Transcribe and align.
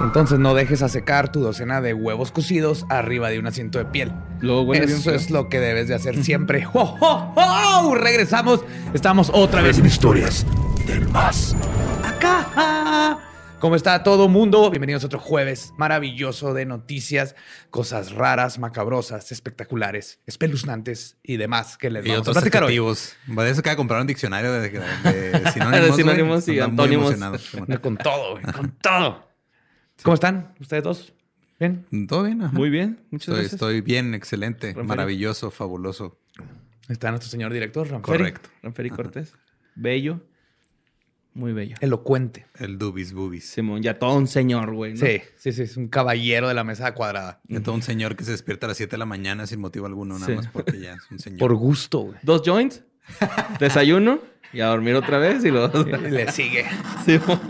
Entonces 0.00 0.38
no 0.38 0.54
dejes 0.54 0.82
a 0.82 0.88
secar 0.88 1.32
tu 1.32 1.40
docena 1.40 1.80
de 1.80 1.92
huevos 1.92 2.30
cocidos 2.30 2.86
arriba 2.88 3.30
de 3.30 3.38
un 3.40 3.46
asiento 3.46 3.78
de 3.78 3.84
piel. 3.84 4.12
Luego 4.40 4.62
huele 4.62 4.86
bien 4.86 4.98
Eso 4.98 5.10
feo. 5.10 5.18
es 5.18 5.30
lo 5.30 5.48
que 5.48 5.58
debes 5.58 5.88
de 5.88 5.94
hacer 5.96 6.22
siempre. 6.22 6.66
¡Oh, 6.72 6.96
oh, 7.00 7.34
oh! 7.36 7.94
Regresamos. 7.96 8.64
Estamos 8.94 9.30
otra 9.34 9.60
vez 9.62 9.78
en 9.78 9.86
historias 9.86 10.46
del 10.86 11.08
más 11.08 11.56
acá. 12.04 13.18
¿Cómo 13.58 13.74
está 13.74 14.04
todo 14.04 14.28
mundo? 14.28 14.70
Bienvenidos 14.70 15.02
a 15.02 15.06
otro 15.06 15.18
jueves 15.18 15.72
maravilloso 15.76 16.54
de 16.54 16.64
noticias, 16.64 17.34
cosas 17.70 18.12
raras, 18.12 18.60
macabrosas, 18.60 19.32
espectaculares, 19.32 20.20
espeluznantes 20.26 21.16
y 21.24 21.38
demás 21.38 21.76
que 21.76 21.90
les 21.90 22.06
Y 22.06 22.10
vamos 22.10 22.28
a 22.28 22.32
platicar 22.34 22.62
hoy. 22.62 22.66
adjetivos. 22.68 23.16
Va 23.36 23.72
a 23.72 23.76
comprar 23.76 24.00
un 24.00 24.06
diccionario 24.06 24.52
de, 24.52 24.60
de- 24.70 24.78
de 25.40 25.50
sinónimos, 25.50 25.86
De 25.88 25.92
sinónimos 25.94 26.44
güey. 26.46 26.56
y 26.56 26.60
antónimos. 26.60 27.14
Con 27.82 27.96
todo, 27.96 28.32
güey, 28.34 28.44
con 28.44 28.70
todo. 28.80 29.27
¿Cómo 30.02 30.14
están 30.14 30.54
ustedes 30.60 30.82
dos? 30.84 31.12
¿Bien? 31.58 31.84
Todo 32.06 32.22
bien, 32.24 32.42
ajá. 32.42 32.52
Muy 32.52 32.70
bien, 32.70 33.00
muchas 33.10 33.28
Estoy, 33.28 33.34
gracias. 33.36 33.52
estoy 33.54 33.80
bien, 33.80 34.14
excelente, 34.14 34.66
Ramferi. 34.68 34.86
maravilloso, 34.86 35.50
fabuloso. 35.50 36.20
Está 36.88 37.10
nuestro 37.10 37.28
señor 37.30 37.52
director, 37.52 37.88
Ramferi. 37.88 38.18
Correcto. 38.18 38.48
Ranferi 38.62 38.90
Cortés. 38.90 39.34
Bello. 39.74 40.20
Muy 41.34 41.52
bello. 41.52 41.76
Elocuente. 41.80 42.46
El 42.58 42.78
dubis 42.78 43.12
bubis. 43.12 43.48
Simón, 43.48 43.82
ya 43.82 43.98
todo 43.98 44.16
un 44.16 44.26
señor, 44.26 44.72
güey. 44.74 44.94
¿no? 44.94 44.98
Sí, 45.06 45.20
sí, 45.36 45.52
sí, 45.52 45.62
es 45.62 45.76
un 45.76 45.88
caballero 45.88 46.48
de 46.48 46.54
la 46.54 46.64
mesa 46.64 46.94
cuadrada. 46.94 47.40
De 47.44 47.60
todo 47.60 47.74
un 47.74 47.82
señor 47.82 48.16
que 48.16 48.24
se 48.24 48.30
despierta 48.32 48.66
a 48.66 48.68
las 48.68 48.76
7 48.76 48.92
de 48.92 48.98
la 48.98 49.06
mañana 49.06 49.46
sin 49.46 49.60
motivo 49.60 49.86
alguno, 49.86 50.14
nada 50.14 50.26
Sí. 50.26 50.32
más 50.32 50.48
porque 50.48 50.80
ya 50.80 50.94
es 50.94 51.02
un 51.10 51.18
señor. 51.18 51.38
Por 51.38 51.54
gusto, 51.54 52.00
güey. 52.00 52.18
Dos 52.22 52.42
joints, 52.44 52.82
desayuno 53.60 54.20
y 54.52 54.60
a 54.60 54.66
dormir 54.66 54.94
otra 54.94 55.18
vez 55.18 55.44
y 55.44 55.50
luego... 55.50 55.86
Y 55.88 56.10
le 56.10 56.32
sigue. 56.32 56.64
Simón. 57.04 57.40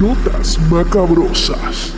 Notas 0.00 0.58
macabrosas. 0.70 1.94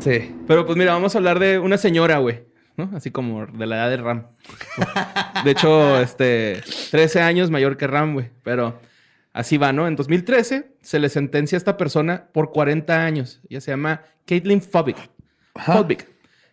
Sí. 0.00 0.34
Pero 0.46 0.66
pues 0.66 0.76
mira, 0.76 0.92
vamos 0.92 1.14
a 1.14 1.18
hablar 1.18 1.38
de 1.38 1.58
una 1.58 1.78
señora, 1.78 2.18
güey. 2.18 2.42
¿No? 2.76 2.90
Así 2.94 3.10
como 3.10 3.46
de 3.46 3.66
la 3.66 3.76
edad 3.76 3.90
de 3.90 3.96
Ram. 3.98 4.26
De 5.44 5.50
hecho, 5.52 6.00
este, 6.00 6.62
13 6.90 7.20
años 7.22 7.50
mayor 7.50 7.76
que 7.76 7.86
Ram, 7.86 8.14
güey. 8.14 8.30
Pero 8.42 8.80
así 9.32 9.56
va, 9.56 9.72
¿no? 9.72 9.86
En 9.86 9.94
2013 9.96 10.72
se 10.82 10.98
le 10.98 11.08
sentencia 11.08 11.56
a 11.56 11.58
esta 11.58 11.76
persona 11.76 12.26
por 12.32 12.50
40 12.52 13.04
años. 13.04 13.40
Ella 13.48 13.60
se 13.60 13.70
llama 13.70 14.02
Caitlin 14.26 14.60
Fobic. 14.60 14.96
Fobic. 15.54 16.08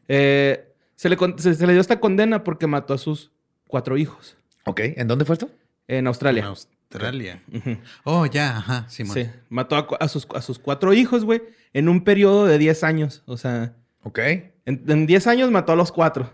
Eh, 0.08 0.72
se, 0.96 1.10
le, 1.10 1.18
con- 1.18 1.38
se- 1.40 1.56
se 1.56 1.66
le 1.66 1.74
dio 1.74 1.82
esta 1.82 2.00
condena 2.00 2.44
porque 2.44 2.68
mató 2.68 2.94
a 2.94 2.98
sus 2.98 3.32
cuatro 3.68 3.98
hijos 3.98 4.36
Ok, 4.66 4.82
¿en 4.84 5.08
dónde 5.08 5.24
fue 5.26 5.34
esto? 5.34 5.50
en 5.88 6.06
En 6.08 6.14
Australia. 6.92 7.42
Oh, 8.04 8.26
ya, 8.26 8.58
ajá, 8.58 8.86
Simón. 8.90 9.14
Sí, 9.16 9.30
mató 9.50 9.88
a, 10.00 10.08
sus, 10.08 10.28
a 10.36 10.42
sus 10.42 10.60
cuatro 10.60 10.94
hijos, 10.94 11.24
güey, 11.26 11.42
en 11.74 11.90
un 11.90 12.04
periodo 12.04 12.46
de 12.46 12.58
10 12.58 12.84
años. 12.84 13.24
O 13.26 13.38
sea, 13.38 13.74
Ok. 14.04 14.20
en, 14.20 14.54
en 14.88 15.06
10 15.08 15.28
años 15.28 15.52
mató 15.52 15.72
a 15.72 15.76
los 15.76 15.92
cuatro. 15.92 16.34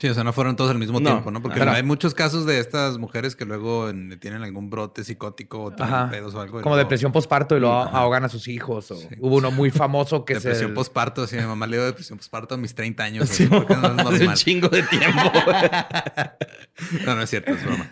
Sí, 0.00 0.08
o 0.08 0.14
sea, 0.14 0.24
no 0.24 0.32
fueron 0.32 0.56
todos 0.56 0.68
al 0.72 0.78
mismo 0.78 0.98
No. 0.98 1.10
tiempo, 1.10 1.30
¿no? 1.30 1.40
Porque 1.42 1.60
Ajá. 1.60 1.74
hay 1.74 1.84
muchos 1.84 2.12
casos 2.12 2.44
de 2.44 2.58
estas 2.58 2.98
mujeres 2.98 3.36
que 3.36 3.44
luego 3.44 3.88
en- 3.88 4.18
tienen 4.18 4.42
algún 4.42 4.68
brote 4.68 5.04
psicótico 5.04 5.62
o 5.62 5.70
tienen 5.72 5.94
Ajá. 5.94 6.10
pedos 6.10 6.34
o 6.34 6.40
algo. 6.40 6.54
Como 6.60 6.74
luego- 6.74 6.78
depresión 6.78 7.12
postparto 7.12 7.56
y 7.56 7.60
lo 7.60 7.72
Ajá. 7.72 7.98
ahogan 7.98 8.24
a 8.24 8.28
sus 8.28 8.48
hijos. 8.48 8.90
O 8.90 8.96
Hubo 9.20 9.36
uno 9.36 9.52
muy 9.52 9.70
famoso 9.70 10.24
que 10.24 10.34
Depresión 10.34 10.70
se... 10.70 10.74
postparto, 10.74 11.24
sí, 11.28 11.36
mi 11.36 11.42
mamá 11.42 11.68
le 11.68 11.76
dio 11.76 11.86
depresión 11.86 12.18
postparto 12.18 12.56
a 12.56 12.58
mis 12.58 12.74
30 12.74 13.04
años. 13.04 13.28
Sí, 13.28 13.46
porque 13.46 13.76
no 13.76 13.86
es 13.86 13.92
hace 13.98 14.00
un 14.00 14.14
normal. 14.18 14.36
chingo 14.36 14.68
de 14.68 14.82
tiempo. 14.82 15.20
No, 17.06 17.14
no 17.14 17.22
es 17.22 17.30
cierto, 17.30 17.52
es 17.52 17.62
broma. 17.64 17.88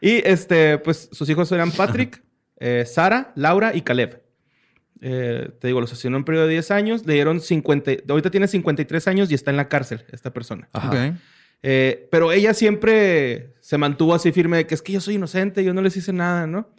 Y 0.00 0.22
este, 0.24 0.78
pues 0.78 1.08
sus 1.12 1.28
hijos 1.28 1.50
eran 1.52 1.70
Patrick, 1.72 2.22
eh, 2.58 2.84
Sara, 2.86 3.32
Laura 3.34 3.74
y 3.74 3.82
Caleb. 3.82 4.22
Eh, 5.00 5.50
te 5.60 5.68
digo, 5.68 5.80
los 5.80 5.92
asesinó 5.92 6.16
en 6.16 6.20
un 6.20 6.24
periodo 6.24 6.46
de 6.46 6.52
10 6.52 6.70
años. 6.70 7.06
Le 7.06 7.14
dieron 7.14 7.40
50. 7.40 7.92
Ahorita 8.08 8.30
tiene 8.30 8.48
53 8.48 9.08
años 9.08 9.30
y 9.30 9.34
está 9.34 9.50
en 9.50 9.56
la 9.56 9.68
cárcel, 9.68 10.04
esta 10.10 10.32
persona. 10.32 10.68
Eh, 11.62 12.08
pero 12.10 12.30
ella 12.32 12.54
siempre 12.54 13.54
se 13.60 13.78
mantuvo 13.78 14.14
así 14.14 14.30
firme 14.32 14.58
de 14.58 14.66
que 14.66 14.74
es 14.74 14.82
que 14.82 14.92
yo 14.92 15.00
soy 15.00 15.16
inocente, 15.16 15.64
yo 15.64 15.74
no 15.74 15.82
les 15.82 15.96
hice 15.96 16.12
nada, 16.12 16.46
¿no? 16.46 16.70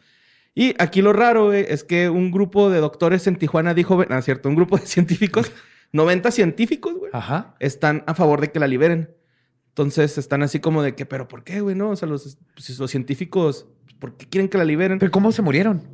Y 0.56 0.74
aquí 0.79 1.02
lo 1.02 1.13
raro 1.13 1.47
güey, 1.47 1.66
es 1.68 1.84
que 1.84 2.09
un 2.09 2.31
grupo 2.31 2.69
de 2.69 2.79
doctores 2.79 3.28
en 3.28 3.35
Tijuana 3.35 3.74
dijo, 3.74 4.03
no, 4.06 4.18
es 4.18 4.25
cierto, 4.25 4.50
un 4.50 4.56
grupo 4.56 4.78
de 4.78 4.85
científicos, 4.85 5.52
90 5.91 6.31
científicos, 6.31 6.94
güey, 6.96 7.12
Ajá. 7.13 7.56
están 7.59 8.03
a 8.08 8.13
favor 8.13 8.41
de 8.41 8.52
que 8.52 8.59
la 8.59 8.68
liberen. 8.68 9.09
Entonces 9.79 10.17
están 10.17 10.44
así 10.44 10.59
como 10.59 10.84
de 10.84 10.94
que, 10.94 11.06
pero 11.06 11.28
¿por 11.29 11.44
qué, 11.45 11.62
güey? 11.62 11.73
No, 11.75 11.91
o 11.91 11.95
sea, 11.95 12.07
los, 12.09 12.38
pues, 12.53 12.78
los 12.78 12.91
científicos, 12.91 13.66
¿por 13.97 14.17
qué 14.17 14.25
quieren 14.28 14.50
que 14.50 14.57
la 14.57 14.66
liberen? 14.66 15.00
¿Pero 15.00 15.09
cómo 15.12 15.31
se 15.31 15.41
murieron? 15.41 15.88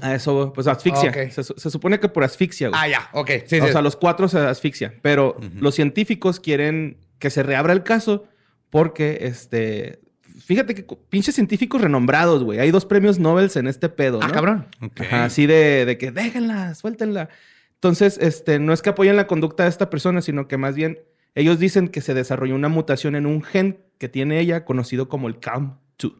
A 0.00 0.14
eso, 0.14 0.52
pues 0.54 0.68
asfixia. 0.68 1.10
Ok. 1.10 1.30
Se, 1.32 1.42
su- 1.42 1.54
se 1.56 1.70
supone 1.70 1.98
que 1.98 2.08
por 2.08 2.22
asfixia, 2.22 2.68
güey. 2.68 2.80
Ah, 2.80 2.86
ya. 2.88 3.08
Ok. 3.14 3.30
Sí, 3.46 3.58
o 3.58 3.66
sí. 3.66 3.72
sea, 3.72 3.82
los 3.82 3.96
cuatro 3.96 4.28
se 4.28 4.38
asfixian. 4.38 4.94
Pero 5.02 5.36
los 5.58 5.74
científicos 5.74 6.38
quieren 6.38 6.98
que 7.18 7.30
se 7.30 7.42
reabra 7.42 7.72
el 7.72 7.82
caso 7.82 8.26
porque, 8.70 9.18
este... 9.22 10.00
Fíjate 10.44 10.76
que 10.76 10.84
pinches 11.10 11.34
científicos 11.34 11.80
renombrados, 11.80 12.44
güey. 12.44 12.60
Hay 12.60 12.70
dos 12.70 12.84
premios 12.86 13.18
Nobel 13.18 13.50
en 13.56 13.66
este 13.66 13.88
pedo, 13.88 14.20
Ah, 14.22 14.30
cabrón. 14.30 14.68
Ajá, 15.00 15.24
así 15.24 15.46
de, 15.46 15.84
de 15.84 15.98
que 15.98 16.12
déjenla, 16.12 16.76
suéltenla. 16.76 17.28
Entonces, 17.74 18.16
este, 18.22 18.60
no 18.60 18.72
es 18.72 18.80
que 18.80 18.90
apoyen 18.90 19.16
la 19.16 19.26
conducta 19.26 19.64
de 19.64 19.70
esta 19.70 19.90
persona, 19.90 20.22
sino 20.22 20.46
que 20.46 20.56
más 20.56 20.76
bien 20.76 21.00
ellos 21.40 21.58
dicen 21.58 21.88
que 21.88 22.00
se 22.00 22.14
desarrolló 22.14 22.54
una 22.54 22.68
mutación 22.68 23.14
en 23.14 23.26
un 23.26 23.42
gen 23.42 23.80
que 23.98 24.08
tiene 24.08 24.40
ella, 24.40 24.64
conocido 24.64 25.08
como 25.08 25.28
el 25.28 25.40
CALM2. 25.40 26.14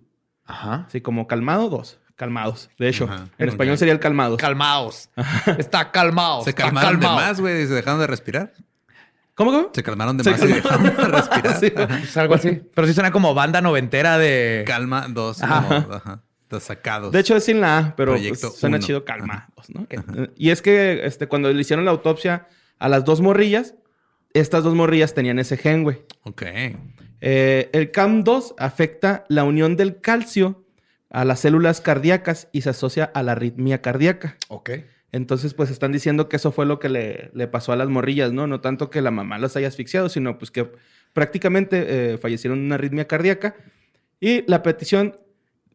Ajá. 0.44 0.84
Así 0.88 1.00
como 1.00 1.26
calmado, 1.26 1.68
dos. 1.68 1.98
Calmados. 2.16 2.68
De 2.78 2.88
hecho, 2.88 3.04
Ajá, 3.04 3.28
en 3.38 3.48
español 3.48 3.78
sería 3.78 3.94
el 3.94 4.00
calmados. 4.00 4.38
Calmaos. 4.38 5.08
Está 5.58 5.92
calmado. 5.92 6.42
Se 6.42 6.52
calmaron 6.52 6.98
de 6.98 7.06
más, 7.06 7.40
güey, 7.40 7.62
y 7.62 7.66
se 7.66 7.74
dejaron 7.74 8.00
de 8.00 8.08
respirar. 8.08 8.52
¿Cómo, 9.34 9.52
cómo? 9.52 9.70
Se 9.72 9.84
calmaron 9.84 10.16
de 10.16 10.24
Se 10.24 10.30
más 10.32 10.42
y 10.42 10.46
dejaron 10.48 10.82
de 10.82 10.90
respirar. 10.90 11.56
Sí. 11.60 11.70
Pues 11.70 12.16
algo 12.16 12.34
así. 12.34 12.60
Pero 12.74 12.88
sí 12.88 12.94
suena 12.94 13.12
como 13.12 13.34
banda 13.34 13.60
noventera 13.60 14.18
de... 14.18 14.64
Calma, 14.66 15.06
dos, 15.08 15.40
Ajá. 15.42 16.22
sacados. 16.58 17.12
De 17.12 17.20
hecho, 17.20 17.36
es 17.36 17.44
sin 17.44 17.60
la 17.60 17.78
A, 17.78 17.96
pero 17.96 18.12
Proyecto 18.12 18.48
pues, 18.48 18.58
suena 18.58 18.78
uno. 18.78 18.86
chido 18.86 19.04
calmados, 19.04 19.70
¿no? 19.72 19.86
Y 20.36 20.50
es 20.50 20.60
que 20.60 21.06
este, 21.06 21.28
cuando 21.28 21.52
le 21.52 21.60
hicieron 21.60 21.84
la 21.84 21.92
autopsia 21.92 22.48
a 22.80 22.88
las 22.88 23.04
dos 23.04 23.20
morrillas, 23.20 23.74
estas 24.34 24.64
dos 24.64 24.74
morrillas 24.74 25.14
tenían 25.14 25.38
ese 25.38 25.56
gen, 25.56 25.82
güey. 25.84 25.98
Ok. 26.24 26.42
Eh, 27.20 27.70
el 27.72 27.92
CAM2 27.92 28.54
afecta 28.58 29.24
la 29.28 29.44
unión 29.44 29.76
del 29.76 30.00
calcio 30.00 30.64
a 31.10 31.24
las 31.24 31.40
células 31.40 31.80
cardíacas 31.80 32.48
y 32.52 32.60
se 32.62 32.70
asocia 32.70 33.04
a 33.04 33.22
la 33.22 33.32
arritmia 33.32 33.80
cardíaca. 33.80 34.36
Ok. 34.48 34.70
Entonces, 35.10 35.54
pues 35.54 35.70
están 35.70 35.90
diciendo 35.90 36.28
que 36.28 36.36
eso 36.36 36.52
fue 36.52 36.66
lo 36.66 36.78
que 36.78 36.90
le, 36.90 37.30
le 37.32 37.48
pasó 37.48 37.72
a 37.72 37.76
las 37.76 37.88
morrillas, 37.88 38.32
¿no? 38.32 38.46
No 38.46 38.60
tanto 38.60 38.90
que 38.90 39.00
la 39.00 39.10
mamá 39.10 39.38
las 39.38 39.56
haya 39.56 39.68
asfixiado, 39.68 40.08
sino 40.10 40.38
pues 40.38 40.50
que 40.50 40.70
prácticamente 41.14 42.12
eh, 42.12 42.18
fallecieron 42.18 42.60
de 42.60 42.66
una 42.66 42.74
arritmia 42.74 43.06
cardíaca. 43.06 43.56
Y 44.20 44.44
la 44.50 44.62
petición 44.62 45.14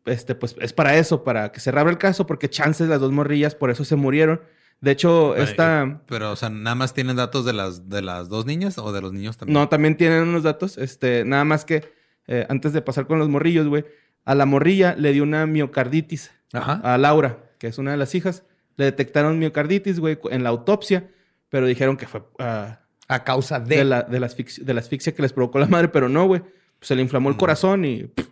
este, 0.05 0.35
pues 0.35 0.55
es 0.59 0.73
para 0.73 0.97
eso, 0.97 1.23
para 1.23 1.51
que 1.51 1.59
se 1.59 1.69
el 1.69 1.97
caso, 1.97 2.27
porque 2.27 2.49
chances 2.49 2.89
las 2.89 2.99
dos 2.99 3.11
morrillas 3.11 3.55
por 3.55 3.71
eso 3.71 3.85
se 3.85 3.95
murieron. 3.95 4.41
De 4.81 4.91
hecho, 4.91 5.31
Pero, 5.33 5.43
esta... 5.43 6.01
Pero, 6.07 6.31
o 6.31 6.35
sea, 6.35 6.49
nada 6.49 6.75
más 6.75 6.93
tienen 6.93 7.15
datos 7.15 7.45
de 7.45 7.53
las, 7.53 7.89
de 7.89 8.01
las 8.01 8.27
dos 8.27 8.45
niñas 8.45 8.77
o 8.77 8.91
de 8.91 9.01
los 9.01 9.13
niños 9.13 9.37
también. 9.37 9.53
No, 9.53 9.69
también 9.69 9.95
tienen 9.95 10.23
unos 10.23 10.43
datos. 10.43 10.77
Este, 10.77 11.23
nada 11.23 11.45
más 11.45 11.63
que 11.63 11.93
eh, 12.27 12.45
antes 12.49 12.73
de 12.73 12.81
pasar 12.81 13.07
con 13.07 13.19
los 13.19 13.29
morrillos, 13.29 13.67
güey, 13.67 13.85
a 14.25 14.35
la 14.35 14.45
morrilla 14.45 14.95
le 14.97 15.13
dio 15.13 15.23
una 15.23 15.45
miocarditis. 15.45 16.31
Ajá. 16.53 16.81
A 16.83 16.97
Laura, 16.97 17.51
que 17.59 17.67
es 17.67 17.77
una 17.77 17.91
de 17.91 17.97
las 17.97 18.13
hijas. 18.15 18.43
Le 18.75 18.85
detectaron 18.85 19.39
miocarditis, 19.39 19.99
güey, 19.99 20.19
en 20.31 20.43
la 20.43 20.49
autopsia, 20.49 21.09
pero 21.49 21.65
dijeron 21.65 21.97
que 21.97 22.07
fue 22.07 22.23
ah, 22.39 22.79
A 23.07 23.23
causa 23.23 23.59
de. 23.59 23.77
de, 23.77 23.85
la, 23.85 24.01
de, 24.03 24.19
la 24.19 24.25
asfixia, 24.25 24.63
de 24.63 24.73
la 24.73 24.79
asfixia 24.81 25.13
que 25.13 25.21
les 25.21 25.33
provocó 25.33 25.59
la 25.59 25.67
madre, 25.67 25.89
pero 25.89 26.09
no, 26.09 26.25
güey. 26.25 26.41
Pues 26.41 26.87
se 26.87 26.95
le 26.95 27.01
inflamó 27.01 27.29
el 27.29 27.37
corazón 27.37 27.85
y... 27.85 28.03
pff, 28.03 28.27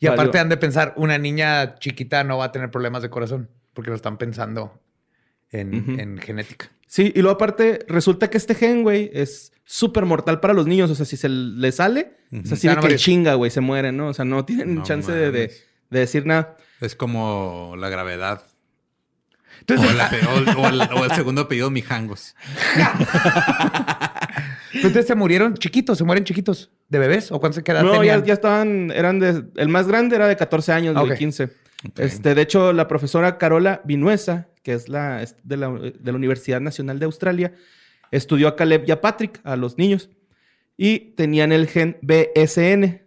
y 0.00 0.06
aparte 0.06 0.30
valió. 0.30 0.40
han 0.42 0.48
de 0.48 0.56
pensar, 0.56 0.94
una 0.96 1.18
niña 1.18 1.76
chiquita 1.76 2.24
no 2.24 2.38
va 2.38 2.46
a 2.46 2.52
tener 2.52 2.70
problemas 2.70 3.02
de 3.02 3.10
corazón, 3.10 3.48
porque 3.72 3.90
lo 3.90 3.96
están 3.96 4.18
pensando 4.18 4.80
en, 5.60 6.18
genética. 6.18 6.70
Sí, 6.86 7.12
y 7.14 7.20
luego 7.22 7.34
aparte, 7.36 7.80
resulta 7.88 8.30
que 8.30 8.36
este 8.38 8.54
gen, 8.54 8.82
güey, 8.82 9.10
es 9.12 9.52
súper 9.64 10.04
mortal 10.04 10.40
para 10.40 10.54
los 10.54 10.66
niños. 10.66 10.90
O 10.90 10.94
sea, 10.94 11.06
si 11.06 11.16
se 11.16 11.28
le 11.28 11.72
sale, 11.72 12.12
es 12.30 12.52
así 12.52 12.68
de 12.68 12.74
a 12.74 12.76
que 12.80 12.96
chinga, 12.96 13.34
güey, 13.34 13.50
se 13.50 13.60
mueren, 13.60 13.96
¿no? 13.96 14.08
O 14.08 14.14
sea, 14.14 14.24
no 14.24 14.44
tienen 14.44 14.74
No 14.76 14.82
chance 14.82 15.10
de, 15.10 15.30
de- 15.30 15.52
de 15.90 15.98
decir 16.00 16.24
nada. 16.26 16.56
Es 16.80 16.94
como 16.96 17.74
la 17.78 17.88
gravedad. 17.88 18.42
Entonces, 19.60 19.86
o, 19.88 20.38
el 20.38 20.48
o- 20.48 20.60
o 20.60 20.68
el, 20.68 20.80
o 20.82 21.04
el 21.04 21.10
segundo 21.12 21.42
apellido 21.42 21.70
Mijangos. 21.70 22.34
entonces 24.74 25.06
se 25.06 25.14
murieron 25.14 25.54
chiquitos, 25.54 25.98
se 25.98 26.04
mueren 26.04 26.24
chiquitos. 26.24 26.70
¿De 26.88 26.98
bebés? 26.98 27.32
¿O 27.32 27.40
cuántos 27.40 27.56
se 27.56 27.62
quedan? 27.62 27.86
No, 27.86 28.02
ya, 28.04 28.22
ya 28.22 28.34
estaban, 28.34 28.90
eran 28.90 29.18
de... 29.18 29.44
El 29.56 29.68
más 29.68 29.86
grande 29.88 30.16
era 30.16 30.28
de 30.28 30.36
14 30.36 30.72
años, 30.72 30.94
güey, 30.94 31.12
Ok. 31.12 31.18
15. 31.18 31.48
Este, 31.96 32.34
de 32.34 32.42
hecho, 32.42 32.72
la 32.72 32.88
profesora 32.88 33.36
Carola 33.38 33.80
Vinuesa, 33.84 34.48
que 34.64 34.72
es 34.72 34.88
la, 34.88 35.22
es 35.22 35.36
de, 35.44 35.56
la, 35.56 35.70
de 35.70 36.10
la 36.12 36.14
Universidad 36.14 36.60
Nacional 36.60 36.98
de 36.98 37.04
Australia, 37.04 37.54
estudió 38.10 38.48
a 38.48 38.56
Caleb 38.56 38.82
y 38.88 38.90
a 38.90 39.00
Patrick, 39.00 39.40
a 39.44 39.54
los 39.54 39.78
niños, 39.78 40.10
y 40.76 40.98
tenían 41.14 41.52
el 41.52 41.68
gen 41.68 41.98
BSN, 42.02 43.02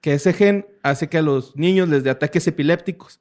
que 0.00 0.14
ese 0.14 0.32
gen 0.32 0.66
hace 0.82 1.08
que 1.10 1.18
a 1.18 1.22
los 1.22 1.54
niños 1.56 1.88
les 1.90 2.02
dé 2.04 2.10
ataques 2.10 2.46
epilépticos. 2.46 3.20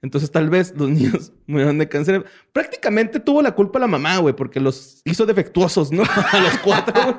Entonces, 0.00 0.30
tal 0.30 0.48
vez 0.48 0.72
los 0.76 0.88
niños 0.90 1.32
murieron 1.46 1.76
de 1.78 1.88
cáncer. 1.88 2.24
Prácticamente 2.52 3.20
tuvo 3.20 3.42
la 3.42 3.52
culpa 3.54 3.78
la 3.78 3.86
mamá, 3.88 4.16
güey, 4.18 4.34
porque 4.34 4.60
los 4.60 5.02
hizo 5.04 5.26
defectuosos, 5.26 5.92
¿no? 5.92 6.02
A 6.32 6.40
los 6.40 6.58
cuatro, 6.58 6.94
güey. 7.04 7.16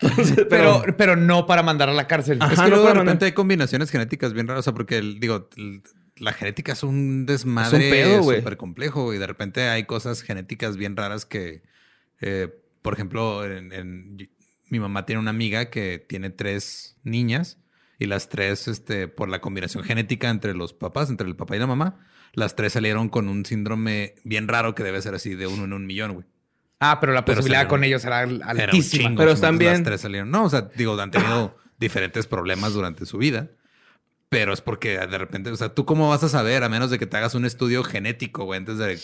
Entonces, 0.00 0.46
Pero, 0.48 0.84
pero 0.96 1.16
no 1.16 1.44
para 1.46 1.64
mandar 1.64 1.88
a 1.88 1.92
la 1.92 2.06
cárcel. 2.06 2.38
Ajá. 2.40 2.52
Es 2.52 2.58
no 2.58 2.64
que 2.66 2.70
luego 2.70 2.86
de 2.86 2.94
repente 2.94 3.24
hay 3.24 3.32
combinaciones 3.32 3.90
genéticas 3.90 4.32
bien 4.32 4.46
raras. 4.46 4.60
O 4.60 4.62
sea, 4.62 4.72
porque, 4.72 4.98
el- 4.98 5.18
digo, 5.18 5.48
el- 5.56 5.82
la 6.20 6.32
genética 6.32 6.72
es 6.72 6.82
un 6.82 7.26
desmadre 7.26 8.18
súper 8.22 8.56
complejo. 8.56 9.12
Y 9.14 9.18
de 9.18 9.26
repente 9.26 9.68
hay 9.68 9.84
cosas 9.84 10.22
genéticas 10.22 10.76
bien 10.76 10.96
raras 10.96 11.26
que, 11.26 11.62
eh, 12.20 12.48
por 12.82 12.94
ejemplo, 12.94 13.44
en- 13.44 13.72
en- 13.72 14.30
mi 14.70 14.78
mamá 14.80 15.06
tiene 15.06 15.20
una 15.20 15.30
amiga 15.30 15.70
que 15.70 15.98
tiene 15.98 16.30
tres 16.30 16.96
niñas. 17.02 17.58
Y 17.98 18.06
las 18.06 18.28
tres, 18.28 18.68
este, 18.68 19.08
por 19.08 19.28
la 19.28 19.40
combinación 19.40 19.82
genética 19.82 20.28
entre 20.30 20.54
los 20.54 20.72
papás, 20.72 21.10
entre 21.10 21.26
el 21.26 21.34
papá 21.34 21.56
y 21.56 21.58
la 21.58 21.66
mamá, 21.66 22.06
las 22.32 22.54
tres 22.54 22.74
salieron 22.74 23.08
con 23.08 23.28
un 23.28 23.44
síndrome 23.44 24.14
bien 24.24 24.46
raro 24.46 24.74
que 24.76 24.84
debe 24.84 25.02
ser 25.02 25.14
así 25.14 25.34
de 25.34 25.46
uno 25.48 25.64
en 25.64 25.72
un 25.72 25.86
millón, 25.86 26.12
güey. 26.14 26.26
Ah, 26.80 26.98
pero 27.00 27.12
la 27.12 27.24
Pero 27.24 27.38
posibilidad 27.38 27.62
salieron- 27.62 27.70
con 27.70 27.84
ellos 27.84 28.04
era 28.04 28.22
Era 28.22 28.28
un 28.32 28.42
altísima. 28.44 29.04
chingo, 29.08 29.18
Pero 29.18 29.32
están 29.32 29.54
Las 29.54 29.58
bien. 29.58 29.82
tres 29.82 30.00
salieron. 30.00 30.30
No, 30.30 30.44
o 30.44 30.48
sea, 30.50 30.68
digo, 30.76 31.00
han 31.00 31.10
tenido 31.10 31.56
diferentes 31.80 32.26
problemas 32.28 32.72
durante 32.72 33.04
su 33.04 33.18
vida. 33.18 33.50
Pero 34.28 34.52
es 34.52 34.60
porque 34.60 34.98
de 34.98 35.18
repente, 35.18 35.50
o 35.50 35.56
sea, 35.56 35.70
¿tú 35.70 35.84
cómo 35.86 36.08
vas 36.10 36.22
a 36.22 36.28
saber 36.28 36.62
a 36.62 36.68
menos 36.68 36.90
de 36.90 36.98
que 36.98 37.06
te 37.06 37.16
hagas 37.16 37.34
un 37.34 37.44
estudio 37.46 37.82
genético, 37.82 38.44
güey, 38.44 38.58
antes 38.58 38.76
de, 38.76 38.98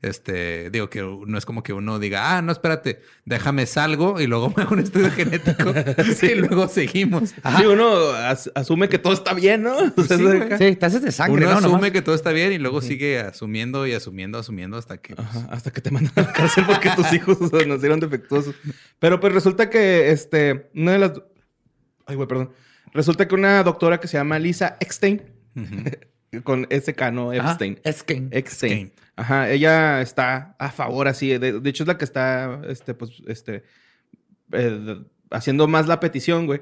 este, 0.00 0.70
digo, 0.70 0.88
que 0.88 1.02
no 1.02 1.36
es 1.36 1.44
como 1.44 1.64
que 1.64 1.72
uno 1.72 1.98
diga, 1.98 2.36
ah, 2.36 2.42
no, 2.42 2.52
espérate, 2.52 3.02
déjame 3.24 3.66
salgo 3.66 4.20
y 4.20 4.28
luego 4.28 4.52
me 4.56 4.62
hago 4.62 4.74
un 4.74 4.78
estudio 4.78 5.10
genético 5.10 5.74
y 6.22 6.34
luego 6.36 6.68
seguimos. 6.68 7.30
Sí, 7.30 7.66
uno 7.66 8.10
as- 8.12 8.52
asume 8.54 8.88
que 8.88 9.00
todo 9.00 9.12
está 9.14 9.34
bien, 9.34 9.64
¿no? 9.64 9.76
O 9.96 10.02
sea, 10.04 10.16
Sí. 10.16 10.24
Sí, 10.58 10.76
te 10.76 10.86
haces 10.86 11.02
de 11.02 11.10
sangre, 11.10 11.42
Uno 11.44 11.50
¿no? 11.54 11.58
asume 11.58 11.72
Nomás. 11.74 11.90
que 11.90 12.02
todo 12.02 12.14
está 12.14 12.30
bien 12.30 12.52
y 12.52 12.58
luego 12.58 12.80
sigue 12.80 13.18
asumiendo 13.18 13.84
y 13.84 13.94
asumiendo, 13.94 14.38
asumiendo 14.38 14.76
hasta 14.76 14.98
que... 14.98 15.16
pues, 15.16 15.26
Ajá, 15.26 15.48
hasta 15.50 15.72
que 15.72 15.80
te 15.80 15.90
mandan 15.90 16.12
a 16.14 16.20
la 16.20 16.32
cárcel 16.32 16.62
porque 16.68 16.90
tus 16.94 17.12
hijos 17.12 17.36
o 17.40 17.48
sea, 17.48 17.66
nacieron 17.66 17.98
defectuosos. 17.98 18.54
Pero 19.00 19.18
pues 19.18 19.32
resulta 19.34 19.68
que 19.68 20.12
este, 20.12 20.70
una 20.76 20.92
de 20.92 20.98
las. 21.00 21.12
Ay, 22.06 22.14
güey, 22.14 22.28
perdón. 22.28 22.52
Resulta 22.92 23.28
que 23.28 23.34
una 23.34 23.62
doctora 23.62 24.00
que 24.00 24.08
se 24.08 24.16
llama 24.16 24.38
Lisa 24.38 24.76
Eckstein, 24.80 25.22
con 26.44 26.66
SK, 26.70 27.12
no. 27.12 27.32
Epstein. 27.32 27.76
Que. 27.76 27.88
Eckstein. 27.88 28.28
Eckstein. 28.32 28.92
Ajá, 29.16 29.50
ella 29.50 30.00
está 30.00 30.54
a 30.58 30.70
favor 30.70 31.08
así. 31.08 31.36
De, 31.38 31.60
de 31.60 31.70
hecho, 31.70 31.82
es 31.82 31.88
la 31.88 31.98
que 31.98 32.04
está, 32.04 32.60
este, 32.68 32.94
pues, 32.94 33.22
este, 33.26 33.64
eh, 34.52 35.02
haciendo 35.30 35.66
más 35.66 35.88
la 35.88 36.00
petición, 36.00 36.46
güey, 36.46 36.60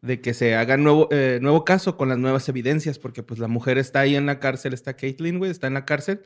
de 0.00 0.20
que 0.20 0.32
se 0.34 0.54
haga 0.54 0.76
nuevo, 0.76 1.08
eh, 1.10 1.38
nuevo 1.42 1.64
caso 1.64 1.96
con 1.96 2.08
las 2.08 2.18
nuevas 2.18 2.48
evidencias, 2.48 2.98
porque 2.98 3.22
pues 3.22 3.40
la 3.40 3.48
mujer 3.48 3.78
está 3.78 4.00
ahí 4.00 4.16
en 4.16 4.26
la 4.26 4.40
cárcel, 4.40 4.72
está 4.72 4.94
Caitlyn, 4.94 5.38
güey, 5.38 5.50
está 5.50 5.66
en 5.66 5.74
la 5.74 5.84
cárcel. 5.84 6.22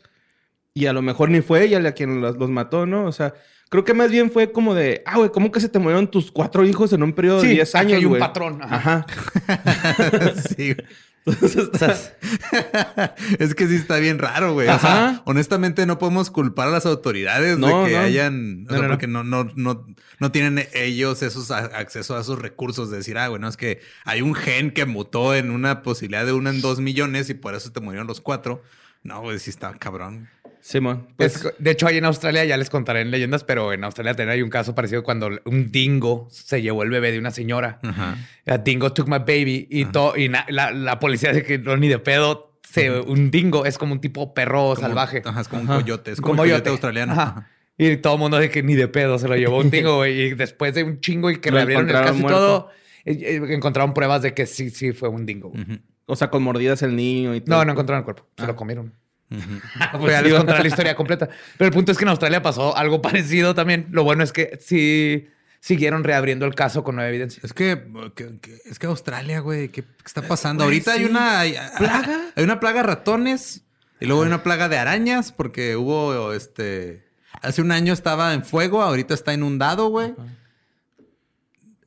Y 0.74 0.86
a 0.86 0.92
lo 0.92 1.02
mejor 1.02 1.30
ni 1.30 1.40
fue 1.40 1.64
ella 1.64 1.80
la 1.80 1.92
quien 1.92 2.20
los, 2.20 2.36
los 2.36 2.48
mató, 2.48 2.86
¿no? 2.86 3.04
O 3.06 3.12
sea, 3.12 3.34
creo 3.72 3.84
que 3.84 3.94
más 3.94 4.10
bien 4.12 4.30
fue 4.30 4.52
como 4.52 4.74
de, 4.74 5.02
ah, 5.06 5.16
güey, 5.16 5.30
¿cómo 5.32 5.50
que 5.50 5.58
se 5.58 5.68
te 5.68 5.78
murieron 5.80 6.06
tus 6.10 6.30
cuatro 6.30 6.64
hijos 6.64 6.92
en 6.92 7.02
un 7.02 7.12
periodo 7.14 7.40
Sí, 7.40 7.48
de 7.48 7.54
10 7.54 7.74
aquí 7.74 7.86
años, 7.86 7.98
hay 7.98 8.04
un 8.04 8.18
patrón, 8.18 8.60
ajá. 8.62 9.06
Ajá. 9.48 10.34
sí. 10.56 10.76
Entonces, 11.24 11.68
está- 11.72 13.14
es 13.38 13.54
que 13.54 13.68
sí 13.68 13.76
está 13.76 13.96
bien 13.98 14.18
raro, 14.18 14.54
güey. 14.54 14.68
O 14.68 14.78
sea, 14.78 15.08
Ajá. 15.08 15.22
honestamente 15.24 15.86
no 15.86 15.96
podemos 15.98 16.30
culpar 16.30 16.66
a 16.68 16.70
las 16.72 16.84
autoridades 16.84 17.58
No, 17.58 17.84
de 17.84 17.90
que 17.90 17.96
no. 17.96 18.02
hayan, 18.02 18.66
o 18.68 18.72
No, 18.72 18.78
sea, 18.80 18.88
porque 18.88 19.06
no, 19.06 19.22
no, 19.22 19.44
no, 19.54 19.86
no 20.18 20.32
tienen 20.32 20.66
ellos 20.74 21.22
esos 21.22 21.50
a- 21.52 21.58
acceso 21.58 22.16
a 22.16 22.20
esos 22.22 22.40
recursos 22.40 22.90
de 22.90 22.96
decir, 22.98 23.18
ah, 23.18 23.28
bueno, 23.28 23.46
es 23.48 23.56
que 23.56 23.80
hay 24.04 24.20
un 24.20 24.34
gen 24.34 24.72
que 24.72 24.84
mutó 24.84 25.34
en 25.36 25.50
una 25.50 25.82
posibilidad 25.82 26.26
de 26.26 26.32
uno 26.32 26.50
en 26.50 26.60
dos 26.60 26.80
millones 26.80 27.30
y 27.30 27.34
por 27.34 27.54
eso 27.54 27.70
te 27.70 27.80
murieron 27.80 28.08
los 28.08 28.20
cuatro. 28.20 28.62
No, 29.04 29.20
güey, 29.20 29.38
sí 29.38 29.50
está 29.50 29.72
cabrón. 29.74 30.28
Simón, 30.62 31.08
pues, 31.16 31.36
Es- 31.36 31.54
de 31.58 31.70
hecho, 31.72 31.86
ahí 31.88 31.98
en 31.98 32.04
Australia, 32.04 32.44
ya 32.44 32.56
les 32.56 32.70
contaré 32.70 33.00
en 33.00 33.10
leyendas, 33.10 33.42
pero 33.42 33.72
en 33.72 33.82
Australia 33.84 34.12
también 34.14 34.30
hay 34.30 34.42
un 34.42 34.48
caso 34.48 34.74
parecido 34.74 35.02
cuando 35.02 35.28
un 35.44 35.72
dingo 35.72 36.28
se 36.30 36.62
llevó 36.62 36.84
el 36.84 36.90
bebé 36.90 37.10
de 37.12 37.18
una 37.18 37.32
señora. 37.32 37.80
Ajá. 37.82 38.16
A 38.46 38.58
dingo 38.58 38.92
took 38.92 39.08
my 39.08 39.18
baby 39.18 39.66
y, 39.68 39.86
to- 39.86 40.16
y 40.16 40.28
na- 40.28 40.46
la, 40.48 40.70
la 40.70 41.00
policía 41.00 41.32
dice 41.32 41.44
que 41.44 41.58
no, 41.58 41.76
ni 41.76 41.88
de 41.88 41.98
pedo. 41.98 42.48
Se, 42.68 42.90
Un 42.90 43.30
dingo 43.30 43.66
es 43.66 43.76
como 43.76 43.92
un 43.92 44.00
tipo 44.00 44.32
perro 44.32 44.60
Como- 44.74 44.76
salvaje. 44.76 45.20
Ajá, 45.24 45.40
es 45.42 45.48
como 45.48 45.62
Ajá. 45.64 45.74
un 45.76 45.82
coyote. 45.82 46.12
Es 46.12 46.20
como, 46.20 46.30
Como 46.30 46.42
un 46.42 46.48
coyote 46.48 46.62
coyote. 46.62 46.70
australiano. 46.70 47.12
Ajá. 47.12 47.48
Y 47.76 47.96
todo 47.96 48.14
el 48.14 48.18
mundo 48.20 48.38
dice 48.38 48.50
que 48.52 48.62
ni 48.62 48.74
de 48.76 48.86
pedo 48.88 49.18
se 49.18 49.26
lo 49.28 49.36
llevó 49.36 49.58
un 49.58 49.70
dingo, 49.70 49.96
güey. 49.96 50.18
Y 50.22 50.34
después 50.34 50.74
de 50.74 50.84
un 50.84 51.00
chingo 51.00 51.30
y 51.30 51.38
que 51.38 51.50
Lo 51.50 51.56
reabrieron 51.56 51.86
el 51.88 51.92
caso 51.92 52.14
encontraron 52.14 52.20
y 52.20 52.32
todo, 52.32 52.70
eh, 53.04 53.18
eh, 53.20 53.54
encontraron 53.54 53.92
pruebas 53.94 54.22
de 54.22 54.32
que 54.32 54.46
sí, 54.46 54.70
sí 54.70 54.92
fue 54.92 55.08
un 55.08 55.26
dingo. 55.26 55.50
güey. 55.50 55.62
Ujú, 55.62 55.78
o 56.06 56.16
sea, 56.16 56.30
con 56.30 56.42
mordidas 56.44 56.82
el 56.82 56.94
niño 56.96 57.34
y 57.34 57.40
todo. 57.40 57.56
No, 57.58 57.64
no 57.64 57.72
encontraron 57.72 58.00
el 58.00 58.04
cuerpo. 58.04 58.26
Se 58.38 58.44
Ah. 58.44 58.46
lo 58.46 58.56
comieron. 58.56 58.94
Ujú. 59.36 59.60
Pues 60.00 60.12
ya 60.12 60.22
les 60.22 60.34
contaré 60.34 60.62
la 60.62 60.68
historia 60.68 60.94
completa. 60.94 61.28
Pero 61.58 61.68
el 61.68 61.72
punto 61.74 61.92
es 61.92 61.98
que 61.98 62.04
en 62.04 62.08
Australia 62.10 62.42
pasó 62.42 62.76
algo 62.76 63.00
parecido 63.02 63.54
también. 63.54 63.86
Lo 63.90 64.04
bueno 64.04 64.22
es 64.24 64.32
que 64.32 64.58
sí 64.60 65.28
siguieron 65.60 66.02
reabriendo 66.04 66.44
el 66.46 66.54
caso 66.54 66.82
con 66.84 66.96
nueva 66.96 67.08
evidencia. 67.08 67.40
Es 67.44 67.52
que, 67.52 67.84
que- 68.16 68.38
que- 68.40 68.58
es 68.64 68.78
que 68.78 68.86
Australia, 68.86 69.40
güey, 69.40 69.68
¿qué, 69.68 69.82
qué 69.82 69.88
está 70.04 70.22
pasando? 70.22 70.64
Ahorita 70.64 70.92
hay 70.92 71.04
una 71.04 71.38
hay, 71.40 71.56
plaga. 71.78 72.20
Hay 72.36 72.44
una 72.44 72.58
plaga 72.60 72.82
de 72.82 72.86
ratones 72.88 73.62
y 74.00 74.06
luego 74.06 74.22
hay 74.22 74.28
una 74.28 74.42
plaga 74.42 74.68
de 74.68 74.76
arañas 74.78 75.30
porque 75.32 75.76
hubo 75.76 76.32
este 76.32 77.04
hace 77.40 77.62
un 77.62 77.70
año 77.72 77.92
estaba 77.92 78.34
en 78.34 78.44
fuego, 78.44 78.82
ahorita 78.82 79.14
está 79.14 79.32
inundado, 79.32 79.88
güey. 79.88 80.14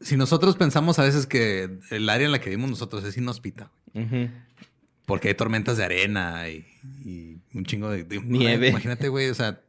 Si 0.02 0.18
nosotros 0.18 0.56
pensamos 0.56 1.00
a 1.00 1.04
veces 1.04 1.25
que 1.25 1.80
el 1.90 2.10
área 2.10 2.25
en 2.25 2.32
la 2.32 2.40
que 2.40 2.50
vivimos 2.50 2.70
nosotros 2.70 3.04
es 3.06 3.18
inhóspita, 3.18 3.72
Ujú. 3.94 4.30
porque 5.06 5.30
hay 5.30 5.34
tormentas 5.36 5.78
de 5.78 5.84
arena 5.86 6.48
y, 6.50 6.66
y 7.04 7.35
un 7.56 7.66
chingo 7.66 7.90
de, 7.90 8.04
de- 8.04 8.20
Nieve. 8.22 8.70
Imagínate, 8.70 9.10
güey, 9.10 9.30
o 9.30 9.34
sea, 9.34 9.60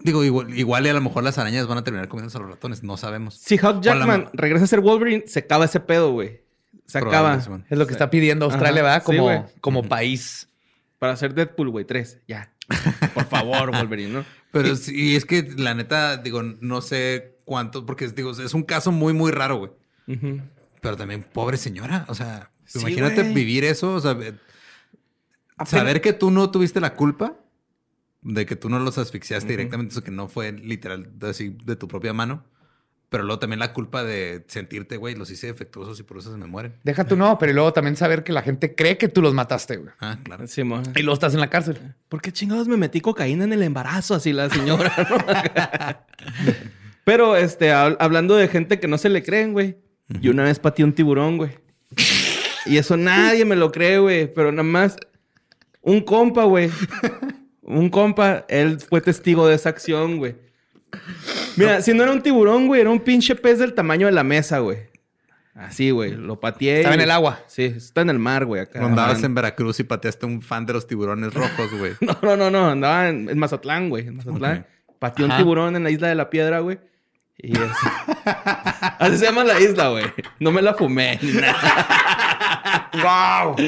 digo, 0.00 0.22
igual, 0.24 0.56
igual 0.58 0.84
y 0.86 0.88
a 0.90 0.92
lo 0.94 1.00
mejor 1.00 1.24
las 1.24 1.38
arañas 1.38 1.66
van 1.66 1.78
a 1.78 1.84
terminar 1.84 2.08
comiéndose 2.08 2.36
a 2.36 2.40
los 2.40 2.50
ratones, 2.50 2.82
no 2.82 2.96
sabemos. 2.96 3.36
Si 3.36 3.54
Hugh 3.54 3.80
Jackman 3.80 4.24
ma- 4.24 4.30
regresa 4.34 4.64
a 4.64 4.68
ser 4.68 4.80
Wolverine, 4.80 5.24
se 5.26 5.38
acaba 5.40 5.64
ese 5.64 5.80
pedo, 5.80 6.12
güey. 6.12 6.42
Se 6.86 6.98
acaba. 6.98 7.38
Es 7.70 7.78
lo 7.78 7.86
que 7.86 7.92
está 7.92 8.10
pidiendo 8.10 8.44
Australia, 8.44 8.82
Ajá. 8.82 9.00
¿verdad? 9.00 9.02
Sí, 9.06 9.16
Como, 9.16 9.50
como 9.60 9.88
país. 9.88 10.48
Para 10.98 11.14
hacer 11.14 11.34
Deadpool, 11.34 11.70
güey, 11.70 11.84
tres. 11.84 12.20
Ya. 12.28 12.52
Por 13.14 13.26
favor, 13.26 13.70
Wolverine, 13.72 14.12
¿no? 14.12 14.24
Pero 14.52 14.74
sí, 14.76 15.16
es 15.16 15.24
que 15.24 15.42
la 15.56 15.74
neta, 15.74 16.16
digo, 16.18 16.42
no 16.42 16.80
sé 16.80 17.36
cuánto, 17.44 17.84
porque 17.86 18.08
digo, 18.08 18.30
es 18.30 18.54
un 18.54 18.62
caso 18.62 18.92
muy, 18.92 19.12
muy 19.12 19.32
raro, 19.32 19.56
güey. 19.56 19.70
Pero 20.80 20.96
también, 20.96 21.22
pobre 21.22 21.56
señora, 21.56 22.04
o 22.08 22.14
sea, 22.14 22.50
Sí, 22.66 22.78
imagínate 22.78 23.22
vivir 23.34 23.64
eso, 23.64 23.94
o 23.94 24.00
sea, 24.00 24.16
saber 25.66 26.00
que 26.00 26.12
tú 26.12 26.30
no 26.30 26.50
tuviste 26.50 26.80
la 26.80 26.94
culpa 26.94 27.36
de 28.22 28.46
que 28.46 28.56
tú 28.56 28.68
no 28.70 28.78
los 28.80 28.96
asfixiaste 28.98 29.48
directamente, 29.50 29.92
eso 29.92 30.02
que 30.02 30.10
no 30.10 30.28
fue 30.28 30.52
literal 30.52 31.10
así 31.22 31.56
de 31.64 31.76
tu 31.76 31.86
propia 31.88 32.12
mano, 32.12 32.44
Pero 33.10 33.22
luego 33.22 33.38
también 33.38 33.60
la 33.60 33.72
culpa 33.74 34.02
de 34.02 34.44
sentirte, 34.48 34.96
güey, 34.96 35.14
los 35.14 35.30
hice 35.30 35.46
defectuosos 35.46 36.00
y 36.00 36.02
por 36.02 36.16
eso 36.18 36.32
se 36.32 36.38
me 36.38 36.46
mueren. 36.46 36.74
Deja 36.82 37.04
tú 37.06 37.14
no, 37.16 37.38
pero 37.38 37.52
luego 37.52 37.72
también 37.72 37.96
saber 37.96 38.24
que 38.24 38.32
la 38.32 38.42
gente 38.42 38.74
cree 38.74 38.96
que 38.98 39.06
tú 39.08 39.22
los 39.22 39.34
mataste, 39.34 39.76
güey. 39.76 39.90
Ah, 40.00 40.18
claro. 40.24 40.44
Y 40.96 41.02
luego 41.02 41.12
estás 41.14 41.34
en 41.34 41.40
la 41.40 41.48
cárcel. 41.50 41.94
¿Por 42.08 42.20
qué 42.22 42.32
chingados 42.32 42.66
me 42.66 42.76
metí 42.76 43.00
cocaína 43.00 43.44
en 43.44 43.52
el 43.52 43.62
embarazo? 43.62 44.14
Así 44.16 44.32
la 44.32 44.48
señora, 44.50 44.92
¿no? 45.08 45.16
Pero, 47.04 47.36
este, 47.36 47.70
hab- 47.72 47.96
hablando 48.00 48.34
de 48.34 48.48
gente 48.48 48.80
que 48.80 48.88
no 48.88 48.96
se 48.98 49.10
le 49.10 49.22
creen, 49.22 49.52
güey. 49.52 49.76
Yo 50.20 50.30
una 50.32 50.44
vez 50.44 50.58
pateé 50.58 50.84
un 50.84 50.92
tiburón, 50.94 51.36
güey. 51.36 51.50
Y 52.66 52.78
eso 52.78 52.96
nadie 52.96 53.44
me 53.44 53.56
lo 53.56 53.70
cree, 53.70 53.98
güey. 53.98 54.32
Pero 54.32 54.50
nada 54.52 54.62
más 54.64 54.96
un 55.84 56.00
compa, 56.00 56.44
güey. 56.44 56.70
Un 57.62 57.88
compa, 57.88 58.44
él 58.48 58.78
fue 58.80 59.00
testigo 59.00 59.46
de 59.46 59.54
esa 59.54 59.68
acción, 59.70 60.18
güey. 60.18 60.36
Mira, 61.56 61.80
si 61.82 61.92
no 61.94 62.02
era 62.02 62.12
un 62.12 62.22
tiburón, 62.22 62.66
güey, 62.66 62.80
era 62.80 62.90
un 62.90 63.00
pinche 63.00 63.34
pez 63.34 63.58
del 63.58 63.74
tamaño 63.74 64.06
de 64.06 64.12
la 64.12 64.22
mesa, 64.24 64.58
güey. 64.60 64.78
Así, 65.54 65.90
güey. 65.90 66.10
Lo 66.12 66.40
pateé. 66.40 66.78
Estaba 66.78 66.94
y- 66.94 66.98
en 66.98 67.02
el 67.02 67.10
agua. 67.10 67.40
Sí, 67.46 67.64
está 67.64 68.00
en 68.00 68.10
el 68.10 68.18
mar, 68.18 68.44
güey, 68.44 68.62
acá. 68.62 68.80
Andabas 68.84 69.14
Andaba 69.16 69.26
en 69.26 69.34
Veracruz 69.34 69.78
y 69.80 69.84
pateaste 69.84 70.26
a 70.26 70.28
un 70.28 70.42
fan 70.42 70.66
de 70.66 70.72
los 70.72 70.86
tiburones 70.86 71.32
rojos, 71.32 71.70
güey. 71.78 71.92
No, 72.00 72.16
no, 72.22 72.36
no, 72.36 72.50
no. 72.50 72.70
Andaba 72.70 73.08
en, 73.08 73.28
en 73.28 73.38
Mazatlán, 73.38 73.88
güey. 73.88 74.06
En 74.08 74.16
Mazatlán. 74.16 74.66
Pateó 74.98 75.26
un 75.26 75.36
tiburón 75.36 75.76
en 75.76 75.84
la 75.84 75.90
isla 75.90 76.08
de 76.08 76.14
la 76.16 76.28
piedra, 76.30 76.60
güey. 76.60 76.78
Y 77.38 77.52
es... 77.56 77.60
Así 78.98 79.18
se 79.18 79.24
llama 79.26 79.44
la 79.44 79.60
isla, 79.60 79.88
güey. 79.90 80.04
No 80.40 80.50
me 80.50 80.60
la 80.62 80.74
fumé. 80.74 81.18
¡Wow! 83.02 83.56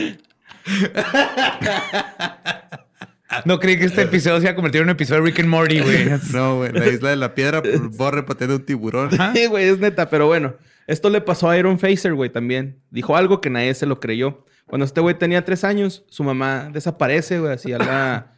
No 3.45 3.59
creí 3.59 3.79
que 3.79 3.85
este 3.85 4.03
episodio 4.03 4.37
se 4.39 4.45
iba 4.45 4.53
a 4.53 4.55
convertir 4.55 4.81
en 4.81 4.87
un 4.87 4.91
episodio 4.91 5.21
de 5.23 5.27
Rick 5.29 5.41
and 5.41 5.49
Morty, 5.49 5.81
güey. 5.81 6.09
No, 6.33 6.57
güey. 6.57 6.73
La 6.73 6.87
isla 6.87 7.11
de 7.11 7.17
la 7.17 7.35
piedra, 7.35 7.63
borre 7.93 8.23
pateando 8.23 8.57
un 8.57 8.65
tiburón. 8.65 9.11
Sí, 9.35 9.47
güey, 9.47 9.69
es 9.69 9.79
neta. 9.79 10.09
Pero 10.09 10.27
bueno, 10.27 10.55
esto 10.87 11.11
le 11.11 11.21
pasó 11.21 11.51
a 11.51 11.59
Iron 11.59 11.79
Facer, 11.79 12.15
güey, 12.15 12.31
también. 12.31 12.81
Dijo 12.91 13.17
algo 13.17 13.41
que 13.41 13.51
nadie 13.51 13.75
se 13.75 13.87
lo 13.87 14.01
creyó. 14.01 14.45
Cuando 14.67 14.85
este 14.85 15.01
güey 15.01 15.17
tenía 15.17 15.45
tres 15.45 15.65
años, 15.65 16.05
su 16.09 16.25
mamá 16.25 16.71
desaparece, 16.73 17.39
güey, 17.41 17.53
así 17.53 17.73
a 17.73 17.79
la... 17.79 18.33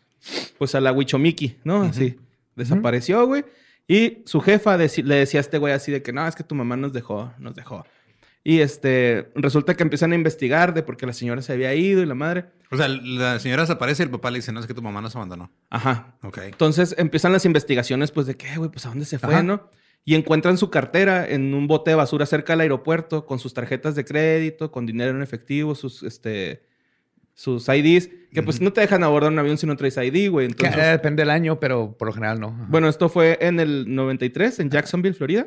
Pues 0.58 0.74
a 0.74 0.80
la 0.80 0.92
Wichomiki, 0.92 1.58
¿no? 1.64 1.82
Así. 1.82 2.16
Desapareció, 2.56 3.24
güey. 3.26 3.44
Y 3.86 4.22
su 4.26 4.40
jefa 4.40 4.76
le 4.76 4.88
decía 5.14 5.40
a 5.40 5.42
este 5.42 5.58
güey 5.58 5.72
así 5.72 5.92
de 5.92 6.02
que, 6.02 6.12
no, 6.12 6.26
es 6.26 6.34
que 6.34 6.42
tu 6.42 6.54
mamá 6.54 6.76
nos 6.76 6.92
dejó, 6.92 7.32
nos 7.38 7.54
dejó. 7.54 7.86
Y 8.48 8.62
este, 8.62 9.30
resulta 9.34 9.74
que 9.74 9.82
empiezan 9.82 10.12
a 10.12 10.14
investigar 10.14 10.72
de 10.72 10.82
por 10.82 10.96
qué 10.96 11.04
la 11.04 11.12
señora 11.12 11.42
se 11.42 11.52
había 11.52 11.74
ido 11.74 12.02
y 12.02 12.06
la 12.06 12.14
madre. 12.14 12.46
O 12.70 12.78
sea, 12.78 12.88
la 12.88 13.38
señora 13.40 13.64
desaparece 13.64 14.02
y 14.02 14.06
el 14.06 14.10
papá 14.10 14.30
le 14.30 14.38
dice, 14.38 14.52
no, 14.52 14.60
es 14.60 14.66
que 14.66 14.72
tu 14.72 14.80
mamá 14.80 15.02
nos 15.02 15.14
abandonó. 15.14 15.52
Ajá. 15.68 16.16
Ok. 16.22 16.38
Entonces 16.44 16.94
empiezan 16.96 17.34
las 17.34 17.44
investigaciones, 17.44 18.10
pues 18.10 18.26
de 18.26 18.38
qué, 18.38 18.56
güey, 18.56 18.70
pues 18.70 18.86
a 18.86 18.88
dónde 18.88 19.04
se 19.04 19.18
fue, 19.18 19.34
Ajá. 19.34 19.42
¿no? 19.42 19.68
Y 20.06 20.14
encuentran 20.14 20.56
su 20.56 20.70
cartera 20.70 21.28
en 21.28 21.52
un 21.52 21.66
bote 21.66 21.90
de 21.90 21.96
basura 21.96 22.24
cerca 22.24 22.54
del 22.54 22.62
aeropuerto 22.62 23.26
con 23.26 23.38
sus 23.38 23.52
tarjetas 23.52 23.94
de 23.94 24.06
crédito, 24.06 24.72
con 24.72 24.86
dinero 24.86 25.10
en 25.10 25.20
efectivo, 25.20 25.74
sus, 25.74 26.02
este, 26.02 26.62
sus 27.38 27.68
IDs, 27.68 28.08
que 28.34 28.42
pues 28.42 28.60
no 28.60 28.72
te 28.72 28.80
dejan 28.80 29.04
abordar 29.04 29.30
un 29.30 29.38
avión 29.38 29.56
si 29.58 29.64
no 29.64 29.76
traes 29.76 29.96
ID, 29.96 30.28
güey. 30.28 30.48
Que, 30.48 30.66
Entonces, 30.66 30.76
eh, 30.88 30.90
depende 30.90 31.20
del 31.22 31.30
año, 31.30 31.60
pero 31.60 31.96
por 31.96 32.08
lo 32.08 32.12
general 32.12 32.40
no. 32.40 32.48
Ajá. 32.48 32.66
bueno, 32.68 32.88
esto 32.88 33.08
fue 33.08 33.38
en 33.40 33.60
el 33.60 33.94
93, 33.94 34.58
en 34.58 34.70
Jacksonville, 34.70 35.14
Florida. 35.14 35.46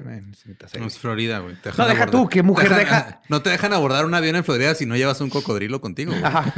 No, 0.79 0.87
es 0.87 0.97
Florida, 0.97 1.39
güey. 1.39 1.55
Te 1.61 1.69
No, 1.71 1.75
deja 1.85 2.03
abordar. 2.03 2.09
tú, 2.11 2.29
¿qué 2.29 2.43
mujer 2.43 2.69
Dejan- 2.69 2.77
deja? 2.77 3.21
No 3.27 3.41
te 3.41 3.49
dejan 3.49 3.73
abordar 3.73 4.05
un 4.05 4.13
avión 4.13 4.37
en 4.37 4.45
Florida 4.45 4.73
si 4.73 4.85
no 4.85 4.95
llevas 4.95 5.19
un 5.19 5.29
cocodrilo 5.29 5.81
contigo, 5.81 6.11
güey. 6.13 6.23
Ajá. 6.23 6.53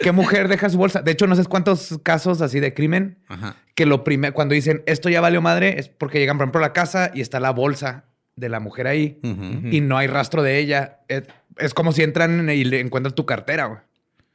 ¿Qué 0.00 0.10
mujer 0.10 0.48
deja 0.48 0.68
su 0.68 0.78
bolsa? 0.78 1.00
De 1.00 1.12
hecho, 1.12 1.28
no 1.28 1.36
sé 1.36 1.44
cuántos 1.44 2.00
casos 2.02 2.40
así 2.42 2.58
de 2.58 2.74
crimen 2.74 3.18
Ajá. 3.28 3.54
que 3.76 3.86
lo 3.86 4.02
primero, 4.02 4.34
cuando 4.34 4.54
dicen 4.54 4.82
esto 4.86 5.08
ya 5.08 5.20
valió 5.20 5.40
madre, 5.42 5.78
es 5.78 5.88
porque 5.88 6.18
llegan, 6.18 6.38
por 6.38 6.46
ejemplo, 6.46 6.58
a 6.58 6.62
la 6.62 6.72
casa 6.72 7.12
y 7.14 7.20
está 7.20 7.38
la 7.38 7.50
bolsa 7.50 8.06
de 8.34 8.48
la 8.48 8.58
mujer 8.58 8.88
ahí 8.88 9.20
Ujú. 9.22 9.68
y 9.70 9.80
no 9.80 9.96
hay 9.96 10.08
rastro 10.08 10.42
de 10.42 10.58
ella. 10.58 10.98
Es, 11.06 11.22
es 11.56 11.72
como 11.72 11.92
si 11.92 12.02
entran 12.02 12.50
y 12.50 12.64
le 12.64 12.80
encuentran 12.80 13.14
tu 13.14 13.24
cartera, 13.26 13.66
güey. 13.66 13.78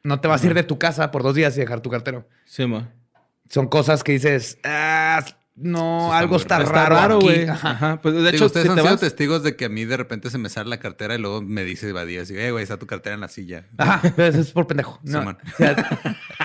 No 0.03 0.19
te 0.19 0.27
vas 0.27 0.43
a 0.43 0.47
ir 0.47 0.53
de 0.53 0.63
tu 0.63 0.79
casa 0.79 1.11
por 1.11 1.23
dos 1.23 1.35
días 1.35 1.55
y 1.57 1.59
dejar 1.59 1.81
tu 1.81 1.89
cartera. 1.89 2.25
Sí, 2.45 2.65
ma. 2.65 2.89
Son 3.49 3.67
cosas 3.67 4.03
que 4.03 4.13
dices, 4.13 4.57
ah, 4.63 5.23
no, 5.55 6.05
está 6.05 6.17
algo 6.17 6.35
está, 6.37 6.55
raro. 6.59 6.67
Está 6.69 6.85
raro, 6.89 6.95
raro, 6.95 7.15
aquí". 7.17 7.25
güey. 7.25 7.47
Ajá. 7.49 7.71
Ajá. 7.71 8.01
Pues 8.01 8.15
de 8.15 8.21
Digo, 8.21 8.29
hecho, 8.35 8.45
ustedes 8.45 8.63
si 8.63 8.69
han 8.69 8.75
te 8.77 8.81
sido 8.81 8.93
vas... 8.93 8.99
testigos 9.01 9.43
de 9.43 9.55
que 9.57 9.65
a 9.65 9.69
mí 9.69 9.83
de 9.85 9.97
repente 9.97 10.29
se 10.29 10.37
me 10.37 10.47
sale 10.49 10.69
la 10.69 10.79
cartera 10.79 11.13
y 11.15 11.17
luego 11.17 11.41
me 11.41 11.63
dice 11.65 11.91
Badía 11.91 12.21
así, 12.21 12.35
eh, 12.37 12.49
güey, 12.51 12.63
está 12.63 12.77
tu 12.79 12.87
cartera 12.87 13.13
en 13.13 13.21
la 13.21 13.27
silla. 13.27 13.67
Ajá, 13.77 14.01
pero 14.15 14.29
eso 14.29 14.39
es 14.39 14.51
por 14.51 14.65
pendejo. 14.67 14.99
No. 15.03 15.19
O 15.19 15.35
sea, 15.57 15.75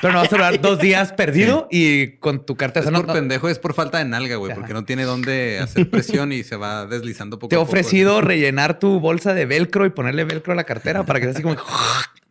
pero 0.03 0.13
no 0.13 0.19
vas 0.19 0.33
a 0.33 0.37
durar 0.37 0.61
dos 0.61 0.81
días 0.81 1.13
perdido 1.13 1.69
y 1.71 2.17
con 2.19 2.45
tu 2.45 2.57
cartera. 2.57 2.81
Es 2.81 2.89
o 2.89 2.91
sea, 2.91 2.99
no- 2.99 3.07
por 3.07 3.15
no- 3.15 3.15
pendejo, 3.15 3.49
es 3.49 3.59
por 3.61 3.73
falta 3.73 3.99
de 3.99 4.05
nalga, 4.05 4.37
güey, 4.37 4.53
porque 4.55 4.75
no 4.75 4.85
tiene 4.85 5.05
dónde 5.05 5.61
hacer 5.63 5.89
presión 5.89 6.33
y 6.33 6.43
se 6.43 6.57
va 6.57 6.85
deslizando 6.87 7.39
poco 7.39 7.49
Te 7.49 7.55
he 7.55 7.59
a 7.59 7.61
poco. 7.61 7.71
ofrecido 7.71 8.21
rellenar 8.21 8.79
tu 8.81 8.99
bolsa 9.01 9.33
de 9.33 9.47
velcro 9.47 9.87
y 9.87 9.91
ponerle 9.91 10.25
velcro 10.25 10.53
a 10.53 10.57
la 10.57 10.65
cartera 10.65 11.05
para 11.07 11.21
que 11.21 11.27
sea 11.27 11.33
así 11.35 11.43
como 11.43 11.55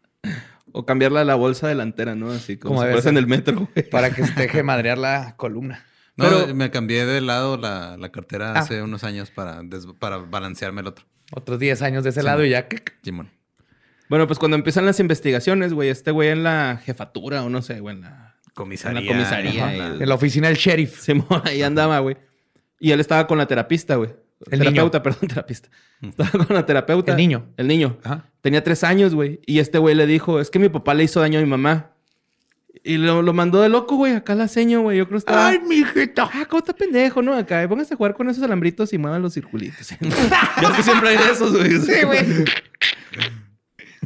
O 0.77 0.85
cambiarla 0.85 1.21
a 1.21 1.23
la 1.23 1.35
bolsa 1.35 1.67
delantera, 1.67 2.15
¿no? 2.15 2.31
Así 2.31 2.57
como 2.57 2.75
Como 2.81 3.01
si 3.01 3.07
en 3.09 3.17
el 3.17 3.27
metro, 3.27 3.69
güey. 3.73 3.89
para 3.89 4.09
que 4.09 4.25
se 4.25 4.33
deje 4.35 4.61
madrear 4.63 4.97
la 4.97 5.35
columna. 5.37 5.85
No, 6.17 6.25
Pero- 6.29 6.55
me 6.55 6.69
cambié 6.71 7.05
de 7.05 7.21
lado 7.21 7.57
la, 7.57 7.95
la 7.97 8.11
cartera 8.11 8.53
Ah. 8.53 8.59
hace 8.59 8.81
unos 8.81 9.03
años 9.03 9.31
para, 9.31 9.61
des- 9.63 9.87
para 9.99 10.17
balancearme 10.17 10.81
el 10.81 10.87
otro. 10.87 11.05
Otros 11.31 11.59
10 11.59 11.81
años 11.81 12.03
de 12.03 12.09
ese 12.11 12.21
Sí. 12.21 12.25
lado 12.25 12.43
y 12.45 12.49
ya. 12.49 12.67
Simón. 13.03 13.31
Bueno, 14.09 14.27
pues 14.27 14.37
cuando 14.37 14.55
empiezan 14.55 14.85
las 14.85 14.99
investigaciones, 14.99 15.73
güey, 15.73 15.89
este 15.89 16.11
güey 16.11 16.29
en 16.29 16.43
la 16.43 16.79
jefatura 16.83 17.43
o 17.43 17.49
no 17.49 17.61
sé, 17.61 17.79
güey, 17.79 17.95
en 17.95 18.01
la... 18.01 18.35
Comisaría. 18.53 18.99
En 18.99 19.05
la 19.05 19.11
comisaría, 19.11 19.65
Ajá. 19.67 19.85
En 20.01 20.07
la 20.09 20.15
oficina 20.15 20.47
del 20.47 20.57
sheriff. 20.57 20.99
Simón, 21.01 21.41
ahí 21.45 21.61
andaba, 21.63 21.99
güey. 21.99 22.15
Y 22.79 22.91
él 22.91 22.99
estaba 22.99 23.27
con 23.27 23.37
la 23.37 23.47
terapista, 23.47 23.95
güey. 23.95 24.11
El 24.51 24.59
terapeuta, 24.59 25.01
perdón, 25.03 25.27
terapista. 25.29 25.69
Estaba 26.01 26.45
con 26.45 26.55
la 26.55 26.65
terapeuta. 26.65 27.11
El 27.11 27.17
niño. 27.17 27.53
El 27.57 27.67
niño. 27.67 27.97
Ajá. 28.03 28.29
Tenía 28.41 28.63
tres 28.63 28.83
años, 28.83 29.15
güey. 29.15 29.39
Y 29.45 29.59
este 29.59 29.77
güey 29.77 29.95
le 29.95 30.05
dijo, 30.05 30.39
es 30.39 30.49
que 30.49 30.59
mi 30.59 30.69
papá 30.69 30.93
le 30.93 31.03
hizo 31.03 31.19
daño 31.19 31.39
a 31.39 31.41
mi 31.41 31.47
mamá. 31.47 31.91
Y 32.83 32.97
lo, 32.97 33.21
lo 33.21 33.33
mandó 33.33 33.61
de 33.61 33.69
loco, 33.69 33.95
güey. 33.95 34.13
Acá 34.13 34.35
la 34.35 34.47
seño, 34.47 34.81
güey. 34.81 34.97
Yo 34.97 35.05
creo 35.07 35.15
que 35.15 35.19
estaba... 35.19 35.47
Ay, 35.47 35.59
mijita. 35.59 36.29
Ah, 36.31 36.45
¿cómo 36.47 36.59
está 36.59 36.73
pendejo, 36.73 37.21
no? 37.21 37.33
Acá, 37.33 37.67
póngase 37.67 37.95
a 37.95 37.97
jugar 37.97 38.13
con 38.13 38.29
esos 38.29 38.43
alambritos 38.43 38.93
y 38.93 38.97
muevan 38.97 39.21
los 39.21 39.33
circulitos. 39.33 39.89
Yo 40.61 40.73
que 40.75 40.83
siempre 40.83 41.09
hay 41.09 41.17
de 41.17 41.31
esos, 41.31 41.51
güey. 41.51 41.79
Sí, 41.79 42.03
güey. 42.03 42.19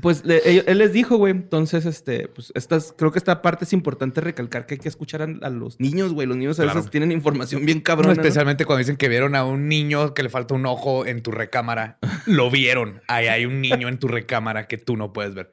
Pues 0.02 0.24
le- 0.26 0.60
él 0.70 0.78
les 0.78 0.94
dijo, 0.94 1.18
güey. 1.18 1.32
Entonces, 1.32 1.86
este, 1.86 2.28
pues 2.28 2.52
estas, 2.56 2.94
creo 2.98 3.12
que 3.12 3.18
esta 3.20 3.42
parte 3.42 3.66
es 3.66 3.74
importante 3.74 4.22
recalcar 4.22 4.66
que 4.66 4.76
hay 4.76 4.80
que 4.80 4.90
escuchar 4.90 5.22
a, 5.22 5.26
a 5.46 5.50
los 5.50 5.80
niños, 5.80 6.14
güey. 6.14 6.28
Los 6.28 6.38
niños 6.38 6.60
a 6.60 6.66
veces 6.66 6.90
tienen 6.92 7.12
información 7.12 7.66
bien 7.66 7.82
cabrona. 7.82 8.14
¿no? 8.16 8.22
especialmente 8.22 8.66
cuando 8.66 8.80
dicen 8.80 8.98
que 8.98 9.10
vieron 9.10 9.36
a 9.36 9.44
un 9.46 9.68
niño 9.68 10.14
que 10.14 10.24
le 10.24 10.30
falta 10.30 10.54
un 10.54 10.66
ojo 10.66 11.06
en 11.06 11.22
tu 11.22 11.32
recámara. 11.32 11.98
Lo 12.26 12.50
vieron. 12.52 13.02
Ahí 13.08 13.28
hay 13.28 13.46
un 13.46 13.62
niño 13.62 13.88
en 13.88 13.98
tu 14.00 14.08
recámara 14.08 14.68
que 14.68 14.78
tú 14.78 14.98
no 14.98 15.14
puedes 15.14 15.34
ver. 15.34 15.52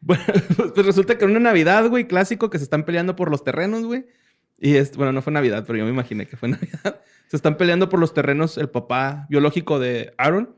Bueno, 0.00 0.22
pues 0.74 0.86
resulta 0.86 1.18
que 1.18 1.24
en 1.24 1.30
una 1.32 1.40
Navidad, 1.40 1.88
güey, 1.88 2.06
clásico, 2.06 2.50
que 2.50 2.58
se 2.58 2.64
están 2.64 2.84
peleando 2.84 3.16
por 3.16 3.30
los 3.30 3.42
terrenos, 3.44 3.84
güey. 3.84 4.06
Y 4.58 4.76
es, 4.76 4.96
bueno, 4.96 5.12
no 5.12 5.20
fue 5.22 5.32
Navidad, 5.32 5.64
pero 5.66 5.78
yo 5.78 5.84
me 5.84 5.90
imaginé 5.90 6.26
que 6.26 6.36
fue 6.36 6.48
Navidad. 6.50 7.00
Se 7.28 7.36
están 7.36 7.56
peleando 7.56 7.88
por 7.88 7.98
los 8.00 8.14
terrenos 8.14 8.56
el 8.56 8.68
papá 8.68 9.26
biológico 9.28 9.78
de 9.80 10.14
Aaron, 10.16 10.54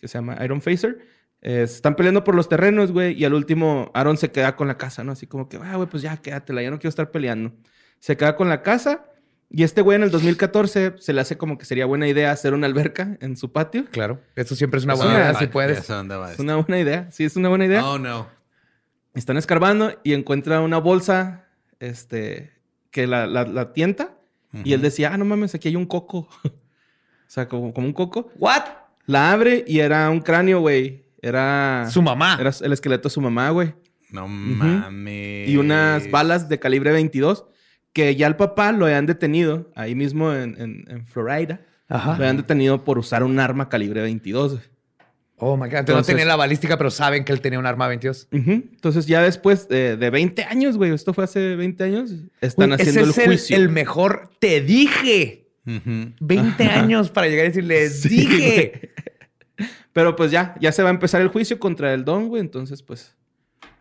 que 0.00 0.08
se 0.08 0.18
llama 0.18 0.36
Iron 0.44 0.60
Facer. 0.60 0.98
Eh, 1.40 1.66
se 1.68 1.74
están 1.76 1.94
peleando 1.94 2.24
por 2.24 2.34
los 2.34 2.48
terrenos, 2.48 2.90
güey, 2.92 3.14
y 3.18 3.24
al 3.24 3.32
último 3.34 3.90
Aaron 3.94 4.16
se 4.16 4.30
queda 4.32 4.56
con 4.56 4.66
la 4.68 4.76
casa, 4.76 5.04
¿no? 5.04 5.12
Así 5.12 5.26
como 5.26 5.48
que, 5.48 5.56
ah, 5.58 5.76
güey, 5.76 5.88
pues 5.88 6.02
ya 6.02 6.16
quédatela, 6.16 6.62
ya 6.62 6.70
no 6.70 6.78
quiero 6.78 6.88
estar 6.90 7.10
peleando. 7.10 7.52
Se 8.00 8.16
queda 8.16 8.34
con 8.36 8.48
la 8.48 8.62
casa 8.62 9.04
y 9.50 9.62
este 9.62 9.80
güey 9.80 9.96
en 9.96 10.02
el 10.02 10.10
2014 10.10 10.94
se 10.98 11.12
le 11.12 11.20
hace 11.20 11.38
como 11.38 11.56
que 11.56 11.64
sería 11.64 11.86
buena 11.86 12.06
idea 12.08 12.32
hacer 12.32 12.54
una 12.54 12.66
alberca 12.66 13.16
en 13.20 13.36
su 13.36 13.52
patio. 13.52 13.84
Claro. 13.90 14.20
Eso 14.36 14.54
siempre 14.56 14.78
es 14.78 14.84
una 14.84 14.94
Es 14.94 14.98
buena 14.98 15.14
una- 15.14 15.22
idea 15.30 15.34
si 15.38 15.46
puedes. 15.46 15.78
Es 15.78 16.38
una 16.38 16.56
buena 16.56 16.78
idea, 16.80 17.08
sí, 17.12 17.24
es 17.24 17.36
una 17.36 17.48
buena 17.48 17.66
idea. 17.66 17.84
Oh, 17.84 17.98
no. 17.98 18.26
Están 19.14 19.36
escarbando 19.36 19.98
y 20.04 20.12
encuentra 20.14 20.60
una 20.60 20.78
bolsa, 20.78 21.46
este, 21.80 22.52
que 22.90 23.06
la, 23.06 23.26
la, 23.26 23.44
la 23.44 23.72
tienta. 23.72 24.14
Y 24.64 24.72
él 24.72 24.80
decía, 24.80 25.12
ah, 25.12 25.18
no 25.18 25.24
mames, 25.24 25.54
aquí 25.54 25.68
hay 25.68 25.76
un 25.76 25.86
coco. 25.86 26.28
o 26.44 26.50
sea, 27.26 27.48
como, 27.48 27.72
como 27.74 27.86
un 27.86 27.92
coco. 27.92 28.30
¿What? 28.38 28.64
La 29.06 29.30
abre 29.32 29.64
y 29.66 29.80
era 29.80 30.08
un 30.10 30.20
cráneo, 30.20 30.60
güey. 30.60 31.04
Era... 31.22 31.86
Su 31.90 32.02
mamá. 32.02 32.36
Era 32.40 32.50
el 32.60 32.72
esqueleto 32.72 33.08
de 33.08 33.12
su 33.12 33.20
mamá, 33.20 33.50
güey. 33.50 33.74
No 34.10 34.26
mames. 34.28 35.48
Y 35.48 35.56
unas 35.56 36.10
balas 36.10 36.48
de 36.48 36.58
calibre 36.58 36.92
22 36.92 37.44
que 37.92 38.14
ya 38.16 38.26
el 38.26 38.36
papá 38.36 38.72
lo 38.72 38.86
habían 38.86 39.06
detenido 39.06 39.70
ahí 39.74 39.94
mismo 39.94 40.32
en, 40.32 40.56
en, 40.60 40.84
en 40.88 41.06
Florida. 41.06 41.60
Ajá. 41.88 42.10
Lo 42.10 42.16
habían 42.24 42.36
detenido 42.36 42.84
por 42.84 42.98
usar 42.98 43.22
un 43.22 43.38
arma 43.40 43.68
calibre 43.68 44.02
22. 44.02 44.52
güey. 44.52 44.64
Oh 45.40 45.56
my 45.56 45.68
God. 45.68 45.78
Entonces, 45.78 46.08
no 46.08 46.16
tenía 46.16 46.24
la 46.24 46.36
balística, 46.36 46.76
pero 46.76 46.90
saben 46.90 47.24
que 47.24 47.32
él 47.32 47.40
tenía 47.40 47.58
un 47.58 47.66
arma 47.66 47.86
22. 47.88 48.28
Ujú. 48.32 48.50
Entonces 48.50 49.06
ya 49.06 49.22
después 49.22 49.68
de, 49.68 49.96
de 49.96 50.10
20 50.10 50.44
años, 50.44 50.76
güey, 50.76 50.92
esto 50.92 51.14
fue 51.14 51.24
hace 51.24 51.54
20 51.56 51.84
años, 51.84 52.12
están 52.40 52.70
Uy, 52.70 52.74
haciendo 52.74 53.00
el 53.02 53.10
ese 53.10 53.20
es 53.22 53.26
juicio. 53.26 53.56
el 53.56 53.68
mejor. 53.68 54.30
Te 54.40 54.60
dije. 54.60 55.48
Ujú. 55.66 56.12
20 56.20 56.64
años 56.64 57.10
para 57.10 57.28
llegar 57.28 57.44
y 57.46 57.48
decirles, 57.48 58.00
Sí, 58.02 58.08
dije. 58.08 58.90
Pero 59.92 60.16
pues 60.16 60.30
ya, 60.30 60.54
ya 60.60 60.72
se 60.72 60.82
va 60.82 60.88
a 60.90 60.92
empezar 60.92 61.20
el 61.20 61.28
juicio 61.28 61.58
contra 61.58 61.92
el 61.92 62.04
Don, 62.04 62.28
güey. 62.28 62.40
Entonces, 62.40 62.82
pues, 62.82 63.16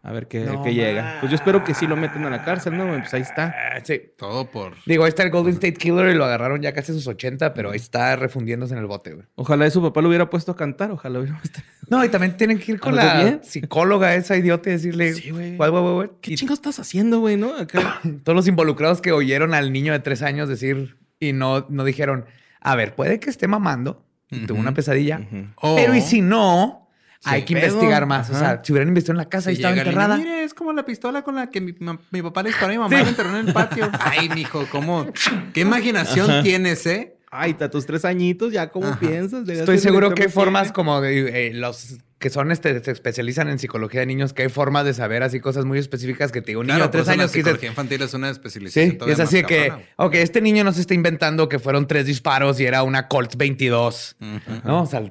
A 0.03 0.11
ver 0.11 0.27
qué, 0.27 0.41
No 0.45 0.63
qué 0.63 0.73
llega. 0.73 1.17
Pues 1.19 1.29
yo 1.31 1.35
espero 1.35 1.63
que 1.63 1.73
sí 1.73 1.85
lo 1.85 1.95
metan 1.97 2.23
a 2.25 2.29
la 2.29 2.43
cárcel, 2.45 2.77
¿no? 2.77 2.87
Pues 2.87 3.13
ahí 3.13 3.21
está. 3.21 3.53
Ah, 3.75 3.79
sí. 3.83 4.01
Todo 4.17 4.49
por. 4.49 4.73
Digo, 4.85 5.03
ahí 5.03 5.09
está 5.09 5.23
el 5.23 5.31
Golden 5.31 5.53
State 5.55 5.73
Killer 5.73 6.07
y 6.09 6.13
lo 6.15 6.23
agarraron 6.25 6.61
ya 6.61 6.71
casi 6.73 6.91
a 6.91 6.95
sus 6.95 7.07
80, 7.07 7.53
pero 7.53 7.71
ahí 7.71 7.75
está 7.77 8.15
refundiéndose 8.15 8.73
en 8.73 8.79
el 8.79 8.85
bote, 8.87 9.13
güey. 9.13 9.25
Ojalá 9.35 9.69
su 9.69 9.81
papá 9.81 10.01
lo 10.01 10.07
hubiera 10.07 10.29
puesto 10.29 10.51
a 10.53 10.55
cantar. 10.55 10.91
Ojalá 10.91 11.19
hubiera 11.19 11.37
puesto... 11.37 11.59
No, 11.89 12.03
y 12.05 12.09
también 12.09 12.37
tienen 12.37 12.57
que 12.59 12.71
ir 12.73 12.79
con 12.79 12.97
¿Algo 12.97 13.13
la 13.13 13.23
bien? 13.23 13.41
psicóloga 13.43 14.15
esa 14.15 14.37
idiota 14.37 14.69
y 14.69 14.73
decirle, 14.73 15.13
Sí, 15.13 15.29
güey. 15.31 15.55
"Guay, 15.57 15.69
guay, 15.71 15.81
guay, 15.83 15.93
guay". 15.93 16.09
¿Qué 16.21 16.33
Y 16.33 16.35
chingados 16.35 16.59
estás 16.59 16.79
haciendo, 16.79 17.19
güey, 17.19 17.35
no? 17.37 17.53
Acá... 17.55 17.99
todos 18.23 18.35
los 18.35 18.47
involucrados 18.47 19.01
que 19.01 19.11
oyeron 19.11 19.53
al 19.53 19.73
niño 19.73 19.91
de 19.93 19.99
tres 19.99 20.21
años 20.21 20.47
decir 20.49 20.97
y 21.19 21.33
no, 21.33 21.65
no 21.69 21.83
dijeron, 21.83 22.25
a 22.61 22.75
ver, 22.75 22.95
puede 22.95 23.19
que 23.19 23.29
esté 23.29 23.47
mamando 23.47 24.05
y 24.29 24.45
tuvo 24.45 24.59
una 24.59 24.73
pesadilla, 24.73 25.21
pero 25.61 25.95
y 25.95 26.01
si 26.01 26.21
no, 26.21 26.87
Sí, 27.19 27.31
hay 27.31 27.45
que 27.45 27.55
pedo. 27.55 27.65
investigar 27.65 28.05
más. 28.05 28.29
O 28.29 28.35
sea, 28.35 28.61
si 28.63 28.71
hubieran 28.71 28.89
investigado 28.89 29.19
en 29.19 29.25
la 29.25 29.29
casa 29.29 29.51
y 29.51 29.55
estaba 29.55 29.75
enterrada. 29.75 30.17
Mire, 30.17 30.43
es 30.43 30.53
como 30.53 30.71
la 30.71 30.85
pistola 30.85 31.23
con 31.23 31.35
la 31.35 31.49
que 31.49 31.61
mi, 31.61 31.73
papá 31.73 32.43
le 32.43 32.49
disparó 32.49 32.67
a 32.67 32.73
mi 32.73 32.77
mamá 32.77 32.99
y 32.99 33.03
me 33.03 33.09
enterró 33.09 33.37
en 33.37 33.47
el 33.47 33.53
patio. 33.53 33.89
Ay, 33.99 34.29
mijo, 34.29 34.67
¿cómo? 34.71 35.07
¿Qué 35.53 35.61
imaginación 35.61 36.43
tienes, 36.43 36.85
eh? 36.85 37.17
Ay, 37.31 37.55
a 37.59 37.69
tus 37.69 37.85
tres 37.85 38.05
añitos, 38.05 38.53
¿ya 38.53 38.69
cómo 38.69 38.87
Ajá. 38.87 38.99
piensas? 38.99 39.49
Estoy 39.49 39.79
seguro 39.79 40.13
que 40.13 40.29
formas 40.29 40.71
como 40.71 41.01
de, 41.01 41.47
eh, 41.47 41.53
los 41.53 41.97
que 42.19 42.29
son 42.29 42.51
este, 42.51 42.83
se 42.83 42.91
especializan 42.91 43.47
en 43.47 43.59
psicología 43.59 43.99
de 43.99 44.05
niños, 44.07 44.33
que 44.33 44.43
hay 44.43 44.49
formas 44.49 44.85
de 44.85 44.93
saber 44.93 45.21
así 45.23 45.39
cosas 45.39 45.65
muy 45.65 45.77
específicas 45.77 46.31
que 46.31 46.41
te 46.41 46.47
digo, 46.47 46.61
un 46.61 46.67
niño 46.67 46.79
de 46.79 46.87
tres 46.89 47.05
la 47.07 47.13
años 47.13 47.31
que 47.31 47.37
dices, 47.39 47.51
psicología 47.53 47.69
infantil 47.69 48.01
es 48.01 48.13
una 48.13 48.29
especialización 48.29 48.97
Sí, 48.99 49.11
es 49.11 49.19
así 49.19 49.43
que, 49.43 49.67
cabrona, 49.67 49.85
ok, 49.97 50.15
este 50.15 50.41
niño 50.41 50.63
no 50.63 50.71
se 50.73 50.81
está 50.81 50.93
inventando 50.93 51.47
que 51.47 51.59
fueron 51.59 51.85
tres 51.87 52.05
disparos 52.07 52.59
y 52.59 52.65
era 52.65 52.83
una 52.83 53.07
Colt 53.07 53.35
22, 53.35 54.15
Ujú. 54.19 54.61
¿no? 54.63 54.81
O 54.83 54.85
sea, 54.85 55.03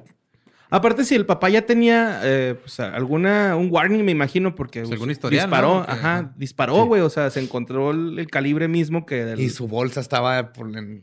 Aparte, 0.69 1.05
si 1.05 1.15
el 1.15 1.25
papá 1.25 1.47
ya 1.47 1.61
tenía 1.65 2.19
eh, 2.25 2.55
pues, 2.61 2.81
alguna, 2.81 3.55
un 3.55 3.69
warning, 3.71 4.03
me 4.03 4.11
imagino, 4.11 4.53
porque 4.53 4.79
Pues, 4.81 4.89
pues, 4.89 4.95
algún 4.97 5.11
historial, 5.11 5.45
disparó, 5.45 5.67
¿no? 5.75 5.79
Porque, 5.85 5.91
ajá, 5.93 6.17
ajá. 6.17 6.33
disparó, 6.35 6.85
güey. 6.87 7.01
O 7.01 7.09
sea, 7.09 7.29
se 7.29 7.39
encontró 7.39 7.91
el, 7.91 8.19
el 8.19 8.27
calibre 8.27 8.67
mismo 8.67 9.05
que 9.05 9.23
del... 9.23 9.39
y 9.39 9.49
su 9.49 9.69
bolsa 9.69 10.01
estaba 10.01 10.51
por 10.51 10.67
en- 10.77 11.01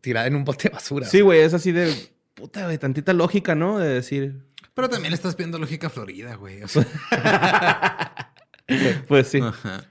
tirada 0.00 0.26
en 0.28 0.34
un 0.34 0.44
bote 0.44 0.70
de 0.70 0.74
basura. 0.74 1.06
Sí, 1.06 1.20
güey, 1.20 1.40
es 1.40 1.52
así 1.52 1.72
de 1.72 1.92
puta, 2.32 2.64
güey, 2.64 2.78
tantita 2.78 3.12
lógica, 3.12 3.54
¿no? 3.54 3.78
De 3.78 3.86
decir, 3.88 4.40
Pero 4.76 4.88
también 4.90 5.10
le 5.10 5.16
estás 5.16 5.34
pidiendo 5.34 5.58
lógica 5.58 5.88
Florida, 5.90 6.34
güey. 6.36 6.62
O 6.62 6.68
sea, 6.68 6.84
pues 9.08 9.28
sí. 9.28 9.40
ajá. 9.42 9.84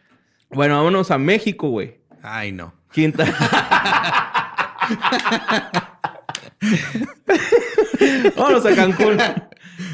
Bueno, 0.51 0.75
vámonos 0.77 1.09
a 1.11 1.17
México, 1.17 1.69
güey. 1.69 1.97
Ay, 2.21 2.51
no. 2.51 2.71
Quinta. 2.91 3.25
Vámonos 8.35 8.65
a 8.65 8.75
Cancún. 8.75 9.17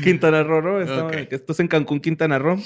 Quintana 0.04 0.44
Roo, 0.44 0.62
¿no? 0.62 0.82
Esto, 0.82 1.52
es 1.54 1.60
en 1.60 1.68
Cancún, 1.68 2.00
Quintana 2.00 2.40
Roo. 2.40 2.62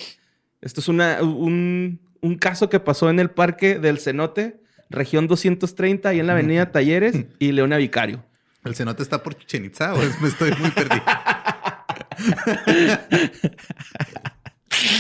Esto 0.62 0.82
es 0.82 0.88
una, 0.88 1.22
un, 1.22 2.00
un 2.22 2.36
caso 2.38 2.70
que 2.70 2.80
pasó 2.80 3.10
en 3.10 3.20
el 3.20 3.30
Parque 3.30 3.80
del 3.80 4.00
Cenote, 4.00 4.60
región 4.90 5.28
230, 5.28 6.10
ahí 6.10 6.20
en 6.20 6.28
la 6.28 6.34
avenida 6.34 6.66
Talleres 6.72 7.26
y 7.40 7.52
Leona 7.52 7.78
Vicario. 7.78 8.24
¿El 8.64 8.76
cenote 8.76 9.04
está 9.04 9.22
por 9.22 9.38
Chichen 9.38 9.66
Itza 9.66 9.94
o 9.94 10.02
es- 10.02 10.20
me 10.22 10.28
estoy 10.28 10.52
muy 10.60 10.72
perdido? 10.72 11.04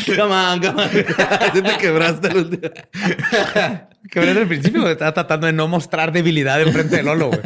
Come 0.05 0.33
on, 0.33 0.59
come 0.61 0.81
on. 0.83 0.89
Así 1.41 1.61
te 1.61 1.77
quebraste 1.79 2.27
el 2.29 2.37
último. 2.37 2.71
Que 4.09 4.19
ven 4.19 4.37
al 4.37 4.47
principio 4.47 4.81
güey, 4.81 4.93
estaba 4.93 5.13
tratando 5.13 5.47
de 5.47 5.53
no 5.53 5.67
mostrar 5.67 6.11
debilidad 6.11 6.61
enfrente 6.61 6.95
de 6.97 7.03
Lolo, 7.03 7.27
güey. 7.29 7.41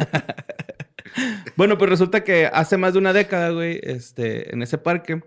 Bueno, 1.56 1.76
pues 1.76 1.90
resulta 1.90 2.22
que 2.22 2.46
hace 2.52 2.76
más 2.76 2.92
de 2.92 2.98
una 3.00 3.12
década, 3.12 3.50
güey, 3.50 3.80
este, 3.82 4.54
en 4.54 4.62
ese 4.62 4.78
parque, 4.78 5.20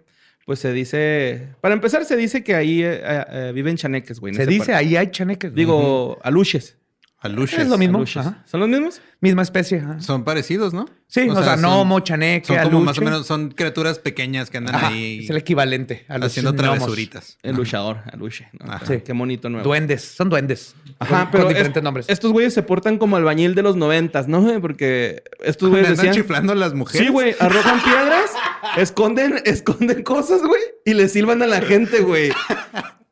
pues 0.45 0.59
se 0.59 0.71
dice... 0.71 1.49
Para 1.61 1.73
empezar, 1.73 2.05
se 2.05 2.15
dice 2.15 2.43
que 2.43 2.55
ahí 2.55 2.81
eh, 2.83 3.01
eh, 3.03 3.51
viven 3.53 3.75
chaneques, 3.75 4.19
güey. 4.19 4.31
en 4.31 4.35
Se 4.37 4.43
ese 4.43 4.51
dice, 4.51 4.71
parque. 4.71 4.73
ahí 4.75 4.95
hay 4.95 5.11
chaneques. 5.11 5.53
Digo, 5.53 6.19
aluches. 6.23 6.77
Aluches. 7.23 7.59
Es 7.59 7.67
lo 7.69 7.77
mismo. 7.77 8.05
¿Son 8.05 8.59
los 8.59 8.67
mismos? 8.69 9.01
Misma 9.21 9.41
especie. 9.43 9.79
ajá. 9.79 9.99
Son 10.01 10.23
parecidos, 10.25 10.73
¿no? 10.73 10.87
Sí, 11.07 11.21
o, 11.29 11.35
sea, 11.41 11.53
son- 11.53 11.61
gnomo, 11.61 11.99
chaneque, 12.01 12.47
Son 12.47 12.57
como 12.63 12.81
más 12.81 12.97
o 12.97 13.01
menos, 13.01 13.25
son 13.25 13.51
criaturas 13.51 13.97
pequeñas 13.99 14.49
que 14.49 14.57
andan 14.57 14.75
Ajá, 14.75 14.87
ahí 14.89 15.19
Es 15.23 15.29
el 15.29 15.37
equivalente 15.37 16.05
a 16.09 16.17
los 16.17 16.27
haciendo 16.27 16.53
travesuritas. 16.53 17.37
El 17.43 17.55
luchador, 17.55 17.99
aluche. 18.11 18.49
¿no? 18.59 18.71
Ajá. 18.71 18.85
Sí. 18.85 18.95
Qué 19.05 19.13
bonito 19.13 19.49
nuevo. 19.49 19.63
Duendes, 19.63 20.03
son 20.03 20.29
duendes. 20.29 20.75
Ajá, 20.99 21.21
Con- 21.23 21.31
pero 21.31 21.43
con 21.45 21.53
diferentes 21.53 21.79
es- 21.79 21.83
nombres. 21.83 22.05
estos 22.09 22.31
güeyes 22.33 22.53
se 22.53 22.61
portan 22.63 22.97
como 22.97 23.15
albañil 23.15 23.55
de 23.55 23.61
los 23.63 23.75
noventas, 23.77 24.27
¿no? 24.27 24.41
Porque 24.61 25.23
estos 25.39 25.69
¿Me 25.69 25.75
güeyes 25.79 25.91
andan 25.91 26.05
decían... 26.07 26.23
chiflando 26.23 26.51
a 26.53 26.55
las 26.55 26.73
mujeres? 26.73 27.05
Sí, 27.07 27.11
güey, 27.11 27.35
arrojan 27.39 27.81
piedras, 27.83 28.31
esconden, 28.77 29.39
esconden 29.45 30.03
cosas, 30.03 30.41
güey, 30.41 30.61
y 30.83 30.93
le 30.93 31.07
silban 31.07 31.41
a 31.41 31.47
la 31.47 31.61
gente, 31.61 32.01
güey. 32.01 32.31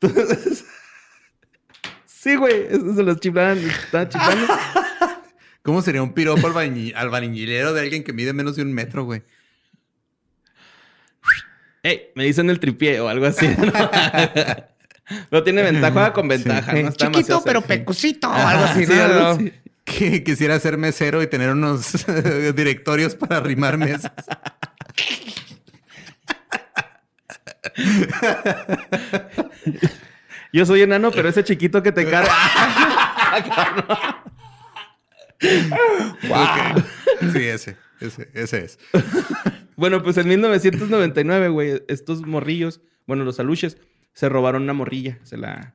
Entonces, 0.00 0.64
sí, 2.22 2.36
güey, 2.36 2.66
eso 2.70 2.94
se 2.94 3.02
los 3.02 3.18
chiflaban, 3.20 3.58
estaban 3.58 4.08
chiflando. 4.08 4.46
¿Cómo 5.62 5.80
sería 5.82 6.02
un 6.02 6.12
piropo 6.12 6.48
albañi- 6.48 6.92
albañilero 6.94 7.72
de 7.72 7.80
alguien 7.80 8.02
que 8.04 8.12
mide 8.12 8.32
menos 8.32 8.56
de 8.56 8.62
un 8.62 8.72
metro, 8.72 9.04
güey? 9.04 9.22
Ey, 11.84 12.10
me 12.14 12.24
dicen 12.24 12.48
el 12.50 12.60
tripié 12.60 13.00
o 13.00 13.08
algo 13.08 13.26
así, 13.26 13.48
¿no? 13.48 13.72
Pero 15.30 15.42
tiene 15.42 15.62
ventaja, 15.62 15.92
juega 15.92 16.12
con 16.12 16.28
ventaja, 16.28 16.72
¿no? 16.72 16.88
Está 16.88 17.10
chiquito, 17.10 17.42
pero 17.44 17.60
pecosito. 17.60 18.28
Ajá, 18.28 18.50
algo 18.50 18.64
así, 18.64 18.86
sí, 18.86 18.92
¿no? 18.94 19.02
algo 19.02 19.18
No. 19.20 19.26
así. 19.30 19.52
Que 19.84 20.22
quisiera 20.22 20.58
ser 20.60 20.78
mesero 20.78 21.20
y 21.22 21.26
tener 21.26 21.50
unos 21.50 22.06
directorios 22.54 23.16
para 23.16 23.38
arrimar 23.38 23.76
mesas. 23.78 24.12
Yo 30.52 30.66
soy 30.66 30.82
enano, 30.82 31.10
pero 31.10 31.28
ese 31.28 31.42
chiquito 31.44 31.82
que 31.82 31.92
te 31.92 32.08
carga. 32.08 32.32
Ok. 36.30 36.84
Sí, 37.32 37.38
ese. 37.48 37.76
Ese, 38.00 38.28
ese 38.34 38.64
es. 38.64 38.78
Bueno, 39.76 40.02
pues 40.02 40.16
en 40.18 40.28
1999, 40.28 41.48
güey, 41.48 41.82
estos 41.88 42.22
morrillos, 42.26 42.80
bueno, 43.06 43.24
los 43.24 43.38
aluches, 43.40 43.78
se 44.12 44.28
robaron 44.28 44.62
una 44.62 44.72
morrilla. 44.72 45.18
Se 45.22 45.36
la. 45.36 45.74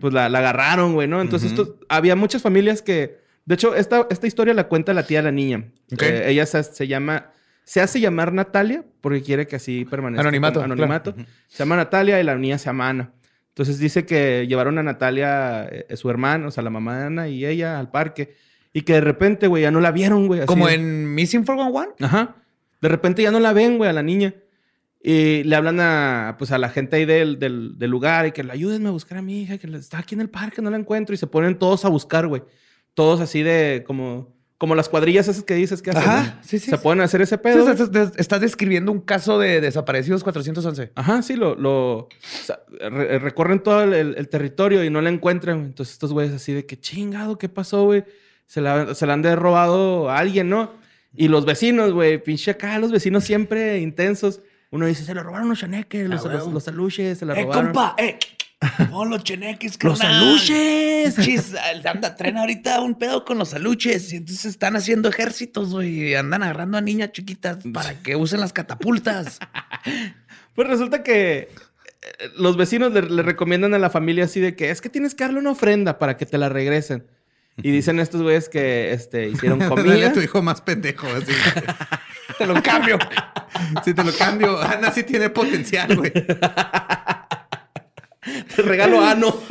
Pues 0.00 0.14
la, 0.14 0.28
la 0.28 0.38
agarraron, 0.38 0.94
güey, 0.94 1.08
¿no? 1.08 1.20
Entonces, 1.20 1.52
Ujú. 1.52 1.62
estos- 1.62 1.76
había 1.88 2.16
muchas 2.16 2.42
familias 2.42 2.82
que. 2.82 3.20
De 3.46 3.54
hecho, 3.54 3.74
esta, 3.74 4.06
esta 4.10 4.26
historia 4.26 4.54
la 4.54 4.68
cuenta 4.68 4.94
la 4.94 5.06
tía 5.06 5.18
de 5.18 5.24
la 5.24 5.32
niña. 5.32 5.64
Ok. 5.92 6.02
Eh, 6.02 6.30
ella 6.30 6.46
se, 6.46 6.62
se 6.62 6.86
llama. 6.86 7.32
Se 7.64 7.80
hace 7.80 8.00
llamar 8.00 8.32
Natalia 8.32 8.84
porque 9.00 9.22
quiere 9.22 9.46
que 9.46 9.56
así 9.56 9.84
permanezca. 9.84 10.20
Anonimato, 10.22 10.62
Anonimato. 10.62 11.14
Se 11.48 11.58
llama 11.58 11.76
Natalia 11.76 12.20
y 12.20 12.24
la 12.24 12.34
niña 12.36 12.58
se 12.58 12.66
llama 12.66 12.88
Ana. 12.88 13.12
Entonces 13.50 13.78
dice 13.78 14.06
que 14.06 14.46
llevaron 14.46 14.78
a 14.78 14.82
Natalia, 14.82 15.68
eh, 15.70 15.96
su 15.96 16.08
hermano, 16.08 16.48
o 16.48 16.50
sea, 16.50 16.62
la 16.62 16.70
mamá 16.70 16.98
de 16.98 17.06
Ana 17.06 17.28
y 17.28 17.44
ella 17.44 17.78
al 17.78 17.90
parque. 17.90 18.34
Y 18.72 18.82
que 18.82 18.94
de 18.94 19.00
repente, 19.00 19.48
güey, 19.48 19.64
ya 19.64 19.70
no 19.70 19.80
la 19.80 19.90
vieron, 19.90 20.26
güey. 20.28 20.46
Como 20.46 20.68
en 20.68 21.14
Missing 21.14 21.44
411. 21.44 22.04
Ajá. 22.04 22.36
De 22.80 22.88
repente 22.88 23.22
ya 23.22 23.30
no 23.30 23.40
la 23.40 23.52
ven, 23.52 23.78
güey, 23.78 23.90
a 23.90 23.92
la 23.92 24.02
niña. 24.02 24.34
Y 25.02 25.42
le 25.44 25.56
hablan 25.56 25.80
a, 25.80 26.36
pues, 26.38 26.52
a 26.52 26.58
la 26.58 26.68
gente 26.68 26.96
ahí 26.96 27.04
del, 27.04 27.38
del, 27.38 27.78
del 27.78 27.90
lugar 27.90 28.26
y 28.26 28.32
que 28.32 28.44
le 28.44 28.52
ayúdenme 28.52 28.88
a 28.88 28.92
buscar 28.92 29.18
a 29.18 29.22
mi 29.22 29.42
hija, 29.42 29.58
que 29.58 29.66
está 29.76 29.98
aquí 29.98 30.14
en 30.14 30.20
el 30.20 30.30
parque, 30.30 30.62
no 30.62 30.70
la 30.70 30.76
encuentro. 30.76 31.14
Y 31.14 31.18
se 31.18 31.26
ponen 31.26 31.58
todos 31.58 31.84
a 31.84 31.88
buscar, 31.88 32.26
güey. 32.28 32.42
Todos 32.94 33.20
así 33.20 33.42
de 33.42 33.82
como, 33.86 34.34
como 34.60 34.74
las 34.74 34.90
cuadrillas 34.90 35.26
esas 35.26 35.42
que 35.42 35.54
dices 35.54 35.80
que 35.80 35.88
hacen. 35.88 36.02
Ajá, 36.02 36.38
sí, 36.42 36.58
sí, 36.58 36.68
Se 36.70 36.76
sí. 36.76 36.86
a 36.86 37.02
hacer 37.02 37.22
ese 37.22 37.38
pedo. 37.38 37.66
estás, 38.18 38.40
describiendo 38.42 38.92
un 38.92 39.00
caso 39.00 39.38
de 39.38 39.62
desaparecidos 39.62 40.22
411. 40.22 40.92
Ajá, 40.96 41.22
sí, 41.22 41.34
lo, 41.34 41.54
lo 41.54 41.96
o 41.96 42.08
sea, 42.44 42.60
re- 42.90 43.18
recorren 43.20 43.60
todo 43.62 43.82
el, 43.82 44.28
territorio 44.28 44.84
y 44.84 44.90
no 44.90 45.00
la 45.00 45.08
encuentran. 45.08 45.60
Entonces 45.64 45.94
estos 45.94 46.12
güeyes 46.12 46.34
así 46.34 46.52
de 46.52 46.66
que 46.66 46.78
chingado, 46.78 47.38
¿qué 47.38 47.48
pasó, 47.48 47.84
güey? 47.84 48.04
Se 48.46 48.60
la, 48.60 48.94
se 48.94 49.06
la 49.06 49.14
han 49.14 49.24
robado 49.34 50.10
a 50.10 50.18
alguien, 50.18 50.50
¿no? 50.50 50.74
Y 51.16 51.28
los 51.28 51.46
vecinos, 51.46 51.92
güey, 51.94 52.22
pinche 52.22 52.50
acá, 52.50 52.78
los 52.78 52.92
vecinos 52.92 53.24
siempre 53.24 53.78
intensos. 53.80 54.42
Uno 54.70 54.84
dice, 54.84 55.04
se 55.04 55.14
lo 55.14 55.22
robaron 55.22 55.48
los 55.48 55.58
chaneques, 55.58 56.06
los, 56.06 56.22
los, 56.26 56.46
los 56.52 56.68
aluches, 56.68 57.16
se 57.18 57.24
la 57.24 57.32
Eh, 57.32 57.44
robaron. 57.44 57.64
compa, 57.72 57.94
eh. 57.96 58.18
Oh, 58.92 59.06
los 59.06 59.24
cheneques, 59.24 59.82
¡Los 59.82 59.98
carnal. 60.00 60.22
aluches! 60.22 61.16
Chis, 61.20 61.54
anda, 61.84 62.14
traen 62.14 62.36
ahorita 62.36 62.80
un 62.82 62.94
pedo 62.94 63.24
con 63.24 63.38
los 63.38 63.54
aluches 63.54 64.12
y 64.12 64.16
entonces 64.16 64.44
están 64.44 64.76
haciendo 64.76 65.08
ejércitos, 65.08 65.70
güey. 65.70 66.10
y 66.10 66.14
Andan 66.14 66.42
agarrando 66.42 66.76
a 66.76 66.80
niñas 66.82 67.12
chiquitas 67.12 67.58
para 67.72 67.94
que 68.02 68.16
usen 68.16 68.40
las 68.40 68.52
catapultas. 68.52 69.38
Pues 70.54 70.68
resulta 70.68 71.02
que 71.04 71.38
eh, 71.38 71.48
los 72.36 72.56
vecinos 72.56 72.92
le, 72.92 73.02
le 73.02 73.22
recomiendan 73.22 73.72
a 73.72 73.78
la 73.78 73.88
familia 73.88 74.24
así 74.24 74.40
de 74.40 74.56
que 74.56 74.70
es 74.70 74.80
que 74.80 74.88
tienes 74.90 75.14
que 75.14 75.22
darle 75.24 75.38
una 75.38 75.52
ofrenda 75.52 75.98
para 75.98 76.16
que 76.16 76.26
te 76.26 76.36
la 76.38 76.48
regresen. 76.48 77.06
Y 77.62 77.70
dicen 77.70 77.98
estos 78.00 78.20
güeyes 78.20 78.48
que 78.48 78.92
este, 78.92 79.28
hicieron 79.32 79.60
Dale 79.60 79.70
comida. 79.70 80.08
a 80.08 80.12
tu 80.12 80.20
hijo 80.20 80.42
más 80.42 80.60
pendejo. 80.60 81.06
Así. 81.06 81.32
Te 82.38 82.46
lo 82.46 82.60
cambio. 82.62 82.98
Si 83.84 83.92
te 83.94 84.02
lo 84.02 84.12
cambio, 84.12 84.60
Ana 84.60 84.90
sí 84.92 85.02
tiene 85.04 85.30
potencial, 85.30 85.94
güey. 85.96 86.12
Te 88.54 88.62
regalo 88.62 89.02
ano. 89.02 89.34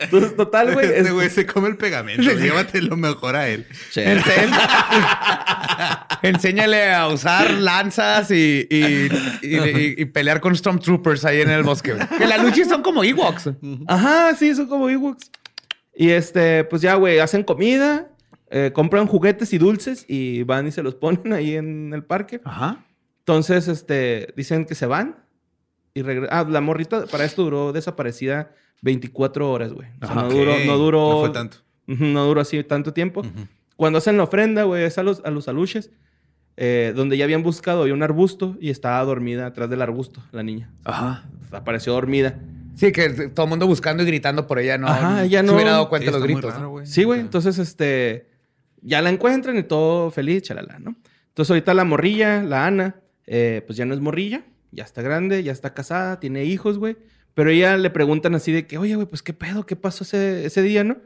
Entonces, 0.00 0.34
total, 0.36 0.72
güey. 0.74 0.86
Este 0.86 1.00
es- 1.00 1.12
güey 1.12 1.30
se 1.30 1.46
come 1.46 1.68
el 1.68 1.76
pegamento. 1.76 2.22
Llévatelo 2.32 2.96
mejor 2.96 3.36
a 3.36 3.48
él. 3.48 3.66
Enséñale 6.22 6.92
a 6.92 7.08
usar 7.08 7.50
lanzas 7.50 8.30
y, 8.30 8.66
y- 8.70 9.08
y- 9.42 9.56
y- 9.56 9.94
y 9.98 10.04
pelear 10.06 10.40
con 10.40 10.54
Stormtroopers 10.56 11.24
ahí 11.24 11.40
en 11.40 11.50
el 11.50 11.62
bosque. 11.62 11.94
güey. 11.94 12.06
Que 12.18 12.26
las 12.26 12.42
luchas 12.42 12.68
son 12.68 12.82
como 12.82 13.02
Ewoks. 13.04 13.50
Ajá, 13.88 14.34
sí, 14.36 14.54
son 14.54 14.66
como 14.66 14.88
Ewoks. 14.88 15.30
Y 15.94 16.10
este, 16.10 16.64
pues 16.64 16.80
ya, 16.82 16.94
güey, 16.94 17.18
hacen 17.18 17.42
comida, 17.42 18.08
eh, 18.50 18.70
compran 18.74 19.06
juguetes 19.06 19.52
y 19.52 19.58
dulces 19.58 20.04
y 20.08 20.42
van 20.44 20.66
y 20.66 20.72
se 20.72 20.82
los 20.82 20.94
ponen 20.94 21.32
ahí 21.32 21.56
en 21.56 21.92
el 21.92 22.04
parque. 22.04 22.40
Ajá. 22.44 22.84
Entonces, 23.20 23.68
este, 23.68 24.32
dicen 24.36 24.64
que 24.64 24.74
se 24.74 24.86
van 24.86 25.21
y. 25.94 26.02
Ah, 26.30 26.46
la 26.48 26.60
morrita 26.60 27.06
para 27.06 27.24
esto 27.24 27.42
duró 27.44 27.72
desaparecida 27.72 28.52
24 28.82 29.50
horas, 29.50 29.72
güey. 29.72 29.88
O 30.00 30.06
sea, 30.06 30.14
no 30.14 30.26
Ok. 30.26 30.32
duró, 30.32 30.54
no 30.66 30.78
duró. 30.78 31.10
No 31.12 31.20
fue 31.20 31.30
tanto. 31.30 31.58
No 31.86 32.24
duró 32.26 32.40
así 32.40 32.62
tanto 32.64 32.92
tiempo. 32.92 33.22
Cuando 33.76 33.98
hacen 33.98 34.16
la 34.16 34.22
ofrenda, 34.24 34.62
güey, 34.64 34.84
es 34.84 34.98
a 34.98 35.02
los, 35.02 35.20
a 35.24 35.30
los 35.30 35.48
aluches, 35.48 35.90
eh, 36.56 36.92
donde 36.94 37.16
ya 37.16 37.24
habían 37.24 37.42
buscado, 37.42 37.82
había 37.82 37.94
un 37.94 38.02
arbusto 38.02 38.56
y 38.60 38.70
estaba 38.70 39.02
dormida 39.04 39.46
atrás 39.46 39.68
del 39.70 39.82
arbusto, 39.82 40.22
la 40.32 40.42
niña. 40.42 40.70
Ajá. 40.84 41.24
Apareció 41.50 41.92
dormida. 41.92 42.38
Sí, 42.74 42.92
que 42.92 43.08
todo 43.28 43.44
el 43.44 43.50
mundo 43.50 43.66
buscando 43.66 44.02
y 44.02 44.06
gritando 44.06 44.46
por 44.46 44.58
ella, 44.58 44.78
no. 44.78 44.86
Ajá, 44.88 45.26
se 45.28 45.42
no- 45.42 45.54
hubiera 45.54 45.72
dado 45.72 45.88
cuenta 45.88 46.06
Sí, 46.06 46.12
de 46.12 46.18
los 46.18 46.22
gritos. 46.26 46.54
raro, 46.54 46.78
¿no? 46.78 46.86
Sí, 46.86 47.04
güey. 47.04 47.20
Entonces, 47.20 47.58
este, 47.58 48.28
ya 48.80 49.02
la 49.02 49.10
encuentran 49.10 49.58
y 49.58 49.62
todo 49.62 50.10
feliz, 50.10 50.42
chalala, 50.42 50.78
¿no? 50.78 50.94
Entonces, 51.28 51.50
ahorita 51.50 51.74
la 51.74 51.84
morrilla, 51.84 52.42
la 52.42 52.66
Ana, 52.66 52.96
eh, 53.26 53.62
pues 53.66 53.76
ya 53.76 53.84
no 53.84 53.92
es 53.94 54.00
morrilla, 54.00 54.44
ya 54.72 54.82
está 54.84 55.00
grande, 55.02 55.42
ya 55.44 55.52
está 55.52 55.74
casada, 55.74 56.18
tiene 56.18 56.44
hijos, 56.44 56.78
güey. 56.78 56.96
Pero 57.34 57.50
ella 57.50 57.76
le 57.76 57.88
preguntan 57.90 58.34
así 58.34 58.50
de 58.52 58.66
que, 58.66 58.76
oye, 58.78 58.94
güey, 58.96 59.06
pues 59.06 59.22
qué 59.22 59.32
pedo, 59.32 59.64
qué 59.64 59.76
pasó 59.76 60.02
ese, 60.04 60.44
ese 60.44 60.60
día, 60.62 60.82
¿no? 60.84 60.98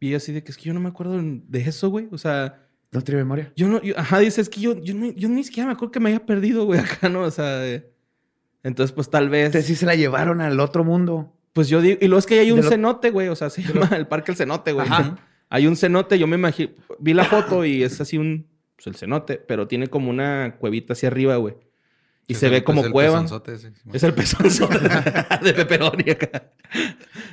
Y 0.00 0.08
ella 0.08 0.18
así 0.18 0.32
de 0.32 0.42
que 0.44 0.50
es 0.52 0.56
que 0.56 0.64
yo 0.64 0.74
no 0.74 0.80
me 0.80 0.88
acuerdo 0.88 1.18
de 1.20 1.60
eso, 1.60 1.88
güey. 1.90 2.08
O 2.12 2.18
sea, 2.18 2.62
No 2.92 3.02
tiene 3.02 3.20
memoria. 3.22 3.52
yo 3.56 3.66
no, 3.68 3.82
yo- 3.82 3.98
ajá, 3.98 4.18
dice, 4.20 4.40
es 4.40 4.48
que 4.48 4.60
yo, 4.60 4.78
yo, 4.80 4.94
no- 4.94 5.12
yo 5.12 5.28
ni 5.28 5.42
siquiera 5.44 5.66
me 5.66 5.72
acuerdo 5.72 5.92
que 5.92 6.00
me 6.00 6.10
haya 6.10 6.24
perdido, 6.24 6.64
güey, 6.64 6.78
acá, 7.02 7.08
¿no? 7.08 7.22
O 7.22 7.30
sea, 7.30 7.62
entonces, 8.62 8.92
pues 8.94 9.10
tal 9.10 9.28
vez. 9.28 9.46
Entonces 9.46 9.66
sí 9.66 9.74
se 9.74 9.86
la 9.86 9.94
llevaron 9.94 10.40
al 10.40 10.58
otro 10.60 10.84
mundo. 10.84 11.32
Pues 11.52 11.68
yo 11.68 11.80
digo, 11.80 11.98
y 12.00 12.06
luego 12.08 12.18
es 12.18 12.26
que 12.26 12.38
hay 12.40 12.50
un 12.50 12.62
lo- 12.62 12.68
cenote, 12.68 13.10
güey, 13.10 13.28
o 13.28 13.36
sea, 13.36 13.50
se 13.50 13.62
llama 13.62 13.88
el 13.96 14.06
Parque 14.06 14.32
El 14.32 14.36
Cenote, 14.36 14.72
güey. 14.72 14.86
Ajá. 14.88 15.16
Hay 15.50 15.66
un 15.66 15.76
cenote, 15.76 16.18
yo 16.18 16.26
me 16.26 16.36
imagino, 16.36 16.70
vi 16.98 17.14
la 17.14 17.24
foto 17.24 17.64
y 17.64 17.82
es 17.84 18.00
así 18.00 18.18
un, 18.18 18.46
pues 18.74 18.86
el 18.88 18.96
cenote, 18.96 19.36
pero 19.36 19.68
tiene 19.68 19.86
como 19.86 20.10
una 20.10 20.56
cuevita 20.58 20.94
hacia 20.94 21.08
arriba, 21.08 21.36
güey. 21.36 21.54
Y 22.26 22.32
es 22.32 22.38
se 22.38 22.46
el- 22.46 22.52
ve 22.52 22.56
es 22.58 22.62
como 22.64 22.84
el 22.84 22.90
cueva. 22.92 23.14
pezonzote 23.22 23.54
ese. 23.54 23.72
Es 23.92 24.02
el 24.02 24.14
pezonzote 24.14 24.78
de 25.42 25.52
pepperoni 25.54 26.10
acá. 26.10 26.50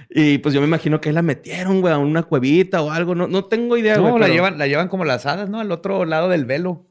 Y 0.10 0.38
pues 0.40 0.54
yo 0.54 0.62
me 0.62 0.68
imagino 0.68 1.00
que 1.00 1.12
la 1.14 1.22
metieron, 1.22 1.80
güey, 1.82 1.94
a 1.94 1.98
una 1.98 2.24
cuevita 2.24 2.82
o 2.82 2.92
algo. 2.92 3.16
No, 3.16 3.28
no 3.28 3.46
tengo 3.46 3.78
idea, 3.78 3.98
güey. 3.98 4.12
No, 4.12 4.20
la 4.20 4.26
pero- 4.26 4.36
llevan, 4.36 4.58
la 4.58 4.68
llevan 4.68 4.88
como 4.90 5.06
las 5.06 5.26
hadas, 5.26 5.50
¿no? 5.50 5.60
Al 5.60 5.72
otro 5.72 6.04
lado 6.06 6.28
del 6.30 6.46
velo. 6.46 6.86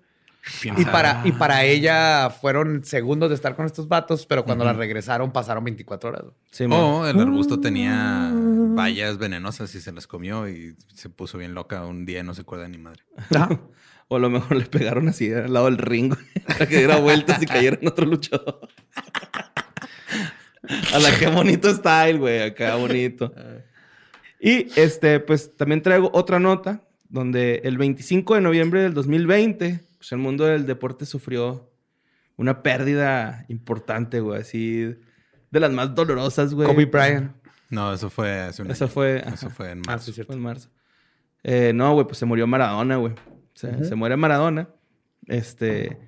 ¿Quién 0.63 0.75
Y 0.81 0.87
para, 0.87 1.21
y 1.27 1.33
para 1.33 1.65
ella 1.65 2.31
fueron 2.31 2.83
segundos 2.83 3.29
de 3.29 3.35
estar 3.35 3.55
con 3.57 3.67
estos 3.67 3.89
vatos, 3.89 4.25
pero 4.25 4.43
cuando 4.47 4.65
la 4.65 4.73
regresaron 4.73 5.33
pasaron 5.33 5.63
24 5.65 6.09
horas. 6.09 6.23
Sí, 6.51 6.67
mo. 6.67 7.01
O 7.01 7.07
el 7.07 7.21
arbusto 7.21 7.61
tenía 7.61 8.31
bayas 8.35 9.19
venenosas 9.19 9.75
y 9.75 9.83
se 9.83 9.93
las 9.93 10.07
comió 10.07 10.49
y 10.49 10.75
se 10.95 11.11
puso 11.11 11.37
bien 11.37 11.53
loca 11.53 11.85
un 11.85 12.07
día 12.07 12.21
y 12.21 12.23
no 12.23 12.33
se 12.33 12.41
acuerda 12.41 12.67
ni 12.69 12.79
madre. 12.79 13.03
O 14.13 14.17
a 14.17 14.19
lo 14.19 14.29
mejor 14.29 14.57
le 14.59 14.67
pegaron 14.67 15.09
así 15.09 15.33
al 15.33 15.53
lado 15.53 15.67
del 15.67 15.79
ring, 15.79 16.13
güey, 16.13 16.27
para 16.47 16.67
que 16.67 16.79
diera 16.79 16.97
vueltas 16.97 17.41
y 17.43 17.47
cayera 17.47 17.79
en 17.81 17.87
otro 17.89 18.05
luchador. 18.07 18.69
A 20.93 20.99
la 20.99 21.17
que 21.19 21.27
bonito 21.29 21.73
style, 21.75 22.19
güey, 22.19 22.43
acá 22.43 22.75
bonito. 22.77 23.33
Y 24.41 24.67
este, 24.79 25.21
pues 25.21 25.57
también 25.57 25.83
traigo 25.83 26.11
otra 26.13 26.39
nota 26.39 26.83
donde 27.09 27.61
el 27.65 27.79
25 27.79 28.35
de 28.37 28.41
noviembre 28.41 28.83
del 28.83 28.95
2020, 28.95 29.81
pues 29.99 30.13
el 30.13 30.19
mundo 30.19 30.45
del 30.45 30.67
deporte 30.67 31.07
sufrió 31.07 31.71
una 32.37 32.63
pérdida 32.63 33.45
importante, 33.49 34.21
güey, 34.21 34.41
así 34.41 34.95
de 35.51 35.61
las 35.61 35.71
más 35.73 35.95
dolorosas, 35.95 36.55
güey. 36.55 36.67
Kobe 36.69 36.87
Bryant. 36.87 37.33
No, 37.71 37.93
eso 37.93 38.11
fue 38.11 38.41
hace 38.41 38.63
un 38.63 38.71
Eso 38.71 38.85
año. 38.85 38.93
fue, 38.93 39.19
Eso 39.19 39.47
ajá. 39.47 39.51
fue 39.51 39.71
en 39.71 39.79
Ah, 39.81 39.93
marzo. 39.93 40.07
sí, 40.07 40.13
cierto. 40.13 40.33
Fue 40.33 40.37
en 40.37 40.43
marzo. 40.43 40.69
Eh, 41.43 41.73
no, 41.75 41.93
güey, 41.95 42.07
pues 42.07 42.19
se 42.19 42.27
murió 42.27 42.47
Maradona, 42.47 42.97
güey. 42.97 43.15
Se, 43.61 43.85
se 43.85 43.95
muere 43.95 44.17
Maradona. 44.17 44.69
Este, 45.27 45.99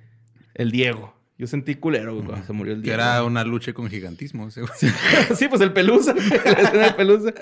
el 0.53 0.71
Diego. 0.71 1.13
Yo 1.37 1.47
sentí 1.47 1.75
culero, 1.75 2.13
güey, 2.15 2.25
cuando 2.27 2.45
se 2.45 2.53
murió 2.53 2.73
el 2.73 2.79
que 2.81 2.89
Diego. 2.89 3.01
era 3.01 3.23
una 3.23 3.43
lucha 3.43 3.73
con 3.73 3.89
gigantismo. 3.89 4.49
sí, 5.35 5.47
pues 5.49 5.61
el 5.61 5.73
Pelusa. 5.73 6.13
la 6.13 6.21
escena 6.51 6.83
del 6.85 6.95
Pelusa. 6.97 7.33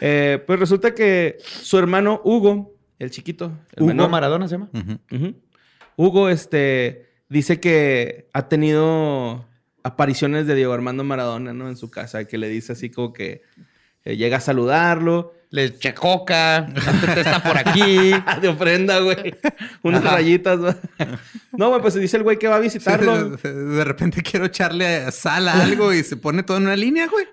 Eh, 0.00 0.42
pues 0.46 0.58
resulta 0.58 0.94
que 0.94 1.36
su 1.40 1.78
hermano 1.78 2.20
Hugo, 2.24 2.74
el 2.98 3.10
chiquito, 3.10 3.46
el 3.74 3.84
Hugo 3.84 3.88
menor, 3.88 4.10
Maradona 4.10 4.48
se 4.48 4.54
llama. 4.56 4.70
Hugo, 5.96 6.28
este, 6.28 7.06
dice 7.28 7.60
que 7.60 8.28
ha 8.32 8.48
tenido 8.48 9.46
apariciones 9.82 10.46
de 10.46 10.54
Diego 10.54 10.72
Armando 10.72 11.04
Maradona, 11.04 11.52
¿no? 11.52 11.68
En 11.68 11.76
su 11.76 11.90
casa, 11.90 12.24
que 12.26 12.38
le 12.38 12.48
dice 12.48 12.72
así 12.72 12.90
como 12.90 13.12
que 13.12 13.42
eh, 14.08 14.16
llega 14.16 14.38
a 14.38 14.40
saludarlo. 14.40 15.34
Le 15.50 15.64
eché 15.64 15.92
coca. 15.94 16.66
Este 16.74 17.20
está 17.20 17.42
por 17.42 17.56
aquí. 17.58 18.12
de 18.40 18.48
ofrenda, 18.48 19.00
güey. 19.00 19.34
Unas 19.82 20.04
Ajá. 20.04 20.16
rayitas, 20.16 20.58
güey. 20.58 20.74
No, 21.52 21.68
güey, 21.68 21.82
pues 21.82 21.94
dice 21.94 22.16
el 22.16 22.22
güey 22.22 22.38
que 22.38 22.48
va 22.48 22.56
a 22.56 22.60
visitarlo. 22.60 23.36
De 23.36 23.84
repente 23.84 24.22
quiero 24.22 24.46
echarle 24.46 25.10
sal 25.12 25.48
a 25.48 25.62
algo 25.62 25.92
y 25.92 26.02
se 26.04 26.16
pone 26.16 26.42
todo 26.42 26.56
en 26.56 26.64
una 26.64 26.76
línea, 26.76 27.06
güey. 27.06 27.26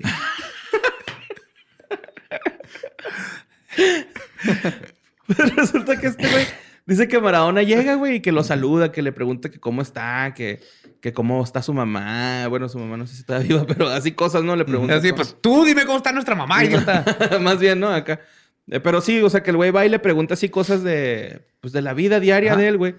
Resulta 5.55 5.97
que 5.99 6.07
este 6.07 6.27
güey 6.29 6.45
dice 6.85 7.07
que 7.07 7.19
Maradona 7.19 7.63
llega, 7.63 7.95
güey, 7.95 8.15
y 8.15 8.19
que 8.21 8.31
lo 8.31 8.43
saluda, 8.43 8.91
que 8.91 9.01
le 9.01 9.11
pregunta 9.11 9.49
que 9.49 9.59
cómo 9.59 9.81
está, 9.81 10.33
que, 10.35 10.61
que 11.01 11.13
cómo 11.13 11.43
está 11.43 11.61
su 11.61 11.73
mamá. 11.73 12.47
Bueno, 12.47 12.69
su 12.69 12.77
mamá 12.79 12.97
no 12.97 13.07
sé 13.07 13.13
si 13.15 13.21
está 13.21 13.39
viva, 13.39 13.65
pero 13.67 13.87
así 13.89 14.11
cosas, 14.11 14.43
¿no? 14.43 14.55
Le 14.55 14.65
pregunta. 14.65 14.95
Así, 14.95 15.09
cómo- 15.09 15.17
pues 15.17 15.37
tú 15.41 15.65
dime 15.65 15.85
cómo 15.85 15.97
está 15.97 16.11
nuestra 16.11 16.35
mamá, 16.35 16.63
idiota. 16.63 17.03
Más 17.41 17.59
bien, 17.59 17.79
¿no? 17.79 17.89
Acá. 17.89 18.19
Eh, 18.67 18.79
pero 18.79 19.01
sí, 19.01 19.21
o 19.21 19.29
sea, 19.29 19.43
que 19.43 19.51
el 19.51 19.57
güey 19.57 19.71
va 19.71 19.85
y 19.85 19.89
le 19.89 19.99
pregunta 19.99 20.33
así 20.33 20.49
cosas 20.49 20.83
de, 20.83 21.41
pues, 21.61 21.71
de 21.73 21.81
la 21.81 21.93
vida 21.93 22.19
diaria 22.19 22.53
Ajá. 22.53 22.61
de 22.61 22.67
él, 22.69 22.77
güey. 22.77 22.95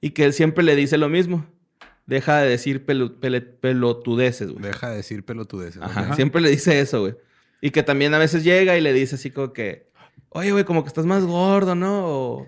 Y 0.00 0.10
que 0.10 0.24
él 0.24 0.32
siempre 0.34 0.62
le 0.62 0.76
dice 0.76 0.98
lo 0.98 1.08
mismo. 1.08 1.46
Deja 2.06 2.38
de 2.40 2.48
decir 2.50 2.84
pele- 2.86 3.40
pelotudeces, 3.40 4.50
güey. 4.52 4.62
Deja 4.62 4.90
de 4.90 4.96
decir 4.96 5.24
pelotudeces. 5.24 5.82
Ajá, 5.82 6.08
¿ok? 6.10 6.14
siempre 6.16 6.40
le 6.40 6.50
dice 6.50 6.78
eso, 6.80 7.00
güey. 7.00 7.14
Y 7.60 7.70
que 7.70 7.82
también 7.82 8.14
a 8.14 8.18
veces 8.18 8.44
llega 8.44 8.76
y 8.76 8.80
le 8.80 8.92
dice 8.92 9.16
así 9.16 9.30
como 9.30 9.52
que, 9.52 9.90
oye, 10.28 10.52
güey, 10.52 10.64
como 10.64 10.82
que 10.84 10.88
estás 10.88 11.06
más 11.06 11.24
gordo, 11.24 11.74
¿no? 11.74 12.04
O 12.06 12.46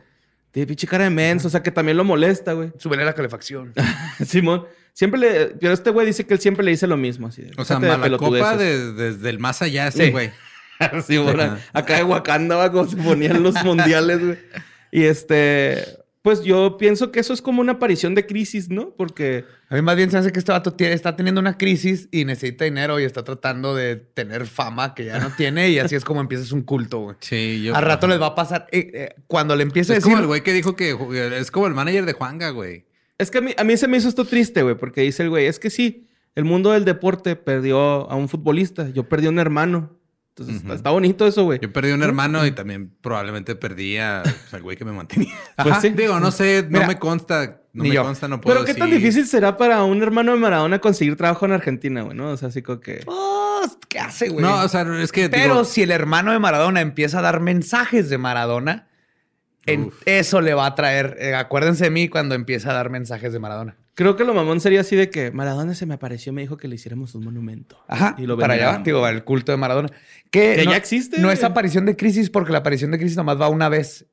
tiene 0.58 0.66
pinche 0.66 0.86
cara 0.86 1.04
de 1.04 1.10
menso, 1.10 1.48
o 1.48 1.50
sea, 1.50 1.62
que 1.62 1.70
también 1.70 1.96
lo 1.96 2.04
molesta, 2.04 2.52
güey. 2.52 2.72
Súbele 2.78 3.04
la 3.04 3.12
calefacción. 3.14 3.72
Simón, 4.26 4.64
siempre 4.92 5.20
le, 5.20 5.46
pero 5.60 5.72
este 5.72 5.90
güey 5.90 6.06
dice 6.06 6.26
que 6.26 6.34
él 6.34 6.40
siempre 6.40 6.64
le 6.64 6.72
dice 6.72 6.86
lo 6.86 6.96
mismo, 6.96 7.28
así 7.28 7.42
de, 7.42 7.52
O 7.56 7.64
sea, 7.64 7.78
"Déjate 7.78 7.86
de 7.86 7.98
mala 8.10 8.16
copa 8.18 8.30
pelotudeces". 8.32 8.96
de- 8.96 9.10
desde 9.12 9.30
el 9.30 9.38
más 9.38 9.62
allá, 9.62 9.90
sí, 9.90 10.06
Sí. 10.06 10.10
güey. 10.10 10.30
Sí, 11.06 11.16
bueno, 11.18 11.56
acá 11.72 11.96
de 11.96 12.04
Wakanda, 12.04 12.70
como 12.70 12.88
se 12.88 12.96
ponían 12.96 13.42
los 13.42 13.54
mundiales, 13.64 14.24
güey. 14.24 14.38
Y 14.90 15.04
este, 15.04 15.84
pues 16.22 16.42
yo 16.42 16.76
pienso 16.78 17.11
que 17.12 17.20
eso 17.20 17.33
es 17.33 17.40
como 17.40 17.61
una 17.61 17.72
aparición 17.72 18.14
de 18.14 18.26
crisis, 18.26 18.68
¿no? 18.70 18.90
Porque, 18.96 19.44
A 19.70 19.74
mí 19.76 19.83
más 19.83 19.96
bien 19.96 20.11
se 20.11 20.18
hace 20.18 20.33
que 20.33 20.38
este 20.38 20.52
vato 20.52 20.72
tiene- 20.74 20.92
está 20.94 21.14
teniendo 21.16 21.40
una 21.40 21.57
crisis 21.59 22.09
y 22.11 22.24
necesita 22.24 22.64
dinero 22.64 22.98
y 23.00 23.04
está 23.04 23.22
tratando 23.24 23.74
de 23.74 23.96
tener 23.96 24.46
fama 24.46 24.94
que 24.94 25.04
ya 25.07 25.18
no 25.20 25.31
tiene 25.37 25.70
y 25.70 25.78
así 25.78 25.94
es 25.94 26.04
como 26.04 26.20
empiezas 26.20 26.52
un 26.52 26.62
culto, 26.62 26.98
güey. 27.00 27.16
Sí, 27.20 27.62
yo. 27.62 27.74
Al 27.76 27.85
rato 27.85 28.07
les 28.09 28.20
va 28.20 28.26
a 28.26 28.35
pasar. 28.35 28.66
eh, 28.72 28.90
eh, 28.92 29.14
cuando 29.26 29.54
le 29.57 29.62
empiece 29.62 29.92
a 29.92 29.96
Es 29.96 30.02
decir. 30.02 30.12
como 30.12 30.22
el 30.22 30.26
güey 30.26 30.42
que 30.42 30.52
dijo 30.52 30.74
que 30.76 30.96
es 31.38 31.50
como 31.50 31.66
el 31.66 31.74
manager 31.74 32.04
de 32.07 32.12
Juanga, 32.14 32.50
güey. 32.50 32.85
es 33.18 33.31
que 33.31 33.38
a 33.38 33.40
mí, 33.40 33.52
a 33.57 33.64
mí 33.64 33.76
se 33.76 33.88
me 33.88 33.96
hizo 33.96 34.09
esto 34.09 34.24
triste, 34.24 34.62
güey, 34.62 34.76
porque 34.76 35.00
dice 35.02 35.22
el 35.22 35.28
güey, 35.31 35.46
es 35.46 35.59
que 35.59 35.70
sí, 35.70 36.07
el 36.35 36.44
mundo 36.44 36.70
del 36.72 36.85
deporte 36.85 37.35
perdió 37.37 38.09
a 38.11 38.14
un 38.16 38.28
futbolista, 38.28 38.88
yo 38.90 39.09
perdí 39.09 39.26
a 39.26 39.31
un 39.31 39.38
hermano. 39.40 39.97
Entonces, 40.38 40.62
está, 40.62 40.74
está 40.74 40.90
bonito 40.90 41.27
eso, 41.27 41.44
güey. 41.44 41.59
Yo 41.61 41.72
perdí 41.72 41.90
un 41.92 42.03
hermano 42.03 42.46
y 42.46 42.53
también 42.53 42.90
probablemente 43.01 43.57
perdí 43.57 43.96
a, 43.98 44.22
pues, 44.22 44.55
al 44.55 44.62
güey 44.62 44.77
que 44.77 44.85
me 44.85 44.92
mantenía. 44.92 45.35
Pues 45.62 45.79
sí. 45.81 45.88
Digo, 45.90 46.20
no 46.20 46.31
sé, 46.31 46.62
no 46.64 46.79
Mira, 46.79 46.87
me 46.87 46.98
consta, 46.98 47.62
no 47.72 47.83
ni 47.83 47.88
me 47.88 47.94
yo. 47.96 48.03
consta, 48.05 48.29
no 48.29 48.40
puedo 48.40 48.55
Pero 48.61 48.66
qué 48.66 48.74
tan 48.74 48.90
difícil 48.90 49.27
será 49.27 49.57
para 49.57 49.83
un 49.83 50.03
hermano 50.03 50.33
de 50.33 50.38
Maradona 50.38 50.79
conseguir 50.81 51.16
trabajo 51.16 51.46
en 51.46 51.53
Argentina, 51.53 52.03
güey, 52.03 52.16
¿no? 52.16 52.31
O 52.31 52.37
sea, 52.37 52.48
así 52.48 52.62
como 52.62 52.81
que... 52.81 53.01
"Oh, 53.07 53.62
¿Qué 53.88 53.98
hace, 53.98 54.29
güey? 54.29 54.44
No, 54.44 54.62
o 54.62 54.68
sea, 54.68 54.83
es 55.03 55.11
que 55.12 55.29
Pero 55.29 55.42
digo, 55.55 55.64
si 55.64 55.83
el 55.83 55.90
hermano 55.90 56.31
de 56.33 56.38
Maradona 56.38 56.81
empieza 56.83 57.18
a 57.20 57.22
dar 57.22 57.40
mensajes 57.40 58.09
de 58.11 58.18
Maradona, 58.18 58.87
en 59.66 59.90
eso 60.05 60.40
le 60.40 60.55
va 60.55 60.66
a 60.66 60.74
traer. 60.74 61.16
eh, 61.20 61.35
acuérdense 61.35 61.85
de 61.85 61.90
mí 61.90 62.09
cuando 62.09 62.35
empieza 62.35 62.70
a 62.70 62.74
dar 62.74 62.90
mensajes 62.90 63.33
de 63.33 63.38
Maradona. 63.38 63.77
Creo 63.98 64.14
que 64.14 64.22
lo 64.22 64.32
mamón 64.32 64.61
sería 64.61 64.82
así 64.82 64.94
de 64.94 65.11
que 65.11 65.32
Maradona 65.32 65.74
se 65.74 65.84
me 65.84 65.94
apareció 65.94 66.30
y 66.30 66.34
me 66.37 66.42
dijo 66.42 66.56
que 66.56 66.68
le 66.68 66.76
hiciéramos 66.76 67.16
un 67.16 67.24
monumento. 67.24 67.82
Ajá. 67.88 68.14
Y 68.16 68.26
lo 68.26 68.38
para 68.38 68.54
allá, 68.54 68.80
digo, 68.84 69.04
el 69.08 69.24
culto 69.24 69.50
de 69.50 69.58
Maradona. 69.58 69.88
Que, 70.30 70.54
Que 70.54 70.64
no, 70.66 70.70
ya 70.70 70.76
existe. 70.76 71.20
No 71.20 71.32
es 71.32 71.42
aparición 71.42 71.84
de 71.84 71.96
crisis 71.96 72.30
porque 72.30 72.52
la 72.52 72.58
aparición 72.58 72.92
de 72.92 72.98
crisis 73.00 73.16
nomás 73.16 73.40
va 73.40 73.48
una 73.48 73.68
vez. 73.68 74.06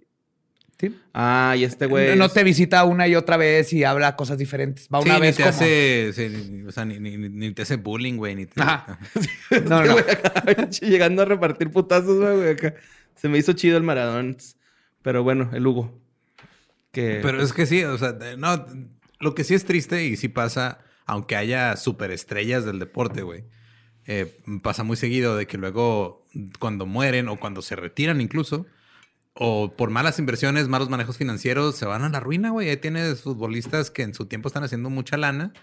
Sí. 0.79 0.93
Ah, 1.13 1.53
y 1.55 1.63
este 1.65 1.85
güey. 1.85 2.17
No 2.17 2.29
te 2.29 2.43
visita 2.43 2.83
una 2.83 3.07
y 3.07 3.13
otra 3.15 3.37
vez 3.37 3.71
y 3.73 3.83
habla 3.83 4.15
cosas 4.15 4.39
diferentes. 4.39 4.89
Va 4.91 5.01
Sí, 5.03 5.07
una 5.09 5.19
ni 5.19 5.21
vez 5.21 5.35
te 5.35 5.43
como- 5.43 5.49
hace, 5.55 6.11
sí, 6.13 6.29
ni- 6.51 6.63
o 6.67 6.71
sea, 6.71 6.83
ni, 6.83 6.99
ni- 6.99 7.15
ni- 7.17 7.29
ni 7.29 7.51
te 7.53 7.61
hace 7.61 7.75
bullying, 7.77 8.15
güey. 8.17 8.33
Ni 8.35 8.47
te, 8.47 8.59
Ajá. 8.61 8.97
No, 9.69 9.83
no. 9.85 9.95
Llegando 10.81 11.21
a 11.21 11.25
repartir 11.25 11.69
putazos, 11.69 12.17
güey, 12.17 12.35
güey, 12.37 12.49
acá. 12.49 12.73
Se 13.15 13.29
me 13.29 13.37
hizo 13.37 13.53
chido 13.53 13.77
el 13.77 13.83
Maradona. 13.83 14.35
Pero 15.03 15.21
bueno, 15.23 15.51
el 15.53 15.65
Hugo. 15.67 15.97
Que. 16.91 17.19
Pero 17.21 17.39
es 17.41 17.53
que 17.53 17.67
sí, 17.67 17.83
o 17.83 17.97
sea, 17.99 18.17
no, 18.37 18.65
lo 19.25 19.33
que 19.33 19.43
sí 19.43 19.55
es 19.55 19.65
triste 19.65 20.05
y 20.05 20.15
sí 20.17 20.29
pasa, 20.29 20.79
aunque 21.07 21.35
haya 21.35 21.75
superestrellas 21.77 22.63
del 22.63 22.77
deporte, 22.77 23.23
güey, 23.23 23.43
eh, 24.05 24.37
pasa 24.61 24.83
muy 24.83 24.97
seguido 24.97 25.35
de 25.35 25.47
que 25.47 25.57
luego 25.57 26.27
cuando 26.59 26.85
mueren 26.85 27.27
o 27.27 27.37
cuando 27.37 27.63
se 27.63 27.75
retiran 27.75 28.21
incluso, 28.21 28.67
o 29.33 29.75
por 29.75 29.89
malas 29.89 30.19
inversiones, 30.19 30.67
malos 30.67 30.89
manejos 30.89 31.17
financieros, 31.17 31.75
se 31.75 31.87
van 31.87 32.03
a 32.03 32.09
la 32.09 32.19
ruina, 32.19 32.51
güey. 32.51 32.69
Ahí 32.69 32.77
tienes 32.77 33.21
futbolistas 33.21 33.89
que 33.89 34.03
en 34.03 34.13
su 34.13 34.27
tiempo 34.27 34.47
están 34.47 34.63
haciendo 34.63 34.91
mucha 34.91 35.17
lana, 35.17 35.53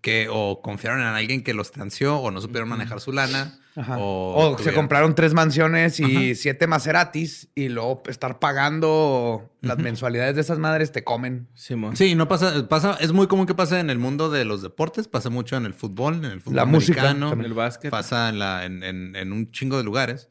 que 0.00 0.28
o 0.30 0.62
confiaron 0.62 1.00
en 1.00 1.06
alguien 1.08 1.42
que 1.42 1.52
los 1.54 1.70
transió 1.72 2.16
o 2.18 2.30
no 2.30 2.40
supieron 2.40 2.68
manejar 2.68 3.00
su 3.00 3.12
lana. 3.12 3.58
Ajá. 3.76 3.98
O, 3.98 4.52
O, 4.54 4.58
se 4.58 4.72
compraron 4.72 5.14
tres 5.14 5.32
mansiones 5.34 6.00
y 6.00 6.34
siete 6.34 6.66
Maseratis 6.66 7.48
y 7.54 7.68
luego 7.68 8.02
estar 8.06 8.38
pagando 8.40 9.50
las 9.60 9.78
mensualidades 9.78 10.34
de 10.34 10.40
esas 10.40 10.58
madres 10.58 10.90
te 10.92 11.04
comen. 11.04 11.48
Simón. 11.54 11.96
Sí, 11.96 12.14
no 12.14 12.28
pasa, 12.28 12.66
pasa, 12.68 12.96
es 13.00 13.12
muy 13.12 13.26
común 13.26 13.46
que 13.46 13.54
pase 13.54 13.78
en 13.78 13.90
el 13.90 13.98
mundo 13.98 14.30
de 14.30 14.44
los 14.44 14.62
deportes, 14.62 15.06
pasa 15.06 15.30
mucho 15.30 15.56
en 15.56 15.66
el 15.66 15.74
fútbol, 15.74 16.14
en 16.16 16.24
el 16.26 16.40
fútbol 16.40 16.56
La 16.56 16.64
música, 16.64 17.00
americano, 17.02 17.30
también 17.30 17.50
el 17.50 17.54
básquet. 17.56 17.90
pasa 17.90 18.28
en, 18.28 18.38
la, 18.38 18.64
en, 18.64 18.82
en- 18.82 19.14
en 19.16 19.32
un 19.32 19.50
chingo 19.52 19.76
de 19.76 19.84
lugares. 19.84 20.30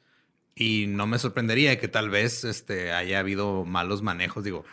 Y 0.55 0.88
no 0.88 1.08
me 1.08 1.17
sorprendería 1.19 1.79
que 1.79 1.88
tal 1.88 2.10
vez 2.10 2.43
este, 2.43 2.91
haya 2.91 3.19
habido 3.19 3.63
malos 3.63 4.01
manejos. 4.01 4.43
Digo, 4.43 4.65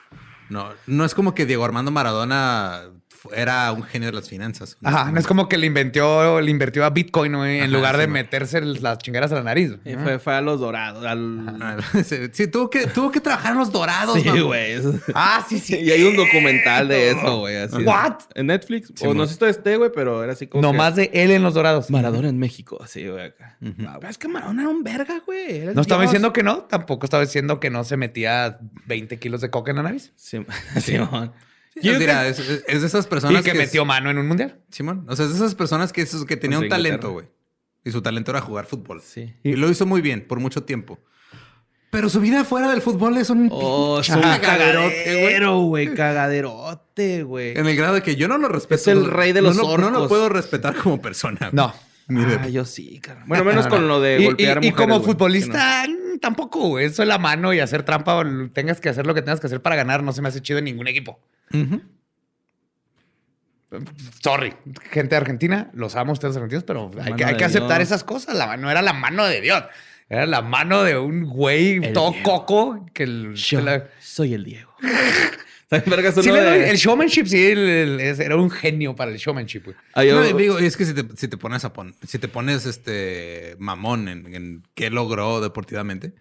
no, 0.48 0.70
no 0.88 1.04
es 1.04 1.14
como 1.14 1.32
que 1.35 1.46
Diego 1.46 1.64
Armando 1.64 1.92
Maradona 1.92 2.90
era 3.35 3.72
un 3.72 3.83
genio 3.83 4.09
de 4.09 4.14
las 4.14 4.29
finanzas. 4.29 4.76
Ajá, 4.83 5.11
no 5.11 5.18
es 5.20 5.26
como 5.26 5.48
que 5.48 5.57
le 5.59 5.66
inventó, 5.66 6.40
le 6.40 6.50
invirtió 6.50 6.85
a 6.85 6.90
Bitcoin, 6.90 7.35
güey, 7.37 7.57
en 7.59 7.62
Ajá, 7.64 7.72
lugar 7.72 7.96
de 7.96 8.07
meterse 8.07 8.61
las 8.61 8.98
chingueras 8.98 9.33
a 9.33 9.37
la 9.37 9.42
nariz. 9.42 9.72
Y 9.85 9.94
fue, 9.94 10.18
fue 10.18 10.35
a 10.35 10.40
los 10.40 10.61
dorados. 10.61 11.05
Al... 11.05 11.57
Ah, 11.61 11.76
Sí, 12.33 12.46
tuvo 12.48 12.70
que, 12.70 12.87
tuvo 12.87 13.11
que 13.11 13.20
trabajar 13.20 13.52
en 13.52 13.59
los 13.59 13.72
dorados. 13.72 14.20
Sí, 14.20 14.40
güey. 14.40 14.76
Ah, 15.14 15.44
sí, 15.48 15.59
sí. 15.59 15.76
Y 15.76 15.90
hay 15.90 16.02
un 16.05 16.16
documental 16.16 16.88
de 16.88 17.11
eso, 17.11 17.38
güey. 17.40 17.57
What? 17.85 18.18
En 18.35 18.46
Netflix. 18.46 18.92
o 19.02 19.14
no 19.14 19.22
sé 19.24 19.29
si 19.29 19.33
esto 19.35 19.46
esté, 19.46 19.76
güey, 19.76 19.90
pero 19.94 20.22
era 20.22 20.33
así 20.33 20.46
como. 20.46 20.62
No 20.62 20.72
que- 20.72 20.79
más 20.79 20.96
de 20.96 21.11
él 21.12 21.31
en 21.31 21.42
los 21.42 21.55
dorados. 21.55 21.90
Maradona 21.90 22.29
en 22.29 22.38
México, 22.38 22.79
así, 22.83 23.07
güey, 23.07 23.26
acá. 23.26 23.57
Ah, 23.87 23.98
Es 24.09 24.18
que 24.18 24.29
Maradona 24.29 24.62
era 24.62 24.70
un 24.70 24.83
verga, 24.83 25.22
güey. 25.24 25.74
No 25.74 25.81
estaba 25.81 26.02
diciendo 26.02 26.33
que 26.33 26.42
no, 26.42 26.59
tampoco 26.64 27.07
estaba 27.07 27.22
diciendo 27.24 27.61
que 27.61 27.70
no 27.70 27.85
se 27.85 27.96
metía 27.96 28.59
20 28.87 29.18
kilos 29.18 29.40
de 29.40 29.50
coca 29.50 29.70
en 29.70 29.76
la 29.79 29.83
nariz. 29.85 30.12
Sí, 30.16 30.38
Simón. 30.81 31.33
Sí, 31.35 31.40
Yo 31.82 31.98
mira, 31.98 32.26
es, 32.26 32.38
es- 32.38 32.64
es 32.66 32.80
de 32.80 32.86
esas 32.86 33.06
personas 33.06 33.40
Y 33.40 33.44
que, 33.44 33.50
es- 33.50 33.56
metió 33.56 33.84
mano 33.84 34.10
en 34.10 34.18
un 34.18 34.26
mundial. 34.28 34.60
Simón, 34.70 35.04
o 35.08 35.14
sea, 35.16 35.26
es 35.26 35.32
de 35.32 35.36
esas 35.36 35.54
personas 35.54 35.92
que, 35.92 36.02
esos 36.02 36.24
que 36.24 36.36
tenía 36.36 36.58
un 36.58 36.68
talento, 36.68 37.12
güey. 37.12 37.26
Y 37.84 37.90
su 37.92 38.02
talento 38.02 38.30
era 38.32 38.40
jugar 38.40 38.66
fútbol. 38.66 39.00
Sí. 39.02 39.34
Y 39.44 39.52
lo 39.56 39.70
hizo 39.70 39.86
muy 39.86 40.00
bien 40.00 40.26
por 40.26 40.40
mucho 40.40 40.64
tiempo. 40.64 40.98
Pero 41.90 42.08
su 42.08 42.20
vida 42.20 42.44
fuera 42.44 42.68
del 42.68 42.82
fútbol 42.82 43.16
es 43.16 43.30
un 43.30 43.48
Oh, 43.52 44.00
es 44.00 44.08
un 44.08 44.20
cagadero, 44.20 45.60
güey. 45.60 45.94
Cagaderote, 45.94 47.22
güey. 47.22 47.56
En 47.56 47.66
el 47.66 47.76
grado 47.76 47.94
de 47.94 48.02
que 48.02 48.16
yo 48.16 48.28
no 48.28 48.38
lo 48.38 48.48
respeto. 48.48 48.80
Es 48.82 48.88
el 48.88 49.04
rey 49.06 49.32
de 49.32 49.40
No 49.40 49.48
los 49.48 49.56
lo- 49.56 49.62
No, 49.62 49.76
lo 49.78 49.86
orcos. 49.88 50.08
puedo 50.08 50.28
respetar 50.28 50.74
como 50.76 51.00
persona. 51.00 51.50
No. 51.52 51.72
Ni 52.08 52.24
de- 52.24 52.34
Ah, 52.34 52.48
yo 52.48 52.64
sí, 52.64 53.00
cara. 53.00 53.24
Bueno, 53.26 53.44
menos 53.44 53.66
con 53.66 53.88
lo 53.88 54.00
de 54.00 54.20
Y, 54.20 54.24
golpear 54.26 54.58
y- 54.62 54.68
y 54.68 54.70
mujeres, 54.70 54.92
como 54.94 55.04
futbolista, 55.04 55.86
mm, 55.88 56.18
tampoco, 56.20 56.68
güey. 56.68 56.86
Eso 56.86 57.02
es 57.02 57.08
la 57.08 57.18
mano 57.18 57.52
y 57.52 57.60
hacer 57.60 57.82
trampa. 57.82 58.16
o 58.16 58.24
Tengas 58.50 58.80
que 58.80 58.88
hacer 58.88 59.06
lo 59.06 59.14
que 59.14 59.22
tengas 59.22 59.40
que 59.40 59.46
hacer 59.48 59.60
para 59.62 59.74
ganar. 59.76 60.02
No 60.02 60.12
se 60.12 60.22
me 60.22 60.28
hace 60.28 60.40
chido 60.40 60.58
en 60.58 60.66
ningún 60.66 60.86
equipo. 60.88 61.20
Sorry, 64.22 64.54
gente 64.90 65.11
de 65.11 65.16
Argentina, 65.16 65.70
los 65.74 65.96
amo 65.96 66.12
ustedes 66.12 66.37
argentinos, 66.37 66.64
pero 66.64 66.90
hay 67.02 67.14
que, 67.14 67.24
hay 67.24 67.32
de 67.32 67.37
que 67.38 67.44
aceptar 67.44 67.78
Dios. 67.78 67.88
esas 67.88 68.04
cosas. 68.04 68.37
La, 68.37 68.56
no 68.56 68.70
era 68.70 68.80
la 68.80 68.92
mano 68.92 69.26
de 69.26 69.40
Dios, 69.40 69.62
era 70.09 70.24
la 70.24 70.40
mano 70.40 70.82
de 70.85 70.96
un 70.96 71.24
güey 71.24 71.85
El 71.85 71.92
todo 71.92 72.12
Diego. 72.12 72.24
coco 72.46 72.87
que 72.94 73.02
el, 73.02 73.35
Yo 73.35 73.59
que 73.59 73.64
la- 73.64 73.88
soy 74.00 74.35
el 74.35 74.44
Diego. 74.44 74.72
Sí, 75.68 76.30
de- 76.30 76.70
el 76.70 76.76
showmanship, 76.76 77.26
sí, 77.26 77.44
el- 77.44 77.59
el- 77.59 78.00
es- 78.00 78.20
era 78.20 78.37
un 78.37 78.50
genio 78.50 78.94
para 78.94 79.11
el 79.11 79.16
showmanship. 79.16 79.62
güey. 79.64 80.06
Yo- 80.09 80.20
No, 80.20 80.24
y 80.24 80.32
digo, 80.40 80.61
es 80.61 80.76
que 80.76 80.85
si 80.85 80.94
te, 80.94 81.04
si 81.16 81.26
te 81.26 81.37
pones 81.37 81.64
a 81.64 81.72
pon- 81.72 81.92
si 82.06 82.20
te 82.20 82.28
pones 82.28 82.66
este 82.66 83.56
mamón 83.59 84.06
en, 84.06 84.32
en 84.32 84.62
qué 84.76 84.90
logró 84.90 85.40
deportivamente, 85.40 86.12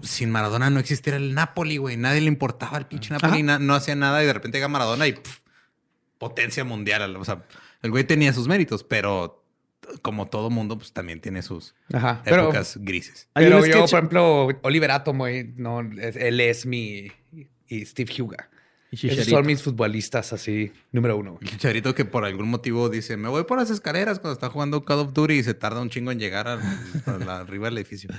sin 0.00 0.30
Maradona 0.30 0.70
no 0.70 0.80
existiera 0.80 1.16
el 1.18 1.34
Napoli, 1.34 1.76
güey. 1.76 1.96
Nadie 1.96 2.20
le 2.20 2.28
importaba 2.28 2.78
el 2.78 2.86
pinche 2.86 3.12
Napoli, 3.12 3.42
na- 3.42 3.58
no 3.58 3.74
hacía 3.74 3.94
nada 3.94 4.22
y 4.22 4.26
de 4.26 4.32
repente 4.32 4.58
llega 4.58 4.68
Maradona 4.68 5.06
y 5.06 5.14
potencia 6.18 6.64
mundial. 6.64 7.16
O 7.16 7.24
sea, 7.24 7.44
el 7.82 7.90
güey 7.90 8.04
tenía 8.04 8.32
sus 8.32 8.48
méritos, 8.48 8.84
pero 8.84 9.44
como 10.00 10.28
todo 10.28 10.48
mundo, 10.50 10.78
pues 10.78 10.92
también 10.92 11.20
tiene 11.20 11.42
sus 11.42 11.74
Ajá. 11.92 12.22
Pero, 12.24 12.44
épocas 12.44 12.78
grises. 12.80 13.28
Pero 13.34 13.58
yo, 13.60 13.66
sketch- 13.66 13.90
por 13.90 13.98
ejemplo, 13.98 14.48
Oliver 14.62 14.90
Atom, 14.92 15.18
güey, 15.18 15.52
no, 15.56 15.80
él 15.80 16.40
es 16.40 16.66
mi. 16.66 17.10
Y 17.68 17.84
Steve 17.86 18.12
Huga. 18.22 18.48
Y 18.90 19.08
Esos 19.08 19.24
son 19.26 19.46
mis 19.46 19.62
futbolistas 19.62 20.34
así, 20.34 20.70
número 20.92 21.16
uno. 21.16 21.38
El 21.40 21.48
chicharito 21.48 21.94
que 21.94 22.04
por 22.04 22.26
algún 22.26 22.48
motivo 22.50 22.90
dice, 22.90 23.16
me 23.16 23.30
voy 23.30 23.44
por 23.44 23.58
las 23.58 23.70
escaleras 23.70 24.18
cuando 24.18 24.34
está 24.34 24.50
jugando 24.50 24.84
Call 24.84 24.98
of 24.98 25.14
Duty 25.14 25.32
y 25.34 25.42
se 25.42 25.54
tarda 25.54 25.80
un 25.80 25.88
chingo 25.88 26.12
en 26.12 26.18
llegar 26.18 26.46
al- 26.46 26.60
a 27.06 27.12
la- 27.24 27.38
arriba 27.40 27.68
del 27.68 27.78
edificio. 27.78 28.10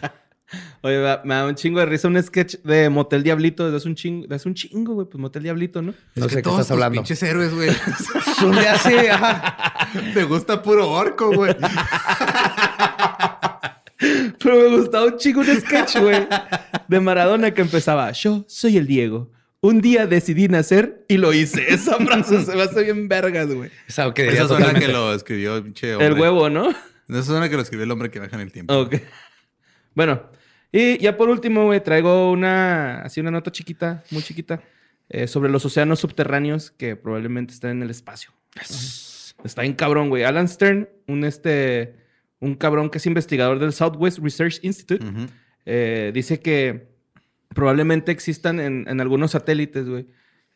Oye, 0.82 0.98
me 1.24 1.34
da 1.36 1.46
un 1.48 1.56
chingo 1.56 1.80
de 1.80 1.86
risa 1.86 2.08
un 2.08 2.22
sketch 2.22 2.58
de 2.64 2.90
Motel 2.90 3.24
Diablito. 3.24 3.70
De 3.70 3.78
hace 3.78 3.88
un 3.88 3.96
chingo, 3.96 4.28
de 4.28 4.36
hace 4.36 4.48
un 4.50 4.56
chingo, 4.56 4.94
güey. 4.94 5.08
Pues 5.08 5.20
Motel 5.20 5.44
Diablito, 5.44 5.82
¿no? 5.82 5.94
No 6.16 6.26
Es 6.26 6.30
sé 6.30 6.30
que 6.30 6.36
qué 6.38 6.42
todos 6.44 6.60
estás 6.62 6.72
hablando. 6.72 6.96
pinches 7.02 7.22
héroes, 7.24 7.54
güey. 7.54 7.70
Son 8.40 8.52
de 8.56 8.68
hace, 8.68 9.10
ajá. 9.12 9.90
Te 10.14 10.24
gusta 10.24 10.62
puro 10.62 10.90
orco, 10.90 11.32
güey. 11.34 11.56
Pero 14.44 14.56
me 14.70 14.78
gustaba 14.78 15.06
un 15.06 15.18
chingo 15.18 15.40
un 15.42 15.48
sketch, 15.48 15.98
güey. 16.00 16.28
De 16.88 17.00
Maradona 17.00 17.52
que 17.54 17.62
empezaba. 17.62 18.12
Yo 18.12 18.44
soy 18.48 18.78
el 18.78 18.86
Diego. 18.88 19.32
Un 19.62 19.80
día 19.80 20.08
decidí 20.08 20.50
nacer 20.50 21.06
y 21.08 21.16
lo 21.18 21.32
hice. 21.32 21.64
Esa 21.74 21.96
frase 21.98 22.44
se 22.44 22.54
me 22.54 22.64
hace 22.64 22.84
bien 22.84 23.08
vergas, 23.08 23.48
güey. 23.54 23.72
Es 23.88 23.98
algo 23.98 24.14
que 24.14 24.24
diría 24.24 24.40
Esa 24.40 24.50
suena 24.58 24.78
que 24.78 24.90
lo 24.90 25.14
escribió 25.14 25.56
el 25.56 25.64
pinche 25.64 25.94
hombre. 25.94 26.08
El 26.08 26.14
huevo, 26.20 26.50
¿no? 26.50 26.70
Esa 27.08 27.24
suena 27.24 27.48
que 27.48 27.56
lo 27.56 27.62
escribió 27.62 27.86
el 27.86 27.92
hombre 27.92 28.12
que 28.12 28.20
baja 28.20 28.36
en 28.36 28.42
el 28.42 28.52
tiempo. 28.52 28.74
Ok. 28.78 28.96
Bueno, 29.96 30.22
y 30.74 30.98
ya 30.98 31.16
por 31.16 31.30
último, 31.30 31.66
güey, 31.66 31.82
traigo 31.82 32.32
una, 32.32 33.02
así 33.02 33.22
una 33.22 33.32
nota 33.32 33.52
chiquita, 33.52 34.04
muy 34.12 34.22
chiquita, 34.22 34.62
eh, 35.08 35.28
sobre 35.28 35.50
los 35.50 35.64
océanos 35.66 36.00
subterráneos 36.00 36.72
que 36.72 36.96
probablemente 36.96 37.54
están 37.54 37.72
en 37.72 37.84
el 37.84 37.90
espacio. 37.92 38.32
Está 39.44 39.62
bien 39.62 39.74
cabrón, 39.76 40.10
güey. 40.10 40.24
Alan 40.24 40.50
Stern, 40.50 40.90
un, 41.08 41.24
este, 41.24 41.96
un 42.40 42.56
cabrón 42.56 42.90
que 42.90 42.98
es 42.98 43.06
investigador 43.06 43.60
del 43.60 43.72
Southwest 43.72 44.20
Research 44.20 44.60
Institute, 44.64 45.06
eh, 45.66 46.12
dice 46.14 46.40
que 46.40 46.90
probablemente 47.50 48.12
existan 48.12 48.60
en, 48.60 48.86
en 48.90 49.00
algunos 49.00 49.32
satélites, 49.32 49.88
güey, 49.88 50.08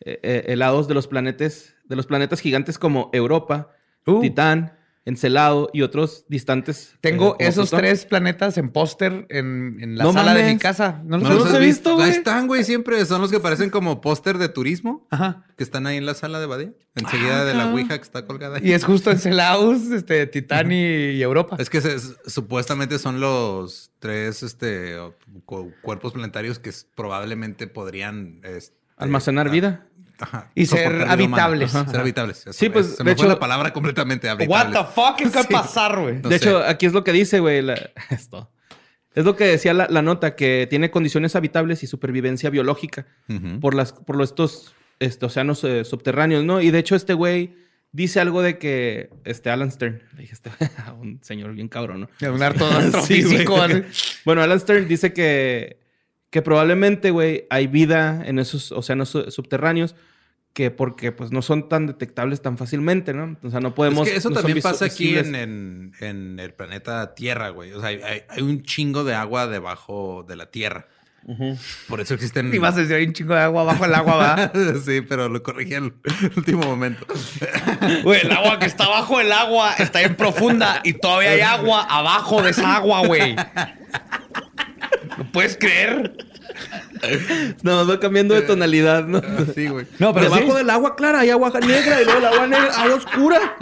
eh, 0.01 0.43
helados 0.47 0.87
de 0.87 0.93
los 0.93 1.07
planetas, 1.07 1.75
de 1.85 1.95
los 1.95 2.05
planetas 2.07 2.41
gigantes 2.41 2.77
como 2.77 3.09
Europa, 3.13 3.71
Uh. 4.07 4.21
Titán, 4.21 4.76
Encelado 5.07 5.69
y 5.73 5.83
otros 5.83 6.25
distantes. 6.27 6.95
Tengo 6.99 7.37
esos 7.39 7.69
Plutón. 7.69 7.79
tres 7.79 8.05
planetas 8.05 8.57
en 8.57 8.69
póster 8.71 9.25
en, 9.29 9.77
en 9.79 9.97
la 9.97 10.03
No 10.03 10.11
sala 10.11 10.33
de 10.33 10.51
mi 10.51 10.59
casa. 10.59 11.01
¿No 11.05 11.17
los 11.17 11.23
¿No 11.23 11.29
has 11.29 11.35
los 11.35 11.51
los 11.51 11.61
he 11.61 11.65
visto, 11.65 11.95
güey. 11.95 12.09
Ahí 12.09 12.11
están, 12.17 12.45
güey, 12.47 12.63
siempre. 12.65 13.03
Son 13.05 13.21
los 13.21 13.31
que 13.31 13.39
parecen 13.39 13.69
como 13.69 14.01
póster 14.01 14.37
de 14.37 14.49
turismo. 14.49 15.07
Ajá. 15.09 15.45
Que 15.55 15.63
están 15.63 15.87
ahí 15.87 15.95
en 15.95 16.05
la 16.05 16.13
sala 16.13 16.39
de 16.41 16.45
Badía. 16.45 16.71
Enseguida 16.95 17.45
de 17.45 17.53
la 17.53 17.67
Ouija 17.71 17.95
que 17.97 18.03
está 18.03 18.25
colgada 18.25 18.57
ahí. 18.57 18.67
Y 18.67 18.73
es 18.73 18.83
justo 18.83 19.09
en 19.11 19.19
Celaus, 19.19 19.91
este, 19.91 20.27
Titán 20.27 20.71
y, 20.71 20.75
y 21.11 21.21
Europa. 21.21 21.55
Es 21.59 21.69
que 21.69 21.79
se- 21.79 21.97
supuestamente 22.29 22.99
son 22.99 23.19
los 23.21 23.91
tres 23.99 24.43
este, 24.43 24.97
cu- 25.45 25.71
cuerpos 25.81 26.13
planetarios 26.13 26.59
que 26.59 26.71
probablemente 26.95 27.67
podrían 27.67 28.41
este, 28.43 28.75
Almacenar 28.97 29.47
ah, 29.47 29.51
vida. 29.51 29.87
Ajá, 30.19 30.51
Y 30.55 30.65
ser 30.65 31.03
habitables. 31.07 31.73
Ajá. 31.75 31.89
Ser 31.91 31.99
habitables. 31.99 32.39
eso 32.41 32.53
Sí, 32.53 32.69
pues, 32.69 32.85
es. 32.87 32.91
Se 32.93 32.97
de 32.97 33.03
me 33.05 33.15
fue 33.15 33.25
hecho- 33.25 33.33
la 33.33 33.39
palabra 33.39 33.71
completamente 33.73 34.27
What 34.27 34.33
habitables. 34.33 34.73
the 34.79 34.85
fuck? 34.93 35.15
¿Qué 35.17 35.25
va 35.29 35.39
a 35.41 35.43
Sí. 35.43 35.53
pasar, 35.53 35.99
güey? 35.99 36.15
No 36.21 36.29
de 36.29 36.39
sé. 36.39 36.45
hecho, 36.49 36.63
aquí 36.63 36.85
es 36.85 36.93
lo 36.93 37.03
que 37.03 37.11
dice, 37.11 37.39
güey, 37.39 37.61
la- 37.61 37.89
esto. 38.09 38.49
Es 39.15 39.25
lo 39.25 39.35
que 39.35 39.45
decía 39.45 39.73
la, 39.73 39.87
la 39.89 40.01
nota, 40.03 40.35
que 40.35 40.67
tiene 40.69 40.91
condiciones 40.91 41.35
habitables 41.35 41.81
y 41.81 41.87
supervivencia 41.87 42.49
biológica 42.51 43.07
por, 43.61 43.73
las, 43.73 43.91
por 43.93 44.15
los- 44.15 44.29
estos 44.29 44.73
este, 44.99 45.25
océanos 45.25 45.63
eh, 45.63 45.83
subterráneos, 45.85 46.43
¿no? 46.43 46.61
Y 46.61 46.69
de 46.71 46.79
hecho, 46.79 46.95
este 46.95 47.13
güey 47.15 47.55
dice 47.91 48.19
algo 48.19 48.41
de 48.43 48.59
que, 48.59 49.09
este, 49.25 49.49
Alan 49.49 49.71
Stern, 49.71 50.03
le 50.15 50.21
dije, 50.21 50.33
este, 50.33 50.51
un 51.01 51.19
señor 51.23 51.53
bien 51.53 51.67
cabrón, 51.67 52.01
¿no? 52.19 52.31
Un 52.31 52.43
harto 52.43 52.67
Sí, 52.69 52.75
astrofísico. 52.77 53.59
así. 53.61 53.81
Bueno, 54.25 54.41
Alan 54.43 54.59
Stern 54.59 54.87
dice 54.87 55.13
que, 55.13 55.79
que 56.29 56.41
probablemente, 56.41 57.11
güey, 57.11 57.45
hay 57.49 57.67
vida 57.67 58.23
en 58.25 58.39
esos 58.39 58.71
océanos 58.71 59.09
su- 59.09 59.31
subterráneos 59.31 59.95
que 60.53 60.71
porque 60.71 61.11
pues 61.11 61.31
no 61.31 61.41
son 61.43 61.69
tan 61.69 61.85
detectables 61.85 62.41
tan 62.41 62.57
fácilmente, 62.57 63.13
¿no? 63.13 63.37
O 63.43 63.49
sea, 63.51 63.59
no 63.59 63.75
podemos... 63.75 64.07
es 64.07 64.13
que 64.13 64.19
eso 64.19 64.29
no 64.31 64.37
también 64.37 64.59
pasa 64.61 64.85
aquí 64.85 65.15
en, 65.17 65.35
en- 65.35 65.93
en 65.99 66.39
el 66.39 66.53
planeta 66.53 67.13
Tierra, 67.13 67.49
güey. 67.49 67.73
O 67.73 67.79
sea, 67.79 67.89
hay, 67.89 68.41
un 68.41 68.63
chingo 68.63 69.03
de 69.03 69.13
agua 69.13 69.45
debajo 69.47 70.25
de 70.27 70.35
la 70.35 70.47
Tierra. 70.49 70.87
Por 71.89 71.99
eso 71.99 72.13
existen. 72.13 72.53
Y 72.53 72.57
vas 72.57 72.75
a 72.75 72.79
decir, 72.79 72.95
hay 72.95 73.05
un 73.05 73.11
chingo 73.13 73.33
de 73.33 73.41
agua 73.41 73.61
abajo 73.63 73.83
el 73.85 73.93
agua, 73.93 74.15
va. 74.15 74.51
sí, 74.85 75.01
pero 75.01 75.27
lo 75.27 75.43
corregí 75.43 75.73
al 75.75 75.93
último 76.37 76.63
momento. 76.63 77.05
Güey, 78.03 78.21
el 78.21 78.31
agua 78.31 78.57
que 78.59 78.65
está 78.65 78.85
abajo 78.85 79.17
del 79.19 79.31
agua 79.33 79.73
está 79.77 79.99
bien 79.99 80.15
profunda 80.15 80.79
y 80.83 80.93
todavía 80.93 81.31
hay 81.31 81.41
agua 81.41 81.83
abajo 81.83 82.41
de 82.41 82.51
esa 82.51 82.77
agua, 82.77 83.05
güey. 83.05 83.35
¿Lo 85.17 85.31
puedes 85.31 85.57
creer? 85.57 86.15
No, 87.63 87.85
va 87.87 87.99
cambiando 87.99 88.33
de 88.35 88.41
tonalidad, 88.41 89.05
¿no? 89.05 89.21
Sí, 89.53 89.67
güey. 89.67 89.85
No, 89.99 90.13
pero 90.13 90.25
Debajo 90.25 90.51
sí. 90.51 90.57
del 90.57 90.69
agua 90.69 90.95
clara 90.95 91.19
hay 91.21 91.29
agua 91.29 91.51
negra 91.59 92.01
y 92.01 92.05
luego 92.05 92.19
el 92.19 92.25
agua 92.25 92.47
negra, 92.47 92.71
agua 92.75 92.95
oscura. 92.95 93.57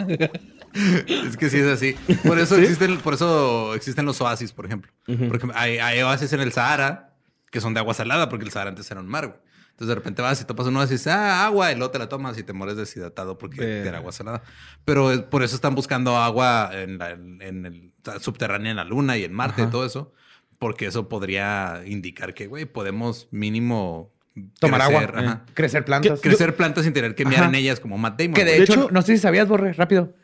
Es 0.74 1.36
que 1.36 1.48
sí 1.50 1.58
es 1.58 1.66
así. 1.66 1.94
Por 2.26 2.38
eso 2.38 2.56
existen, 2.56 2.98
por 2.98 3.14
eso 3.14 3.74
existen 3.74 4.04
los 4.04 4.20
oasis, 4.20 4.52
por 4.52 4.66
ejemplo. 4.66 4.92
Porque 5.28 5.48
hay, 5.54 5.78
hay 5.78 6.02
oasis 6.02 6.32
en 6.32 6.40
el 6.40 6.52
Sahara 6.52 7.14
que 7.50 7.60
son 7.60 7.72
de 7.74 7.80
agua 7.80 7.94
salada, 7.94 8.28
porque 8.28 8.44
el 8.44 8.50
Sahara 8.50 8.70
antes 8.70 8.90
era 8.90 9.00
un 9.00 9.08
mar, 9.08 9.26
güey. 9.28 9.38
Entonces 9.70 9.88
de 9.88 9.94
repente 9.94 10.22
vas 10.22 10.40
y 10.40 10.44
topas 10.44 10.66
un 10.66 10.76
oasis, 10.76 10.90
y 10.90 10.94
dices, 10.94 11.12
ah, 11.12 11.44
agua, 11.46 11.70
y 11.70 11.76
luego 11.76 11.90
te 11.90 11.98
la 11.98 12.08
tomas 12.08 12.36
y 12.38 12.42
te 12.42 12.52
mueres 12.54 12.76
deshidratado 12.76 13.36
porque 13.36 13.60
Verga. 13.60 13.88
era 13.90 13.98
agua 13.98 14.10
salada. 14.12 14.42
Pero 14.86 15.12
eh, 15.12 15.18
por 15.18 15.42
eso 15.42 15.54
están 15.54 15.74
buscando 15.74 16.16
agua 16.16 16.70
en, 16.72 16.96
la- 16.98 17.10
en 17.10 17.66
el 17.66 17.92
subterránea 18.20 18.70
en 18.70 18.76
la 18.78 18.84
Luna 18.84 19.16
y 19.18 19.24
en 19.24 19.32
Marte 19.34 19.62
y 19.62 19.66
todo 19.66 19.84
eso, 19.84 20.12
porque 20.58 20.86
eso 20.86 21.08
podría 21.08 21.82
indicar 21.86 22.34
que, 22.34 22.46
güey, 22.46 22.64
podemos 22.66 23.28
mínimo 23.30 24.12
Tomar 24.60 24.80
crecer, 24.82 25.08
agua, 25.10 25.20
ajá. 25.20 25.44
crecer 25.54 25.84
plantas. 25.84 26.20
crecer 26.20 26.56
plantas 26.56 26.84
sin 26.84 26.92
tener 26.92 27.14
que 27.14 27.24
miar 27.24 27.40
Ajá. 27.42 27.48
en 27.48 27.54
ellas 27.54 27.80
como 27.80 27.96
Matt 27.96 28.18
Damon. 28.20 28.34
Que 28.34 28.44
de, 28.44 28.62
hecho, 28.62 28.72
hecho- 28.74 28.88
no 28.90 29.00
sé 29.02 29.12
si 29.16 29.18
sabías, 29.18 29.48
Borre, 29.48 29.72
rápido. 29.72 30.14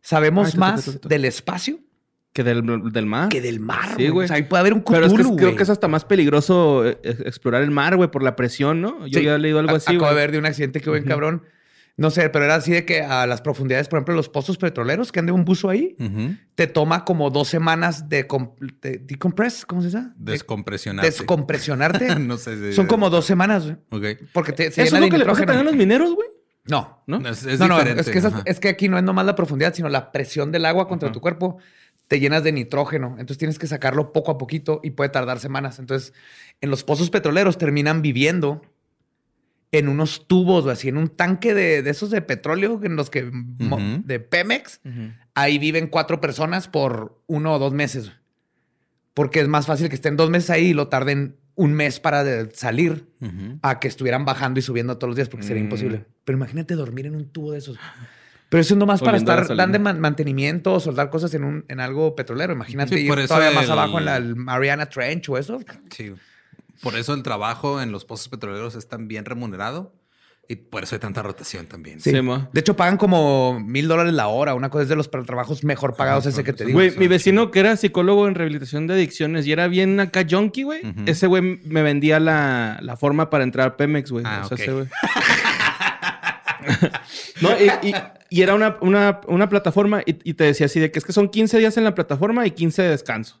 Sabemos 0.00 0.46
Ay, 0.46 0.52
tú, 0.52 0.56
tú, 0.56 0.60
más 0.60 0.84
tú, 0.84 0.92
tú, 0.92 0.98
tú. 1.00 1.08
del 1.08 1.24
espacio 1.24 1.78
Que 2.32 2.42
del, 2.42 2.62
del 2.92 3.06
mar. 3.06 3.28
que 3.28 3.40
del 3.40 3.60
mar, 3.60 3.94
Sí, 3.96 4.08
güey. 4.08 4.24
O 4.24 4.28
sea, 4.28 4.36
ahí 4.36 4.42
puede 4.44 4.60
haber 4.60 4.72
un 4.72 4.82
Pero 4.82 5.06
es 5.06 5.12
que 5.12 5.18
Cthulhu, 5.18 5.34
es- 5.36 5.40
creo 5.42 5.56
que 5.56 5.62
es 5.62 5.70
hasta 5.70 5.86
más 5.88 6.04
peligroso 6.04 6.84
eh, 6.86 6.98
eh, 7.02 7.16
explorar 7.26 7.62
el 7.62 7.70
mar, 7.70 7.96
güey, 7.96 8.10
por 8.10 8.22
la 8.24 8.34
presión, 8.34 8.80
¿no? 8.80 9.06
Yo 9.06 9.20
Sí. 9.20 9.24
ya 9.26 9.34
he 9.36 9.38
leído 9.38 9.58
algo 9.60 9.76
así, 9.76 9.94
Acabo 9.94 10.08
de 10.10 10.14
ver 10.16 10.32
de 10.32 10.38
un 10.38 10.46
accidente 10.46 10.80
que 10.80 10.90
hubo 10.90 10.96
en 10.96 11.04
cabrón. 11.04 11.42
No 12.00 12.08
sé, 12.10 12.30
pero 12.30 12.46
era 12.46 12.54
así 12.54 12.72
de 12.72 12.86
que 12.86 13.02
a 13.02 13.26
las 13.26 13.42
profundidades, 13.42 13.86
por 13.88 13.98
ejemplo, 13.98 14.14
los 14.14 14.30
pozos 14.30 14.56
petroleros, 14.56 15.12
que 15.12 15.20
ande 15.20 15.32
un 15.32 15.44
buzo 15.44 15.68
ahí, 15.68 15.96
te 16.54 16.66
toma 16.66 17.04
como 17.04 17.28
dos 17.28 17.48
semanas 17.48 18.08
de, 18.08 18.26
de 18.80 18.98
decompress, 18.98 19.66
¿cómo 19.66 19.82
se 19.82 19.88
dice? 19.88 20.00
De- 20.16 20.32
Descompresionarse. 20.32 21.10
Descompresionarte. 21.10 22.14
no 22.18 22.38
sé 22.38 22.56
si- 22.70 22.72
Son 22.74 22.86
como 22.86 23.10
dos 23.10 23.26
semanas, 23.26 23.64
güey. 23.90 24.14
Ok. 24.14 24.20
Porque 24.32 24.52
te, 24.52 24.70
se 24.70 24.82
¿Eso 24.82 24.82
es 24.82 24.92
llena 24.92 25.06
lo 25.06 25.10
que 25.12 25.18
le 25.18 25.26
pasa 25.26 25.42
a 25.42 25.62
los 25.62 25.76
mineros, 25.76 26.14
güey? 26.14 26.28
No. 26.64 27.02
¿No? 27.06 27.18
Es, 27.28 27.44
es 27.44 27.58
no, 27.60 27.68
no, 27.68 27.74
diferente. 27.76 28.00
es 28.00 28.08
que, 28.08 28.18
esas- 28.18 28.42
es 28.46 28.60
que 28.60 28.68
aquí 28.70 28.88
no 28.88 28.96
es 28.96 29.04
nomás 29.04 29.26
la 29.26 29.34
profundidad, 29.34 29.74
sino 29.74 29.90
la 29.90 30.10
presión 30.10 30.52
del 30.52 30.64
agua 30.64 30.88
contra 30.88 31.12
tu 31.12 31.20
cuerpo. 31.20 31.58
Te 32.08 32.18
llenas 32.18 32.42
de 32.42 32.52
nitrógeno. 32.52 33.10
Entonces 33.18 33.36
tienes 33.38 33.58
que 33.58 33.66
sacarlo 33.66 34.12
poco 34.12 34.32
a 34.32 34.38
poquito 34.38 34.80
y 34.82 34.92
puede 34.92 35.10
tardar 35.10 35.38
semanas. 35.38 35.78
Entonces, 35.78 36.12
en 36.62 36.70
los 36.70 36.82
pozos 36.82 37.10
petroleros 37.10 37.58
terminan 37.58 38.02
viviendo 38.02 38.62
en 39.72 39.88
unos 39.88 40.26
tubos 40.26 40.64
o 40.66 40.70
así, 40.70 40.88
en 40.88 40.96
un 40.96 41.08
tanque 41.08 41.54
de, 41.54 41.82
de 41.82 41.90
esos 41.90 42.10
de 42.10 42.22
petróleo 42.22 42.80
en 42.82 42.96
los 42.96 43.08
que 43.10 43.30
de 44.04 44.20
Pemex. 44.20 44.80
Ahí 45.34 45.58
viven 45.58 45.86
cuatro 45.86 46.20
personas 46.20 46.66
por 46.68 47.22
uno 47.26 47.54
o 47.54 47.58
dos 47.58 47.72
meses. 47.72 48.10
Porque 49.14 49.40
es 49.40 49.48
más 49.48 49.66
fácil 49.66 49.88
que 49.88 49.94
estén 49.94 50.16
dos 50.16 50.30
meses 50.30 50.50
ahí 50.50 50.68
y 50.68 50.72
lo 50.74 50.88
tarden 50.88 51.36
un 51.54 51.74
mes 51.74 52.00
para 52.00 52.24
de- 52.24 52.50
salir 52.54 53.06
a 53.62 53.78
que 53.80 53.88
estuvieran 53.88 54.24
bajando 54.24 54.58
y 54.60 54.62
subiendo 54.62 54.96
todos 54.98 55.10
los 55.10 55.16
días 55.16 55.28
porque 55.28 55.46
sería 55.46 55.62
Mm. 55.62 55.66
imposible. 55.66 56.04
Pero 56.24 56.36
imagínate 56.38 56.74
dormir 56.74 57.06
en 57.06 57.16
un 57.16 57.28
tubo 57.28 57.52
de 57.52 57.58
esos. 57.58 57.76
Pero 58.48 58.60
eso 58.62 58.74
es 58.74 58.78
nomás 58.78 59.00
para 59.00 59.12
Oliendo 59.12 59.32
estar 59.42 59.56
dando 59.56 59.78
man- 59.78 60.00
mantenimiento 60.00 60.72
o 60.74 60.80
soldar 60.80 61.10
cosas 61.10 61.32
en, 61.34 61.44
un, 61.44 61.64
en 61.68 61.78
algo 61.80 62.16
petrolero. 62.16 62.52
Imagínate 62.52 62.96
Sí, 62.96 63.06
ir 63.06 63.26
todavía 63.28 63.52
más 63.52 63.68
abajo 63.70 63.98
en 63.98 64.04
la 64.06 64.20
Mariana 64.20 64.86
Trench 64.86 65.28
o 65.28 65.38
eso. 65.38 65.60
Sí. 65.90 66.12
Por 66.82 66.96
eso 66.96 67.14
el 67.14 67.22
trabajo 67.22 67.80
en 67.82 67.92
los 67.92 68.04
pozos 68.04 68.28
petroleros 68.28 68.74
es 68.74 68.88
tan 68.88 69.06
bien 69.08 69.24
remunerado 69.24 69.92
y 70.48 70.56
por 70.56 70.82
eso 70.82 70.96
hay 70.96 71.00
tanta 71.00 71.22
rotación 71.22 71.66
también. 71.66 72.00
Sí, 72.00 72.20
mo. 72.22 72.48
De 72.52 72.60
hecho, 72.60 72.74
pagan 72.74 72.96
como 72.96 73.60
mil 73.60 73.86
dólares 73.86 74.12
la 74.14 74.26
hora. 74.28 74.54
Una 74.54 74.68
cosa 74.70 74.82
es 74.82 74.88
de 74.88 74.96
los 74.96 75.10
tra- 75.10 75.24
trabajos 75.24 75.62
mejor 75.62 75.94
pagados 75.94 76.26
ese 76.26 76.42
que 76.42 76.52
te 76.52 76.64
digo. 76.64 76.76
Güey, 76.78 76.90
sí, 76.90 76.98
mi 76.98 77.04
sí. 77.04 77.08
vecino 77.08 77.50
que 77.50 77.60
era 77.60 77.76
psicólogo 77.76 78.26
en 78.26 78.34
rehabilitación 78.34 78.86
de 78.88 78.94
adicciones 78.94 79.46
y 79.46 79.52
era 79.52 79.68
bien 79.68 80.00
acá 80.00 80.24
junkie, 80.28 80.64
güey. 80.64 80.80
Ese 81.06 81.26
güey 81.28 81.60
me 81.64 81.82
vendía 81.82 82.18
la, 82.18 82.78
la 82.82 82.96
forma 82.96 83.30
para 83.30 83.44
entrar 83.44 83.68
a 83.68 83.76
Pemex, 83.76 84.10
güey. 84.10 84.24
Ah, 84.26 84.40
O 84.44 84.48
sea, 84.48 84.54
ok. 84.56 84.60
ese 84.60 84.72
güey. 84.72 84.86
no, 87.40 87.50
y, 87.60 87.88
y- 87.88 87.94
y 88.32 88.42
era 88.42 88.54
una, 88.54 88.76
una- 88.80 89.20
una 89.26 89.48
plataforma 89.48 90.02
y, 90.06 90.16
y 90.28 90.34
te 90.34 90.44
decía 90.44 90.66
así 90.66 90.78
de 90.78 90.92
que 90.92 90.98
es 91.00 91.04
que 91.04 91.12
son 91.12 91.28
15 91.28 91.58
días 91.58 91.76
en 91.76 91.84
la 91.84 91.94
plataforma 91.94 92.46
y 92.46 92.52
15 92.52 92.82
de 92.82 92.88
descanso. 92.90 93.40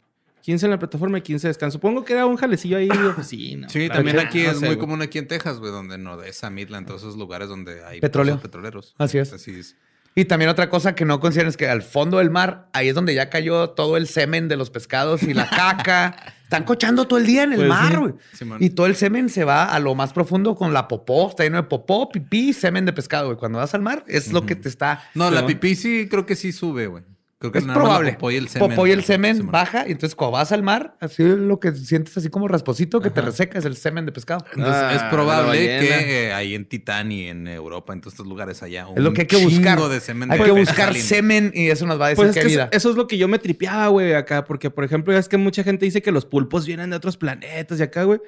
15 0.50 0.66
en 0.66 0.70
la 0.70 0.78
plataforma 0.78 1.18
y 1.18 1.22
15 1.22 1.46
de 1.46 1.50
descanso. 1.50 1.74
Supongo 1.78 2.04
que 2.04 2.12
era 2.14 2.26
un 2.26 2.36
jalecillo 2.36 2.76
ahí 2.78 2.88
de 2.88 3.06
oficina. 3.06 3.68
Sí, 3.68 3.86
Claro, 3.86 3.94
también 3.94 4.16
no 4.16 4.22
aquí 4.22 4.40
sé, 4.40 4.50
es 4.50 4.58
muy 4.58 4.66
güey. 4.70 4.78
común 4.78 5.00
aquí 5.02 5.18
en 5.18 5.28
Texas, 5.28 5.58
güey, 5.60 5.70
donde 5.70 5.94
en 5.94 6.06
Odessa, 6.06 6.50
Midland, 6.50 6.86
todos 6.88 7.02
esos 7.02 7.16
lugares 7.16 7.48
donde 7.48 7.84
hay 7.84 8.00
Petróleo. 8.00 8.40
petroleros. 8.40 8.94
Así 8.98 9.18
es. 9.18 9.32
Así 9.32 9.52
es. 9.52 9.76
Y 10.16 10.24
también 10.24 10.48
otra 10.50 10.68
cosa 10.68 10.96
que 10.96 11.04
no 11.04 11.20
consideran 11.20 11.50
es 11.50 11.56
que 11.56 11.68
al 11.68 11.82
fondo 11.82 12.18
del 12.18 12.30
mar, 12.30 12.68
ahí 12.72 12.88
es 12.88 12.96
donde 12.96 13.14
ya 13.14 13.30
cayó 13.30 13.70
todo 13.70 13.96
el 13.96 14.08
semen 14.08 14.48
de 14.48 14.56
los 14.56 14.68
pescados 14.68 15.22
y 15.22 15.34
la 15.34 15.48
caca. 15.50 16.34
Están 16.42 16.64
cochando 16.64 17.06
todo 17.06 17.20
el 17.20 17.26
día 17.26 17.44
en 17.44 17.52
el 17.52 17.58
Pues 17.58 17.68
mar, 17.68 17.92
sí. 18.32 18.44
güey. 18.44 18.64
Y 18.64 18.70
todo 18.70 18.86
el 18.86 18.96
semen 18.96 19.28
se 19.28 19.44
va 19.44 19.66
a 19.66 19.78
lo 19.78 19.94
más 19.94 20.12
profundo 20.12 20.56
con 20.56 20.72
la 20.74 20.88
popó. 20.88 21.28
Está 21.30 21.44
lleno 21.44 21.58
de 21.58 21.62
popó, 21.62 22.08
pipí, 22.10 22.52
semen 22.52 22.86
de 22.86 22.92
pescado, 22.92 23.26
güey. 23.26 23.38
Cuando 23.38 23.58
vas 23.58 23.72
al 23.74 23.82
mar, 23.82 24.04
es 24.08 24.32
lo 24.32 24.44
que 24.46 24.56
te 24.56 24.68
está... 24.68 25.00
No, 25.14 25.30
la 25.30 25.42
¿no? 25.42 25.46
pipí 25.46 25.76
sí 25.76 26.08
creo 26.10 26.26
que 26.26 26.34
sí 26.34 26.50
sube, 26.50 26.88
güey. 26.88 27.04
Creo 27.40 27.52
que 27.52 27.58
Es 27.60 27.64
probable. 27.64 28.12
popó 28.12 28.30
y 28.30 28.36
el 28.36 28.48
semen. 28.50 28.68
Popó 28.68 28.86
y 28.86 28.90
el 28.90 29.02
semen 29.02 29.36
Simón. 29.38 29.50
baja. 29.52 29.88
Y 29.88 29.92
entonces 29.92 30.14
cuando 30.14 30.32
vas 30.32 30.52
al 30.52 30.62
mar, 30.62 30.94
así 31.00 31.22
lo 31.24 31.58
que 31.58 31.72
sientes 31.72 32.14
así 32.18 32.28
como 32.28 32.46
rasposito 32.48 33.00
que 33.00 33.08
te 33.08 33.22
reseca 33.22 33.58
es 33.58 33.64
el 33.64 33.76
semen 33.76 34.04
de 34.04 34.12
pescado. 34.12 34.44
Entonces 34.54 34.74
Ah, 34.76 34.94
es 34.94 35.02
probable 35.04 35.56
que 35.58 36.26
eh, 36.28 36.32
ahí 36.34 36.54
en 36.54 36.66
Titán 36.66 37.10
y 37.10 37.28
en 37.28 37.48
Europa, 37.48 37.94
en 37.94 38.02
todos 38.02 38.12
estos 38.12 38.26
lugares 38.26 38.62
allá, 38.62 38.86
Es 38.94 39.02
lo 39.02 39.14
que 39.14 39.22
hay 39.22 39.26
que 39.26 39.36
buscar. 39.42 39.80
de 39.80 40.00
semen 40.00 40.30
hay 40.30 40.38
de 40.38 40.44
que 40.44 40.50
buscar 40.50 40.88
saliendo. 40.88 41.08
semen 41.08 41.52
y 41.54 41.70
eso 41.70 41.86
nos 41.86 41.98
va 41.98 42.06
a 42.06 42.08
decir 42.10 42.24
Pues 42.26 42.28
es 42.30 42.34
qué 42.34 42.40
que 42.42 42.46
vida. 42.48 42.64
eso, 42.64 42.76
eso 42.76 42.90
es 42.90 42.96
lo 42.96 43.06
que 43.08 43.16
yo 43.16 43.26
me 43.26 43.38
tripeaba, 43.38 43.88
güey, 43.88 44.12
acá. 44.12 44.44
Porque, 44.44 44.68
por 44.68 44.84
ejemplo, 44.84 45.16
es 45.16 45.26
que 45.26 45.38
mucha 45.38 45.64
gente 45.64 45.86
dice 45.86 46.02
que 46.02 46.12
los 46.12 46.26
pulpos 46.26 46.66
vienen 46.66 46.90
de 46.90 46.96
otros 46.96 47.16
planetas 47.16 47.80
y 47.80 47.82
acá, 47.82 48.04
güey. 48.04 48.20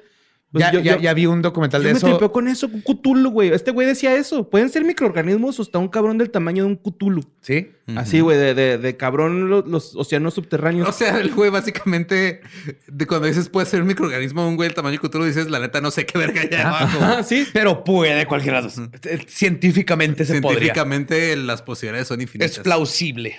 Pues 0.53 0.63
ya, 0.63 0.71
yo- 0.71 0.79
ya, 0.79 0.95
yo- 0.95 1.01
ya 1.01 1.13
vi 1.13 1.25
un 1.25 1.41
documental 1.41 1.81
de 1.83 1.91
me 1.91 1.97
eso. 1.97 2.07
tripeo 2.07 2.31
con 2.31 2.47
eso, 2.47 2.69
Cthulhu, 2.69 3.31
güey. 3.31 3.49
Este 3.51 3.71
güey 3.71 3.85
decía 3.87 4.15
eso. 4.15 4.49
Pueden 4.49 4.69
ser 4.69 4.85
microorganismos 4.85 5.59
o 5.59 5.63
hasta 5.63 5.79
un 5.79 5.87
cabrón 5.89 6.17
del 6.19 6.29
tamaño 6.29 6.63
de 6.63 6.69
un 6.69 6.75
Cthulhu. 6.77 7.23
Sí. 7.41 7.71
Así, 7.95 8.21
güey, 8.21 8.37
de, 8.37 8.53
de, 8.53 8.77
de 8.77 8.95
cabrón 8.95 9.49
lo- 9.49 9.63
los, 9.65 9.95
océanos 9.95 10.35
subterráneos. 10.35 10.87
O 10.87 10.91
sea, 10.93 11.19
el 11.19 11.33
güey 11.33 11.49
básicamente, 11.49 12.39
de 12.87 13.07
cuando 13.07 13.27
dices 13.27 13.49
puede 13.49 13.65
ser 13.65 13.81
un 13.81 13.87
microorganismo, 13.87 14.47
un 14.47 14.55
güey 14.55 14.69
del 14.69 14.75
tamaño 14.75 14.99
tú 15.11 15.19
lo 15.19 15.25
dices, 15.25 15.49
la 15.49 15.59
neta 15.59 15.81
no 15.81 15.91
sé 15.91 16.05
qué 16.05 16.17
verga 16.17 16.41
hay 16.41 16.55
abajo. 16.61 16.99
Ah, 17.01 17.23
sí. 17.23 17.45
Pero 17.51 17.83
puede 17.83 18.25
cualquiera 18.27 18.57
de 18.61 18.63
los 18.65 18.75
dos. 18.75 18.89
Científicamente 19.27 20.23
se 20.25 20.39
podría. 20.41 20.59
Científicamente 20.59 21.35
las 21.35 21.61
posibilidades 21.61 22.07
son 22.07 22.21
infinitas. 22.21 22.51
Es 22.51 22.59
plausible. 22.59 23.35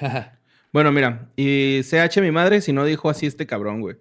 Bueno, 0.73 0.91
mira, 0.93 1.29
y 1.37 1.83
CH 1.85 2.21
mi 2.21 2.33
madre, 2.33 2.61
si 2.61 2.73
no 2.73 2.85
dijo 2.85 3.09
así 3.09 3.27
este 3.27 3.47
cabrón, 3.47 3.81
güey. 3.81 3.97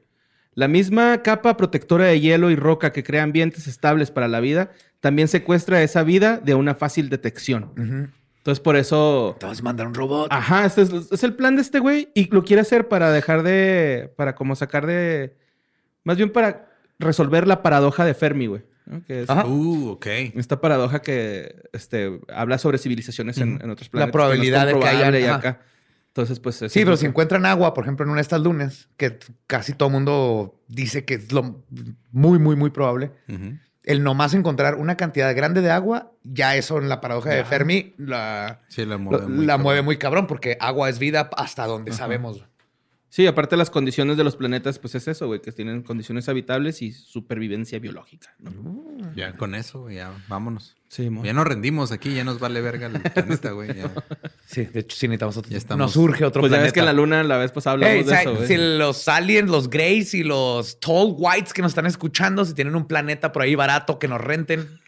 La 0.55 0.67
misma 0.67 1.21
capa 1.23 1.57
protectora 1.57 2.05
de 2.05 2.19
hielo 2.19 2.51
y 2.51 2.55
roca 2.55 2.91
que 2.91 3.03
crea 3.03 3.23
ambientes 3.23 3.67
estables 3.67 4.11
para 4.11 4.27
la 4.27 4.39
vida, 4.39 4.71
también 4.99 5.27
secuestra 5.27 5.81
esa 5.83 6.03
vida 6.03 6.37
de 6.37 6.53
una 6.55 6.75
fácil 6.75 7.09
detección. 7.09 7.71
Entonces, 8.37 8.59
por 8.59 8.75
eso. 8.75 9.35
Te 9.39 9.45
vas 9.45 9.59
a 9.59 9.63
mandar 9.63 9.87
un 9.87 9.93
robot. 9.93 10.27
Ajá, 10.31 10.65
este 10.65 10.81
es, 10.83 10.91
es 11.11 11.23
el 11.23 11.33
plan 11.33 11.55
de 11.55 11.61
este 11.61 11.79
güey 11.79 12.09
y 12.13 12.29
lo 12.33 12.43
quiere 12.43 12.61
hacer 12.61 12.87
para 12.87 13.11
dejar 13.11 13.41
de. 13.43 14.11
Para 14.17 14.35
como 14.35 14.55
sacar 14.55 14.85
de. 14.85 15.35
Más 16.03 16.17
bien 16.17 16.29
para 16.31 16.69
resolver 16.99 17.47
la 17.47 17.61
paradoja 17.61 18.05
de 18.05 18.13
Fermi, 18.13 18.47
güey. 18.47 18.61
¿no? 18.85 19.03
Que 19.05 19.21
es 19.23 19.29
Ajá. 19.29 19.45
Uh, 19.45 19.91
ok. 19.91 20.05
esta 20.35 20.59
paradoja 20.59 21.01
que 21.01 21.55
este, 21.71 22.19
habla 22.33 22.57
sobre 22.57 22.77
civilizaciones 22.77 23.37
en, 23.37 23.59
en 23.63 23.69
otros 23.69 23.87
planetas. 23.89 24.11
probabilidad 24.11 24.67
que 24.67 24.73
no 24.73 24.79
es 24.79 24.85
de 24.85 24.89
que 24.91 24.95
haya- 25.05 25.19
y 25.19 25.23
ajá. 25.23 25.35
acá. 25.35 25.61
Entonces, 26.15 26.39
pues. 26.39 26.57
Sí, 26.57 26.85
pero 26.85 26.95
si 26.95 27.07
encuentran 27.07 27.43
agua, 27.47 27.73
por 27.73 27.83
ejemplo, 27.85 28.03
en 28.05 28.11
una 28.11 28.17
de 28.17 28.21
estas 28.21 28.39
lunas, 28.41 28.87
que 28.97 29.17
casi 29.47 29.73
todo 29.73 29.87
el 29.89 29.93
mundo 29.93 30.61
dice 30.67 31.05
que 31.05 31.15
es 31.15 31.31
lo 31.31 31.63
muy, 32.11 32.37
muy, 32.37 32.55
muy 32.55 32.69
probable, 32.69 33.11
el 33.83 34.03
nomás 34.03 34.35
encontrar 34.35 34.75
una 34.75 34.95
cantidad 34.95 35.35
grande 35.35 35.61
de 35.61 35.71
agua, 35.71 36.11
ya 36.23 36.55
eso 36.55 36.77
en 36.77 36.87
la 36.87 37.01
paradoja 37.01 37.31
de 37.31 37.43
Fermi 37.45 37.95
la, 37.97 38.61
Sí, 38.69 38.85
la 38.85 38.95
lo- 38.95 38.99
mueve 38.99 39.27
muy 39.27 39.45
la 39.45 39.53
cabrón. 39.53 39.63
mueve 39.63 39.81
muy 39.81 39.97
cabrón, 39.97 40.27
porque 40.27 40.55
agua 40.61 40.87
es 40.87 40.99
vida 40.99 41.29
hasta 41.35 41.65
donde 41.65 41.91
sabemos. 41.93 42.45
Sí, 43.13 43.27
aparte 43.27 43.55
las 43.57 43.69
condiciones 43.69 44.17
de 44.17 44.23
los 44.23 44.35
planetas, 44.35 44.79
pues 44.79 44.95
es 44.95 45.07
eso, 45.07 45.27
güey, 45.27 45.39
que 45.39 45.51
tienen 45.51 45.83
condiciones 45.83 46.29
habitables 46.29 46.81
y 46.81 46.91
supervivencia 46.93 47.77
biológica. 47.77 48.33
¿no? 48.39 48.83
Ya 49.15 49.37
con 49.37 49.53
eso, 49.53 49.87
ya 49.91 50.11
vámonos. 50.27 50.75
Sí. 50.87 51.11
Ya 51.23 51.31
nos 51.31 51.45
rendimos 51.45 51.91
aquí, 51.91 52.15
ya 52.15 52.23
nos 52.23 52.39
vale 52.39 52.59
verga 52.61 52.87
el 52.87 52.99
planeta, 52.99 53.51
güey. 53.51 53.67
ya. 53.75 53.91
Sí, 54.47 54.65
de 54.65 54.79
hecho, 54.79 54.97
sí 54.97 55.07
necesitamos 55.07 55.37
otro. 55.37 55.51
Ya 55.51 55.59
estamos. 55.59 55.77
Nos 55.79 55.93
surge 55.93 56.25
otro 56.25 56.39
Pues 56.41 56.49
ya 56.49 56.55
planeta. 56.55 56.63
ves 56.65 56.73
que 56.73 56.79
en 56.79 56.85
la 56.87 56.93
luna 56.93 57.23
la 57.23 57.37
vez 57.37 57.51
pasada 57.51 57.75
hablamos 57.75 58.07
de 58.07 58.15
eso, 58.15 58.33
güey. 58.35 58.47
si 58.47 58.57
los 58.57 59.07
aliens, 59.07 59.47
los 59.47 59.69
greys 59.69 60.15
y 60.15 60.23
los 60.23 60.79
tall 60.79 61.13
whites 61.15 61.53
que 61.53 61.61
nos 61.61 61.69
están 61.69 61.85
escuchando, 61.85 62.43
si 62.45 62.55
tienen 62.55 62.75
un 62.75 62.87
planeta 62.87 63.31
por 63.31 63.43
ahí 63.43 63.53
barato 63.53 63.99
que 63.99 64.07
nos 64.07 64.21
renten, 64.21 64.79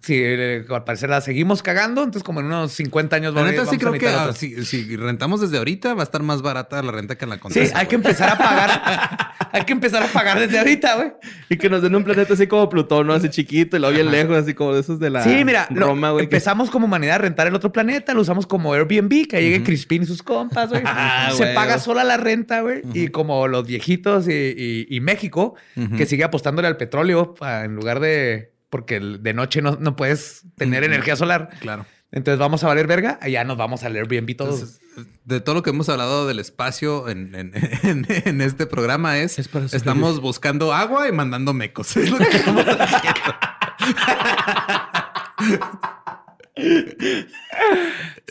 si 0.00 0.14
eh, 0.16 0.64
al 0.68 0.84
parecer 0.84 1.10
la 1.10 1.20
seguimos 1.20 1.62
cagando, 1.62 2.02
entonces 2.02 2.22
como 2.22 2.40
en 2.40 2.46
unos 2.46 2.72
50 2.72 3.16
años 3.16 3.34
La 3.34 3.40
vamos, 3.42 3.52
neta 3.52 3.64
sí 3.70 3.76
vamos 3.76 3.94
a 3.94 3.98
creo 3.98 4.00
que 4.00 4.06
necesitar 4.06 4.28
ah, 4.30 4.64
si, 4.64 4.64
si 4.86 4.96
rentamos 4.96 5.40
desde 5.40 5.58
ahorita 5.58 5.94
va 5.94 6.00
a 6.02 6.04
estar 6.04 6.22
más 6.22 6.42
barata 6.42 6.82
la 6.82 6.92
renta 6.92 7.16
que 7.16 7.24
en 7.24 7.30
la 7.30 7.36
Sí, 7.36 7.40
Condesa. 7.42 7.78
hay 7.78 7.86
que 7.86 7.94
empezar 7.94 8.28
a 8.30 8.38
pagar. 8.38 9.30
Hay 9.52 9.64
que 9.64 9.72
empezar 9.72 10.00
a 10.00 10.06
pagar 10.06 10.38
desde 10.38 10.60
ahorita, 10.60 10.94
güey. 10.94 11.12
Y 11.48 11.56
que 11.56 11.68
nos 11.68 11.82
den 11.82 11.92
un 11.96 12.04
planeta 12.04 12.34
así 12.34 12.46
como 12.46 12.68
Plutón, 12.68 13.08
¿no? 13.08 13.14
Así 13.14 13.30
chiquito 13.30 13.76
y 13.76 13.80
luego 13.80 13.92
bien 13.96 14.08
lejos, 14.12 14.36
así 14.36 14.54
como 14.54 14.72
de 14.74 14.80
esos 14.80 15.00
de 15.00 15.10
la 15.10 15.24
Sí, 15.24 15.44
mira, 15.44 15.66
lo- 15.70 15.88
Roma, 15.88 16.12
güey. 16.12 16.20
que- 16.28 16.36
empezamos 16.36 16.70
como 16.70 16.84
humanidad 16.86 17.16
a 17.16 17.18
rentar 17.18 17.48
el 17.48 17.54
otro 17.56 17.72
planeta, 17.72 18.14
lo 18.14 18.20
usamos 18.20 18.46
como 18.46 18.72
Airbnb, 18.74 19.26
que 19.26 19.42
llegue 19.42 19.64
Crispin 19.64 20.04
y 20.04 20.06
sus 20.06 20.22
compas, 20.22 20.68
güey. 20.70 20.82
Ah, 20.86 21.32
Se 21.36 21.46
paga 21.46 21.80
sola 21.80 22.04
la 22.04 22.16
renta, 22.16 22.60
güey. 22.60 22.82
Y 22.94 23.08
como 23.08 23.48
los 23.48 23.66
viejitos 23.66 24.28
y, 24.28 24.32
y- 24.32 24.86
y 24.88 25.00
México, 25.00 25.56
que 25.96 26.06
sigue 26.06 26.22
apostándole 26.22 26.68
al 26.68 26.76
petróleo 26.76 27.34
pa- 27.34 27.64
en 27.64 27.74
lugar 27.74 27.98
de... 27.98 28.52
Porque 28.70 29.00
de 29.00 29.34
noche 29.34 29.60
no, 29.62 29.76
no 29.80 29.96
puedes 29.96 30.44
tener 30.56 30.84
energía 30.84 31.16
solar. 31.16 31.50
Claro. 31.60 31.84
Entonces 32.12 32.38
vamos 32.40 32.64
a 32.64 32.66
valer 32.66 32.86
verga, 32.88 33.18
allá 33.22 33.44
nos 33.44 33.56
vamos 33.56 33.84
al 33.84 33.94
Airbnb 33.94 34.34
todos. 34.36 34.54
Entonces, 34.60 34.80
de 35.24 35.40
todo 35.40 35.54
lo 35.56 35.62
que 35.62 35.70
hemos 35.70 35.88
hablado 35.88 36.26
del 36.26 36.40
espacio 36.40 37.08
en, 37.08 37.34
en- 37.36 37.52
en- 37.84 38.06
en 38.08 38.40
este 38.40 38.66
programa 38.66 39.18
es, 39.18 39.38
Es 39.38 39.46
para 39.48 39.66
estamos 39.66 40.20
buscando 40.20 40.72
agua 40.72 41.08
y 41.08 41.12
mandando 41.12 41.52
mecos. 41.52 41.96
Es 41.96 42.10
lo 42.10 42.18
que 42.18 42.24
estamos 42.36 42.64
haciendo. 42.66 43.14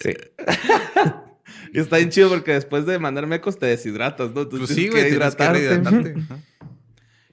sí. 0.02 0.14
Y 1.72 1.80
está 1.80 1.98
bien 1.98 2.10
chido 2.10 2.30
porque 2.30 2.54
después 2.54 2.86
de 2.88 2.98
mandar 2.98 3.28
mecos 3.28 3.60
te 3.60 3.68
deshidratas, 3.68 4.32
¿no? 4.32 4.42
Entonces 4.42 4.68
Pues 4.68 4.70
sí, 4.70 4.76
tienes 4.90 4.92
güey, 4.92 5.04
que 5.04 5.10
que 5.10 5.16
hidratarte. 5.16 6.16
Ajá. 6.20 6.40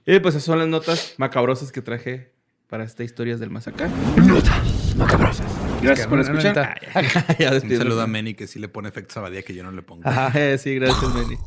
Y 0.05 0.19
pues 0.19 0.35
esas 0.35 0.43
son 0.45 0.59
las 0.59 0.67
notas 0.67 1.15
macabrosas 1.17 1.71
que 1.71 1.81
traje 1.81 2.33
para 2.67 2.83
esta 2.83 3.03
historias 3.03 3.39
del 3.39 3.49
más 3.49 3.67
acá. 3.67 3.89
Notas 4.17 4.95
macabrosas. 4.97 5.45
Gracias 5.81 6.07
por 6.07 6.17
no, 6.19 6.23
no, 6.25 6.39
escuchar. 6.39 6.79
ya 7.39 7.51
Un 7.51 7.77
saludo 7.77 8.01
a 8.01 8.07
Manny 8.07 8.33
que 8.33 8.47
sí 8.47 8.59
le 8.59 8.67
pone 8.67 8.89
efectos 8.89 9.15
a 9.17 9.21
Badía 9.21 9.41
que 9.43 9.53
yo 9.53 9.63
no 9.63 9.71
le 9.71 9.81
pongo. 9.81 10.07
Ajá, 10.07 10.31
eh, 10.37 10.57
sí, 10.57 10.75
gracias, 10.75 11.03
Manny. 11.13 11.37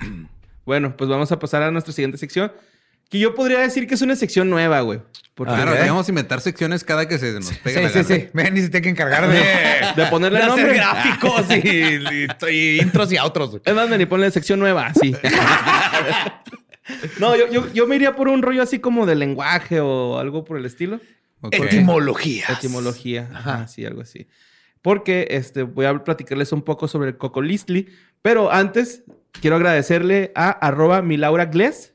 bueno, 0.64 0.96
pues 0.96 1.10
vamos 1.10 1.30
a 1.32 1.38
pasar 1.38 1.62
a 1.62 1.70
nuestra 1.70 1.92
siguiente 1.92 2.18
sección. 2.18 2.52
Que 3.10 3.18
yo 3.18 3.34
podría 3.34 3.60
decir 3.60 3.86
que 3.86 3.94
es 3.94 4.02
una 4.02 4.16
sección 4.16 4.50
nueva, 4.50 4.80
güey. 4.82 5.00
Porque 5.34 5.54
Claro, 5.54 5.72
vamos 5.86 6.06
a 6.06 6.10
inventar 6.10 6.42
secciones 6.42 6.84
cada 6.84 7.08
que 7.08 7.16
se 7.18 7.32
nos 7.32 7.50
pegue 7.58 7.76
Sí, 7.78 7.82
la 7.82 7.88
sí, 7.88 7.94
gana. 7.94 8.06
sí. 8.24 8.28
Ven 8.34 8.56
y 8.56 8.60
se 8.60 8.68
tiene 8.68 8.82
que 8.82 8.88
encargar 8.90 9.28
de, 9.28 9.38
De 10.02 10.06
ponerle 10.10 10.38
de 10.40 10.44
hacer 10.44 10.58
nombre. 10.58 10.76
gráficos 10.76 11.44
y, 11.50 11.68
y- 12.50 12.76
y 12.76 12.80
intros 12.82 13.10
y 13.12 13.16
outros. 13.16 13.50
güey. 13.50 13.62
Es 13.64 13.74
más, 13.74 13.88
Manny, 13.88 14.04
ponle 14.04 14.30
sección 14.30 14.58
nueva, 14.60 14.92
sí. 14.92 15.14
No, 17.20 17.36
yo, 17.36 17.48
yo, 17.50 17.72
yo 17.72 17.86
me 17.86 17.96
iría 17.96 18.14
por 18.14 18.28
un 18.28 18.42
rollo 18.42 18.62
así 18.62 18.78
como 18.78 19.06
de 19.06 19.14
lenguaje 19.14 19.80
o 19.80 20.18
algo 20.18 20.44
por 20.44 20.58
el 20.58 20.66
estilo. 20.66 21.00
Etimología. 21.50 22.44
Etimología. 22.50 23.28
Ajá, 23.32 23.68
sí, 23.68 23.84
algo 23.84 24.00
así. 24.00 24.26
Porque 24.82 25.28
este, 25.30 25.62
voy 25.62 25.86
a 25.86 26.04
platicarles 26.04 26.52
un 26.52 26.62
poco 26.62 26.88
sobre 26.88 27.10
el 27.10 27.18
cocolistli. 27.18 27.88
Pero 28.22 28.52
antes, 28.52 29.04
quiero 29.40 29.56
agradecerle 29.56 30.32
a 30.34 30.50
arroba 30.50 31.02
Milaura 31.02 31.46
Gles, 31.46 31.94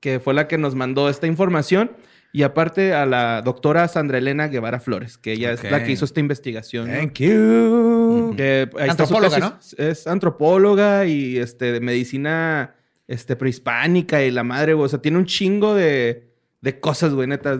que 0.00 0.20
fue 0.20 0.34
la 0.34 0.48
que 0.48 0.58
nos 0.58 0.74
mandó 0.74 1.08
esta 1.08 1.26
información. 1.26 1.92
Y 2.32 2.42
aparte 2.42 2.92
a 2.92 3.06
la 3.06 3.40
doctora 3.40 3.88
Sandra 3.88 4.18
Elena 4.18 4.48
Guevara 4.48 4.78
Flores, 4.78 5.16
que 5.16 5.32
ella 5.32 5.52
es 5.52 5.64
la 5.64 5.84
que 5.84 5.92
hizo 5.92 6.04
esta 6.04 6.20
investigación. 6.20 6.86
¿no? 6.90 6.94
Thank 6.94 7.20
you. 7.20 8.34
Que 8.36 8.68
Antropóloga, 8.78 9.58
tesis. 9.58 9.78
Es 9.78 10.06
antropóloga 10.06 11.06
y 11.06 11.38
este, 11.38 11.72
de 11.72 11.80
medicina 11.80 12.74
este, 13.08 13.36
prehispánica 13.36 14.22
y 14.22 14.30
la 14.30 14.42
madre, 14.42 14.74
güey. 14.74 14.86
O 14.86 14.88
sea, 14.88 15.00
tiene 15.00 15.18
un 15.18 15.26
chingo 15.26 15.74
de, 15.74 16.28
de 16.60 16.80
cosas, 16.80 17.12
güey, 17.14 17.28
neta. 17.28 17.58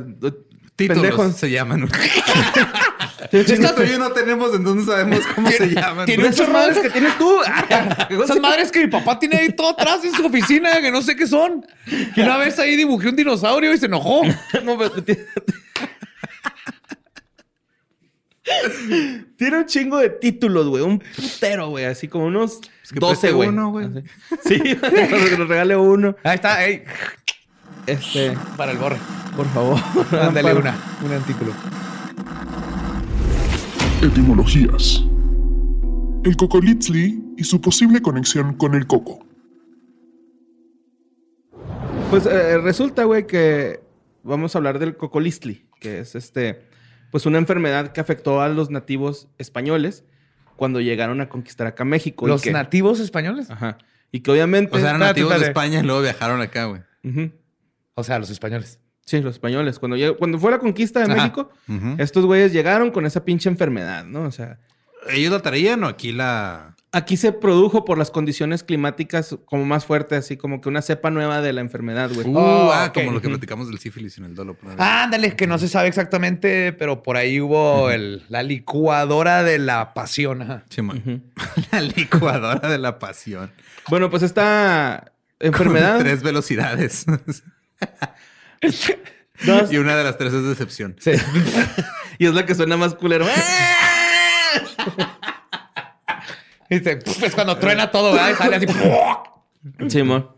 Títulos 0.77 1.03
Pendejos. 1.03 1.37
se 1.37 1.51
llaman. 1.51 1.89
Chingo- 3.33 3.71
todavía 3.75 3.99
no 3.99 4.11
tenemos, 4.13 4.55
entonces 4.55 4.87
sabemos 4.87 5.21
cómo 5.35 5.51
se 5.51 5.69
llaman. 5.69 6.07
Tiene 6.07 6.29
Esas 6.29 6.49
madres 6.49 6.79
que 6.79 6.91
tienes 6.91 7.17
tú. 7.19 7.39
Esas 8.23 8.41
madres 8.41 8.71
que 8.71 8.81
mi 8.81 8.87
papá 8.91 9.19
tiene 9.19 9.37
ahí 9.37 9.53
todo 9.55 9.71
atrás 9.71 10.05
en 10.05 10.13
su 10.13 10.27
oficina, 10.27 10.81
que 10.81 10.91
no 10.91 11.03
sé 11.03 11.17
qué 11.17 11.27
son. 11.27 11.65
Que 12.15 12.23
una 12.23 12.37
vez 12.37 12.59
ahí 12.59 12.77
dibujé 12.77 13.09
un 13.09 13.17
dinosaurio 13.17 13.73
y 13.73 13.79
se 13.79 13.87
enojó. 13.87 14.23
No, 14.65 14.77
pero 14.79 14.93
tiene... 19.37 19.59
Un 19.59 19.67
chingo 19.67 19.99
de 19.99 20.11
títulos, 20.11 20.69
güey. 20.69 20.83
Un 20.83 20.99
putero, 20.99 21.69
güey. 21.71 21.85
Así 21.85 22.09
como 22.09 22.27
unos 22.27 22.61
que 22.93 23.01
12, 23.01 23.01
preste 23.01 23.33
güey. 23.33 23.49
uno, 23.49 23.71
güey. 23.71 23.89
Sí, 24.45 24.61
que 24.61 25.37
nos 25.39 25.49
regale 25.49 25.77
uno. 25.77 26.17
Ahí 26.23 26.37
está, 26.37 26.65
ey, 26.65 26.85
Este, 27.87 28.37
para 28.57 28.73
el 28.73 28.79
borre. 28.79 28.97
por 29.37 29.47
favor. 29.49 29.79
Ándale 30.21 30.55
una, 30.55 30.77
un 31.05 31.13
artículo. 31.13 31.53
Etimologías. 34.03 35.05
El 36.25 36.37
cocolitzli 36.37 37.23
y 37.37 37.45
su 37.45 37.61
posible 37.61 38.03
conexión 38.03 38.55
con 38.55 38.75
el 38.75 38.87
coco. 38.87 39.25
Pues 42.11 42.27
eh, 42.27 42.59
resulta, 42.59 43.05
güey, 43.05 43.27
que 43.27 43.81
vamos 44.23 44.55
a 44.55 44.59
hablar 44.59 44.79
del 44.79 44.97
cocolistli, 44.97 45.67
que 45.81 46.01
es 46.01 46.15
este, 46.15 46.66
pues 47.11 47.27
una 47.27 47.39
enfermedad 47.39 47.93
que 47.93 48.01
afectó 48.01 48.41
a 48.41 48.49
los 48.49 48.71
nativos 48.71 49.29
españoles 49.39 50.05
cuando 50.57 50.81
llegaron 50.81 51.21
a 51.21 51.29
conquistar 51.29 51.67
acá 51.67 51.85
México. 51.85 52.27
¿Los 52.27 52.43
que- 52.43 52.53
nativos 52.53 53.01
españoles? 53.01 53.51
Ajá. 53.51 53.79
Y 54.13 54.21
que 54.21 54.31
obviamente. 54.31 54.77
O 54.77 54.81
sea, 54.81 54.91
eran 54.91 55.01
nativos 55.01 55.39
de. 55.41 55.47
España 55.47 55.81
y 55.81 55.83
luego 55.83 56.01
viajaron 56.03 56.41
acá, 56.41 56.65
güey. 56.67 56.83
Ujú. 57.05 57.33
O 57.95 58.05
sea, 58.05 58.19
los 58.19 58.31
españoles. 58.31 58.79
Sí, 59.05 59.21
los 59.21 59.35
españoles. 59.35 59.79
Cuando, 59.79 59.97
llegó- 59.97 60.17
cuando 60.17 60.39
fue 60.39 60.51
la 60.51 60.59
conquista 60.59 61.01
de 61.01 61.07
Ajá. 61.07 61.15
México, 61.17 61.51
estos 61.99 62.25
güeyes 62.25 62.53
llegaron 62.53 62.91
con 62.91 63.07
esa 63.07 63.25
pinche 63.25 63.49
enfermedad, 63.49 64.05
¿no? 64.05 64.23
O 64.23 64.31
sea, 64.33 64.59
¿Ellos 65.11 65.33
la 65.33 65.41
traían 65.41 65.83
o 65.85 65.89
aquí 65.89 66.13
la...? 66.13 66.76
Aquí 66.97 67.17
se 67.17 67.33
produjo 67.33 67.85
por 67.85 67.99
las 67.99 68.11
condiciones 68.11 68.63
climáticas 68.63 69.37
como 69.45 69.65
más 69.65 69.85
fuerte, 69.85 70.17
así 70.17 70.37
como 70.37 70.61
que 70.61 70.69
una 70.69 70.81
cepa 70.83 71.11
nueva 71.11 71.41
de 71.43 71.53
la 71.53 71.61
enfermedad, 71.61 72.11
güey. 72.13 72.27
Uh, 72.27 72.39
Oh, 72.39 72.73
ah, 72.73 72.87
ok. 72.89 72.95
como 72.95 73.13
lo 73.13 73.21
que 73.21 73.29
platicamos 73.29 73.69
del 73.69 73.79
sífilis 73.79 74.17
en 74.19 74.25
el 74.25 74.35
dolo. 74.35 74.57
Ándale, 74.79 75.37
que 75.37 75.47
no 75.47 75.59
se 75.59 75.69
sabe 75.69 75.89
exactamente, 75.89 76.73
pero 76.73 77.03
por 77.03 77.17
ahí 77.17 77.41
hubo 77.41 77.91
el- 77.91 78.25
la 78.29 78.43
licuadora 78.43 79.43
de 79.43 79.59
la 79.59 79.93
pasión. 79.95 80.43
ajá. 80.43 80.65
Ujú. 80.79 81.21
La 81.73 81.81
licuadora 81.81 82.69
de 82.69 82.79
la 82.79 82.99
pasión. 82.99 83.51
Bueno, 83.89 84.09
pues 84.11 84.23
esta 84.23 85.13
enfermedad... 85.39 85.99
Tres 85.99 86.23
velocidades. 86.23 87.05
Dos- 89.45 89.71
y 89.71 89.77
una 89.77 89.95
de 89.97 90.05
las 90.05 90.17
tres 90.17 90.33
es 90.33 90.45
decepción. 90.45 90.97
Sí. 90.99 91.13
y 92.19 92.27
es 92.27 92.33
la 92.35 92.47
que 92.47 92.55
suena 92.55 92.77
más 92.79 92.95
culero. 92.95 93.27
Viste, 96.71 96.97
pf, 96.97 97.27
es 97.27 97.35
cuando 97.35 97.57
truena 97.59 97.91
todo, 97.91 98.13
¿verdad? 98.13 98.31
Y 98.31 98.35
sale 98.35 98.57
así. 98.57 98.67
Simón. 99.89 100.31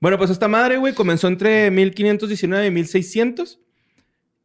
Bueno, 0.00 0.18
pues 0.18 0.30
esta 0.30 0.48
madre, 0.48 0.76
güey, 0.76 0.94
comenzó 0.94 1.28
entre 1.28 1.70
1519 1.70 2.66
y 2.66 2.70
1600. 2.70 3.60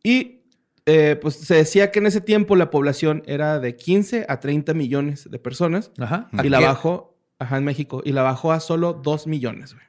Y 0.03 0.41
eh, 0.86 1.17
pues 1.22 1.36
se 1.36 1.55
decía 1.55 1.91
que 1.91 1.99
en 1.99 2.07
ese 2.07 2.22
tiempo 2.22 2.55
la 2.55 2.70
población 2.72 3.24
era 3.26 3.59
de 3.59 3.76
15 3.76 4.26
a 4.30 4.39
30 4.39 4.74
millones 4.74 5.30
de 5.30 5.39
personas. 5.39 5.91
Ajá. 5.99 6.30
Y 6.43 6.49
la 6.49 6.59
bajó, 6.59 7.17
ajá, 7.39 7.57
en 7.57 7.65
México. 7.65 8.01
Y 8.05 8.13
la 8.13 8.24
bajó 8.24 8.51
a 8.51 8.59
solo 8.59 8.93
2 8.93 9.28
millones, 9.28 9.74
güey. 9.74 9.86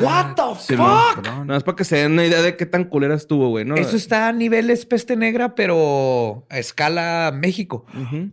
What 0.00 0.34
the 0.36 0.60
Simón. 0.60 1.00
fuck? 1.16 1.24
Nada 1.24 1.44
más 1.44 1.64
para 1.64 1.74
que 1.74 1.84
se 1.84 1.96
den 1.96 2.12
una 2.12 2.24
idea 2.24 2.42
de 2.42 2.56
qué 2.56 2.64
tan 2.64 2.84
culera 2.84 3.14
estuvo, 3.14 3.48
güey, 3.48 3.64
¿no? 3.64 3.74
Eso 3.74 3.96
está 3.96 4.28
a 4.28 4.32
niveles 4.32 4.86
peste 4.86 5.16
negra, 5.16 5.56
pero 5.56 6.46
a 6.48 6.58
escala 6.58 7.32
México. 7.34 7.84
Ujú. 7.92 8.30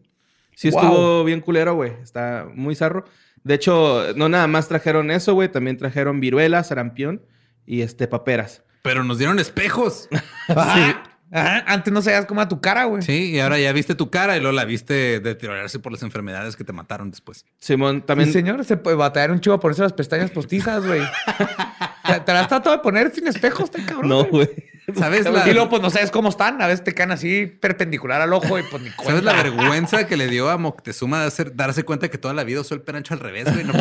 Sí 0.62 0.70
Wow. 0.70 0.80
estuvo 0.84 1.24
bien 1.24 1.42
culero, 1.42 1.74
güey. 1.74 1.94
Está 2.04 2.46
muy 2.54 2.76
zarro. 2.76 3.06
De 3.44 3.56
hecho, 3.56 4.14
no 4.16 4.30
nada 4.30 4.46
más 4.46 4.68
trajeron 4.68 5.10
eso, 5.10 5.34
güey. 5.34 5.50
También 5.50 5.76
trajeron 5.78 6.20
viruela, 6.20 6.64
sarampión 6.64 7.24
y 7.66 7.82
este 7.82 8.08
paperas. 8.08 8.62
Pero 8.84 9.04
nos 9.04 9.18
dieron 9.18 9.40
espejos. 9.40 10.08
Ajá. 10.48 11.04
Ajá. 11.34 11.64
Antes 11.66 11.92
no 11.92 12.02
sabías 12.04 12.26
cómo 12.28 12.42
era 12.42 12.48
tu 12.50 12.62
cara, 12.62 12.84
güey. 12.84 13.02
Sí, 13.02 13.32
y 13.32 13.40
ahora 13.40 13.58
ya 13.58 13.72
viste 13.72 13.96
tu 13.96 14.12
cara 14.12 14.38
y 14.38 14.40
luego 14.42 14.56
la 14.56 14.66
viste 14.66 15.20
deteriorarse 15.20 15.80
por 15.80 15.94
las 15.94 16.04
enfermedades 16.04 16.56
que 16.56 16.64
te 16.64 16.74
mataron 16.74 17.10
después. 17.10 17.46
Simón, 17.58 18.02
También... 18.02 18.28
también. 18.32 18.34
señor, 18.34 18.66
se 18.66 18.78
puede 18.78 18.98
batallar 18.98 19.32
un 19.32 19.40
chivo 19.40 19.60
por 19.60 19.72
eso 19.72 19.82
las 19.82 19.94
pestañas 19.94 20.30
postizas, 20.30 20.86
güey. 20.86 21.02
te, 22.06 22.20
te 22.20 22.34
las 22.34 22.48
tratado 22.48 22.76
de 22.76 22.82
poner 22.82 23.14
sin 23.14 23.28
espejos, 23.28 23.66
está 23.66 23.86
cabrón. 23.86 24.10
No, 24.10 24.26
güey. 24.26 24.50
¿Sabes 24.96 25.26
la, 25.30 25.48
Y 25.48 25.54
luego, 25.54 25.70
pues 25.70 25.82
no 25.82 25.90
sabes 25.90 26.12
cómo 26.12 26.30
están. 26.30 26.62
A 26.62 26.68
veces 26.68 26.84
te 26.84 26.94
caen 26.94 27.12
así 27.12 27.46
perpendicular 27.46 28.22
al 28.22 28.34
ojo 28.34 28.58
y 28.60 28.64
pues 28.64 28.82
ni 28.82 28.90
cuenta. 28.90 29.04
¿sabes 29.04 29.24
la 29.24 29.34
vergüenza 29.34 30.08
que 30.08 30.18
le 30.18 30.28
dio 30.28 30.50
a 30.50 30.58
Moctezuma 30.58 31.22
de 31.22 31.28
hacer, 31.28 31.56
darse 31.56 31.84
cuenta 31.84 32.10
que 32.10 32.18
toda 32.18 32.34
la 32.34 32.44
vida 32.44 32.62
usó 32.62 32.74
el 32.74 32.82
perancho 32.82 33.14
al 33.14 33.20
revés, 33.20 33.46
güey? 33.54 33.64
No, 33.66 33.74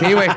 Sí, 0.00 0.12
güey. 0.12 0.28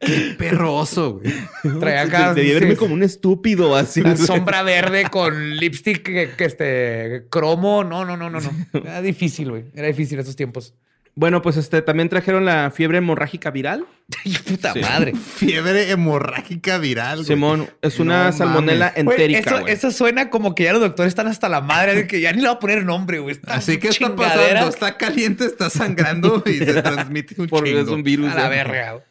qué 0.00 0.34
perro 0.38 0.74
oso, 0.74 1.20
güey. 1.20 1.32
Traía 1.80 2.02
acá. 2.02 2.34
Debí 2.34 2.52
verme 2.52 2.70
sí, 2.72 2.76
como 2.76 2.94
un 2.94 3.02
estúpido 3.02 3.76
así. 3.76 4.02
Güey. 4.02 4.16
sombra 4.16 4.62
verde 4.62 5.08
con 5.10 5.56
lipstick 5.56 6.02
que, 6.02 6.30
que 6.36 6.44
este 6.44 7.26
cromo. 7.30 7.84
No, 7.84 8.04
no, 8.04 8.16
no, 8.16 8.30
no, 8.30 8.40
no. 8.40 8.50
Era 8.80 9.00
difícil, 9.00 9.50
güey. 9.50 9.64
Era 9.74 9.86
difícil 9.86 10.18
esos 10.18 10.36
tiempos. 10.36 10.74
Bueno, 11.16 11.42
pues 11.42 11.56
este 11.56 11.80
también 11.80 12.08
trajeron 12.08 12.44
la 12.44 12.72
fiebre 12.72 12.98
hemorrágica 12.98 13.50
viral. 13.52 13.86
Ay, 14.24 14.36
puta 14.46 14.72
Sí. 14.72 14.80
madre. 14.80 15.14
Fiebre 15.14 15.90
hemorrágica 15.90 16.78
viral, 16.78 17.18
güey. 17.18 17.26
Simón, 17.26 17.70
es 17.82 18.00
una 18.00 18.26
No 18.26 18.32
salmonela 18.32 18.86
mames. 18.96 19.04
Güey, 19.04 19.16
entérica, 19.22 19.50
eso, 19.50 19.60
güey. 19.60 19.72
eso 19.72 19.90
suena 19.92 20.28
como 20.28 20.54
que 20.56 20.64
ya 20.64 20.72
los 20.72 20.80
doctores 20.82 21.10
están 21.10 21.28
hasta 21.28 21.48
la 21.48 21.60
madre 21.60 21.94
de 21.94 22.06
que 22.08 22.20
ya 22.20 22.32
ni 22.32 22.40
le 22.42 22.48
va 22.48 22.54
a 22.54 22.58
poner 22.58 22.84
nombre, 22.84 23.20
güey. 23.20 23.38
Así 23.46 23.78
que 23.78 23.88
está 23.88 24.14
pasando, 24.16 24.68
está 24.68 24.96
caliente, 24.96 25.44
está 25.46 25.70
sangrando 25.70 26.42
y 26.46 26.54
se 26.58 26.82
transmite 26.82 27.40
un 27.40 27.48
Porque 27.48 27.70
chingo. 27.70 27.82
es 27.82 27.88
un 27.88 28.02
virus. 28.02 28.32
A 28.32 28.34
la 28.34 28.46
güey. 28.46 28.58
verga. 28.58 29.04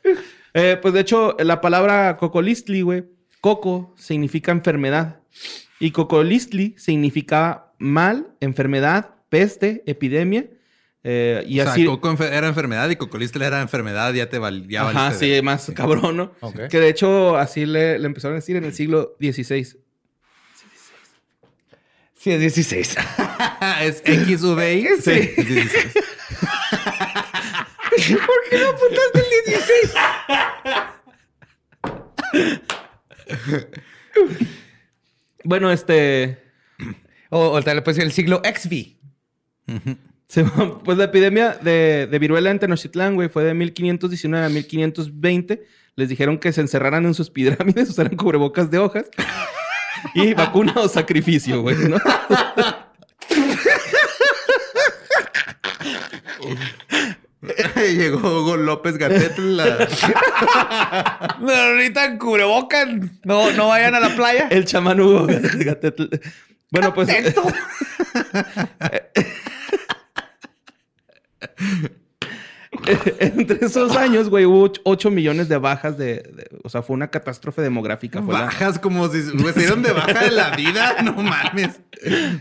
Eh, 0.54 0.78
pues 0.82 0.93
de 0.93 0.99
hecho, 0.99 1.38
la 1.39 1.62
palabra 1.62 2.18
cocolistli, 2.18 2.82
güey, 2.82 3.06
coco 3.39 3.95
significa 3.97 4.51
enfermedad. 4.51 5.22
Y 5.80 5.91
cocolistli 5.91 6.76
significa 6.78 7.72
mal, 7.80 8.28
enfermedad, 8.41 9.12
peste, 9.30 9.84
epidemia. 9.86 10.45
Eh, 11.04 11.43
y 11.47 11.60
o 11.60 11.64
sea, 11.64 11.74
así. 11.74 11.86
Coco 11.86 12.16
era 12.24 12.47
enfermedad 12.47 12.89
y 12.89 12.95
Cocolistla 12.95 13.45
era 13.45 13.62
enfermedad, 13.62 14.14
ya 14.14 14.30
te 14.30 14.38
val, 14.39 14.68
ya 14.68 14.88
Ajá, 14.89 15.12
sí, 15.14 15.30
de- 15.30 15.41
más 15.41 15.72
cabrón, 15.76 16.16
¿no? 16.18 16.32
Que 16.70 16.80
de 16.80 16.89
hecho 16.89 17.38
así 17.38 17.66
le, 17.66 17.99
le 17.99 18.06
empezaron 18.06 18.36
a 18.36 18.39
decir 18.39 18.56
en 18.56 18.64
el 18.64 18.74
siglo 18.74 19.16
XVI. 19.20 19.78
Sí, 22.16 22.32
es 22.32 22.39
16. 22.39 22.95
es 23.82 23.97
XVI. 23.97 24.88
Sí. 25.01 25.12
Es 25.12 25.36
16. 25.47 25.93
¿Por 27.93 28.49
qué 28.49 28.58
no 28.60 28.70
apuntaste 28.70 29.20
el 29.20 29.26
16? 29.45 29.93
Bueno, 35.43 35.72
este. 35.72 36.39
O, 37.30 37.49
o 37.51 37.62
tal 37.62 37.82
vez 37.82 37.97
el 37.97 38.12
siglo 38.12 38.41
XV. 38.43 38.70
se- 39.68 39.97
pues 40.84 40.98
la 40.98 41.06
epidemia 41.06 41.52
de, 41.62 42.08
de 42.10 42.20
viruela 42.20 42.52
en 42.52 42.60
Tenochtitlán, 42.60 43.16
güey, 43.16 43.30
fue 43.30 43.44
de 43.44 43.54
1519 43.54 44.46
a 44.46 44.50
1520. 44.50 45.64
Les 45.96 46.10
dijeron 46.10 46.40
que 46.40 46.52
se 46.52 46.62
encerraran 46.62 47.06
en 47.06 47.14
sus 47.14 47.30
pirámides, 47.30 47.90
usaran 47.92 48.16
cubrebocas 48.16 48.72
de 48.72 48.80
hojas. 48.80 49.06
y 50.16 50.34
vacuna 50.36 50.74
o 50.78 50.88
sacrificio, 50.88 51.62
güey, 51.62 51.76
¿no? 51.76 51.98
Llegó 57.76 58.20
Hugo 58.20 58.58
López 58.58 58.98
Gatel. 58.98 59.58
La... 59.58 59.88
No 61.40 61.74
necesitan 61.76 62.18
cubrebocas. 62.18 62.88
No, 63.24 63.52
no 63.52 63.68
vayan 63.68 63.94
a 63.96 64.00
la 64.00 64.16
playa. 64.16 64.48
El 64.50 64.66
chamán 64.66 65.02
Hugo 65.02 65.28
Gatetl. 65.28 66.06
Bueno, 66.72 66.94
pues. 66.94 67.10
Entre 73.20 73.66
esos 73.66 73.96
años, 73.96 74.30
güey, 74.30 74.46
hubo 74.46 74.72
8 74.84 75.12
millones 75.12 75.50
de 75.50 75.58
bajas 75.58 75.98
de, 75.98 76.16
de- 76.16 76.50
O 76.64 76.70
sea, 76.70 76.82
fue 76.82 76.96
una 76.96 77.10
catástrofe 77.10 77.62
demográfica. 77.62 78.22
fue 78.22 78.34
la- 78.34 78.42
Bajas 78.42 78.80
como 78.80 79.08
si 79.10 79.22
se 79.24 79.60
dieron 79.60 79.82
de 79.84 79.92
baja 79.92 80.24
de 80.26 80.32
la 80.32 80.56
vida. 80.56 81.02
No 81.04 81.14
mames. 81.14 81.80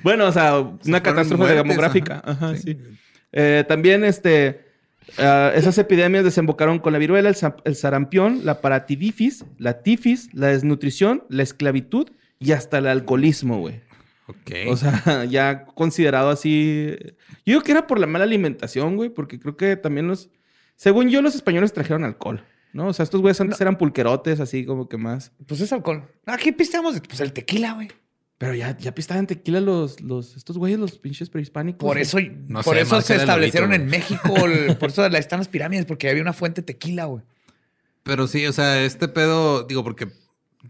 Bueno, 0.03 0.27
o 0.27 0.33
sea, 0.33 0.59
una 0.59 1.03
catástrofe 1.03 1.37
muertes, 1.45 1.57
demográfica. 1.63 2.23
ajá. 2.25 2.47
Ajá, 2.49 2.57
sí. 2.57 2.79
Eh, 3.33 3.65
también, 3.69 4.05
este, 4.05 4.65
ah, 5.19 5.53
esas 5.55 5.79
epidemias 5.79 6.25
desembocaron 6.25 6.79
con 6.81 6.93
la 6.93 6.99
viruela, 6.99 7.29
el, 7.29 7.37
el 7.65 7.77
sarampión, 7.77 8.41
la 8.45 8.61
paratidifis, 8.61 9.45
la 9.59 9.83
tifis, 9.83 10.29
la 10.35 10.49
desnutrición, 10.49 11.25
la 11.29 11.43
esclavitud 11.43 12.09
y 12.39 12.53
hasta 12.53 12.79
el 12.79 12.87
alcoholismo, 12.89 13.59
güey. 13.59 13.81
Ok. 14.41 14.51
O 14.69 14.77
sea, 14.77 15.25
ya 15.29 15.65
considerado 15.67 16.31
así. 16.31 16.97
Yo 17.47 17.55
creo 17.59 17.63
que 17.63 17.73
era 17.73 17.87
por 17.87 17.99
la 17.99 18.07
mala 18.07 18.25
alimentación, 18.25 18.97
güey, 18.97 19.11
porque 19.11 19.39
creo 19.39 19.57
que 19.57 19.77
también 19.77 20.09
los. 20.09 20.31
Según 20.77 21.11
yo, 21.11 21.23
los 21.23 21.35
españoles 21.35 21.73
trajeron 21.73 22.05
alcohol, 22.05 22.45
¿no? 22.73 22.89
O 22.89 22.93
sea, 22.93 23.05
estos 23.05 23.21
güeyes 23.21 23.41
antes 23.41 23.61
eran 23.61 23.79
pulquerotes, 23.79 24.41
así 24.41 24.65
como 24.65 24.89
que 24.89 24.97
más. 24.97 25.33
Pues 25.47 25.61
es 25.61 25.73
alcohol. 25.73 26.05
Aquí 26.27 26.51
pisteamos 26.53 27.01
pues 27.07 27.21
el 27.21 27.33
tequila, 27.33 27.75
güey. 27.75 27.89
Pero 28.39 28.55
ya, 28.55 28.77
ya 28.77 28.93
pistaban 28.93 29.29
tequila 29.29 29.61
los, 29.61 30.01
los, 30.01 30.37
estos 30.37 30.59
güeyes, 30.59 30.81
los 30.81 30.99
pinches 30.99 31.31
prehispánicos. 31.31 31.87
Por 31.87 31.99
eso, 31.99 32.19
No 32.49 32.63
por 32.63 32.75
sé, 32.75 32.81
eso 32.81 33.01
se 33.01 33.15
establecieron 33.15 33.73
en. 33.73 33.87
México. 33.87 34.35
el- 34.47 34.77
por 34.79 34.91
eso 34.91 35.07
están 35.07 35.39
las 35.39 35.47
pirámides, 35.49 35.87
porque 35.87 36.11
había 36.11 36.23
una 36.23 36.33
fuente 36.33 36.63
de 36.63 36.67
tequila, 36.67 37.05
güey. 37.05 37.23
Pero 38.03 38.27
sí, 38.27 38.45
o 38.47 38.53
sea, 38.53 38.83
este 38.83 39.07
pedo, 39.07 39.63
digo, 39.63 39.85
porque 39.85 40.09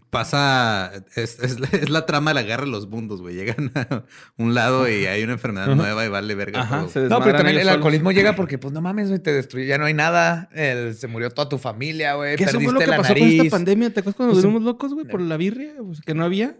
pasa, 0.09 0.91
es, 1.15 1.39
es, 1.39 1.57
es 1.73 1.89
la 1.89 2.05
trama 2.05 2.31
de 2.31 2.35
la 2.35 2.43
guerra 2.43 2.65
de 2.65 2.71
los 2.71 2.87
mundos, 2.87 3.21
güey. 3.21 3.35
Llegan 3.35 3.71
a 3.75 4.03
un 4.37 4.53
lado 4.53 4.87
y 4.89 5.05
hay 5.05 5.23
una 5.23 5.33
enfermedad 5.33 5.75
nueva 5.75 6.05
y 6.05 6.09
vale 6.09 6.35
verga 6.35 6.61
Ajá, 6.61 6.79
todo. 6.81 6.89
se 6.89 6.99
No, 7.09 7.19
pero 7.21 7.35
también 7.37 7.57
el 7.57 7.63
solos. 7.63 7.75
alcoholismo 7.77 8.11
llega 8.11 8.35
porque, 8.35 8.57
pues 8.57 8.73
no 8.73 8.81
mames, 8.81 9.07
güey, 9.09 9.19
te 9.19 9.33
destruye. 9.33 9.65
Ya 9.67 9.77
no 9.77 9.85
hay 9.85 9.93
nada. 9.93 10.49
El- 10.53 10.95
se 10.95 11.07
murió 11.07 11.29
toda 11.31 11.49
tu 11.49 11.57
familia, 11.57 12.13
güey. 12.15 12.35
¿Qué 12.35 12.43
eso 12.43 12.53
Perdiste 12.53 12.65
fue 12.65 12.73
lo 12.73 12.79
que 12.79 12.87
la 12.87 12.97
pasó 12.97 13.09
nariz. 13.09 13.37
con 13.37 13.45
esta 13.45 13.55
pandemia? 13.57 13.93
¿Te 13.93 13.99
acuerdas 14.01 14.15
cuando 14.15 14.33
Pues, 14.33 14.43
nos 14.43 14.53
volvimos 14.53 14.71
locos, 14.73 14.93
güey, 14.93 15.05
por 15.07 15.21
la 15.21 15.37
birria? 15.37 15.73
Pues, 15.83 16.01
que 16.01 16.13
no 16.13 16.23
había. 16.25 16.55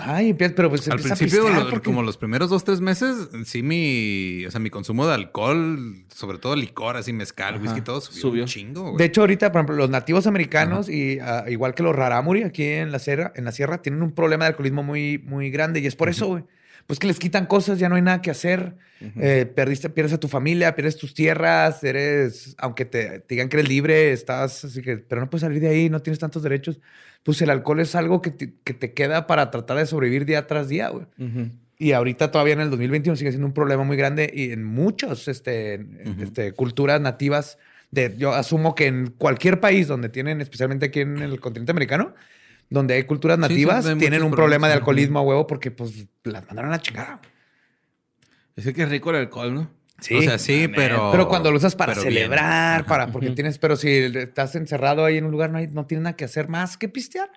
Ay, 0.00 0.30
empieza- 0.30 0.54
pero 0.54 0.68
pues 0.70 0.86
Al 0.88 0.94
a 0.98 1.02
principio, 1.02 1.42
pistear 1.44 1.64
lo- 1.64 1.70
porque- 1.70 1.84
como 1.84 2.02
los 2.02 2.16
primeros 2.16 2.50
dos, 2.50 2.64
tres 2.64 2.80
meses, 2.80 3.28
sí 3.44 3.62
mi, 3.62 4.44
o 4.46 4.50
sea, 4.50 4.60
mi 4.60 4.70
consumo 4.70 5.06
de 5.06 5.14
alcohol, 5.14 6.04
sobre 6.14 6.38
todo 6.38 6.56
licor, 6.56 6.96
así 6.96 7.12
mezcal, 7.12 7.54
Ajá, 7.54 7.62
whisky, 7.62 7.80
todo 7.80 8.00
subió, 8.00 8.20
subió. 8.20 8.42
un 8.44 8.48
chingo, 8.48 8.82
güey. 8.82 8.96
De 8.96 9.04
hecho, 9.04 9.20
ahorita, 9.22 9.52
por 9.52 9.60
ejemplo, 9.60 9.76
los 9.76 9.90
nativos 9.90 10.26
americanos 10.26 10.88
y 10.88 11.18
ah, 11.20 11.44
igual 11.48 11.74
que 11.74 11.82
los 11.82 11.94
rarámuri 11.94 12.42
aquí 12.42 12.64
en 12.64 12.92
la 12.92 12.98
sierra, 12.98 13.32
en 13.36 13.44
la 13.44 13.52
sierra, 13.52 13.82
tienen 13.82 14.02
un 14.02 14.12
problema 14.12 14.44
de 14.44 14.50
alcoholismo 14.50 14.82
muy, 14.82 15.18
muy 15.18 15.50
grande 15.50 15.80
y 15.80 15.86
es 15.86 15.96
por 15.96 16.08
eso, 16.08 16.26
güey. 16.26 16.44
Pues 16.86 16.98
que 16.98 17.06
les 17.06 17.18
quitan 17.18 17.46
cosas, 17.46 17.78
ya 17.78 17.88
no 17.88 17.96
hay 17.96 18.02
nada 18.02 18.22
que 18.22 18.30
hacer. 18.30 18.74
Eh, 19.20 19.44
perdiste, 19.44 19.90
pierdes 19.90 20.14
a 20.14 20.20
tu 20.20 20.28
familia, 20.28 20.74
pierdes 20.74 20.96
tus 20.96 21.12
tierras, 21.12 21.84
eres, 21.84 22.54
aunque 22.58 22.84
te, 22.86 23.20
te 23.20 23.34
digan 23.34 23.48
que 23.48 23.58
eres 23.58 23.68
libre, 23.68 24.12
estás 24.12 24.64
así 24.64 24.80
que, 24.80 24.96
pero 24.96 25.20
no 25.20 25.28
puedes 25.28 25.42
salir 25.42 25.60
de 25.60 25.68
ahí, 25.68 25.90
no 25.90 26.00
tienes 26.00 26.18
tantos 26.18 26.42
derechos. 26.42 26.80
Pues 27.22 27.42
el 27.42 27.50
alcohol 27.50 27.80
es 27.80 27.94
algo 27.94 28.22
que 28.22 28.30
te, 28.30 28.54
que 28.64 28.72
te 28.72 28.94
queda 28.94 29.26
para 29.26 29.50
tratar 29.50 29.76
de 29.76 29.86
sobrevivir 29.86 30.24
día 30.24 30.46
tras 30.46 30.68
día, 30.68 30.88
güey. 30.88 31.06
Ujú. 31.18 31.50
Y 31.78 31.92
ahorita 31.92 32.30
todavía 32.30 32.54
en 32.54 32.60
el 32.60 32.70
2021 32.70 33.16
sigue 33.16 33.30
siendo 33.30 33.46
un 33.46 33.52
problema 33.52 33.84
muy 33.84 33.96
grande 33.96 34.30
y 34.32 34.52
en 34.52 34.64
muchas 34.64 35.28
este, 35.28 35.86
este, 36.20 36.52
culturas 36.52 37.00
nativas. 37.00 37.58
De, 37.90 38.14
yo 38.16 38.32
asumo 38.32 38.74
que 38.74 38.86
en 38.86 39.10
cualquier 39.10 39.60
país 39.60 39.86
donde 39.86 40.08
tienen, 40.08 40.40
especialmente 40.40 40.86
aquí 40.86 41.00
en 41.00 41.18
el 41.18 41.38
continente 41.38 41.72
americano, 41.72 42.14
donde 42.70 42.94
hay 42.94 43.04
culturas 43.04 43.36
sí, 43.36 43.40
nativas, 43.42 43.86
hay 43.86 43.96
tienen 43.96 44.22
un 44.22 44.32
problema 44.32 44.68
de 44.68 44.74
alcoholismo 44.74 45.18
a 45.18 45.22
huevo 45.22 45.46
porque 45.46 45.70
pues 45.70 46.06
las 46.24 46.46
mandaron 46.46 46.72
a 46.72 46.80
chingar. 46.80 47.20
Es 48.56 48.64
que 48.64 48.72
qué 48.72 48.86
rico 48.86 49.10
el 49.10 49.16
alcohol, 49.16 49.54
¿no? 49.54 49.70
o 49.98 50.22
sea, 50.22 50.38
sí, 50.38 50.68
pero... 50.68 51.10
Pero 51.10 51.28
cuando 51.28 51.50
lo 51.50 51.56
usas 51.56 51.74
para 51.74 51.92
bien. 51.94 52.04
celebrar, 52.04 52.84
para, 52.86 53.08
porque 53.08 53.30
tienes, 53.30 53.58
pero 53.58 53.76
si 53.76 53.88
estás 53.88 54.54
encerrado 54.54 55.04
ahí 55.04 55.16
en 55.16 55.24
un 55.24 55.30
lugar, 55.30 55.50
no, 55.50 55.58
hay, 55.58 55.68
no 55.68 55.86
tienes 55.86 56.04
nada 56.04 56.16
que 56.16 56.24
hacer 56.24 56.48
más 56.48 56.76
que 56.76 56.88
pistear. 56.88 57.30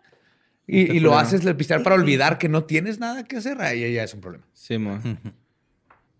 Y, 0.67 0.99
lo 0.99 1.17
haces 1.17 1.43
el 1.45 1.55
pistear 1.55 1.81
para 1.81 1.95
olvidar 1.95 2.37
que 2.37 2.47
no 2.47 2.63
tienes 2.65 2.99
nada 2.99 3.23
que 3.23 3.37
hacer, 3.37 3.59
ahí 3.59 3.91
ya 3.91 4.03
es 4.03 4.13
un 4.13 4.21
problema. 4.21 4.45
Sí, 4.53 4.77
mo. 4.77 4.99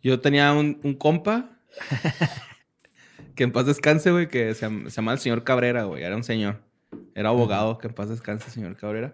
Yo 0.01 0.20
tenía 0.22 0.53
un, 0.53 0.80
un 0.82 0.95
compa 0.95 1.51
que 3.36 3.43
en 3.43 3.51
paz 3.51 3.68
descanse, 3.68 4.10
güey, 4.10 4.28
que 4.28 4.55
se, 4.55 4.68
se 4.68 4.89
llamaba 4.89 5.14
el 5.14 5.20
señor 5.20 5.43
Cabrera, 5.43 5.84
güey. 5.84 6.03
Era 6.03 6.16
un 6.16 6.24
señor. 6.24 6.62
Era 7.15 7.29
abogado, 7.29 7.77
que 7.77 7.87
en 7.87 7.93
paz 7.93 8.09
descanse, 8.09 8.49
señor 8.49 8.75
Cabrera. 8.77 9.13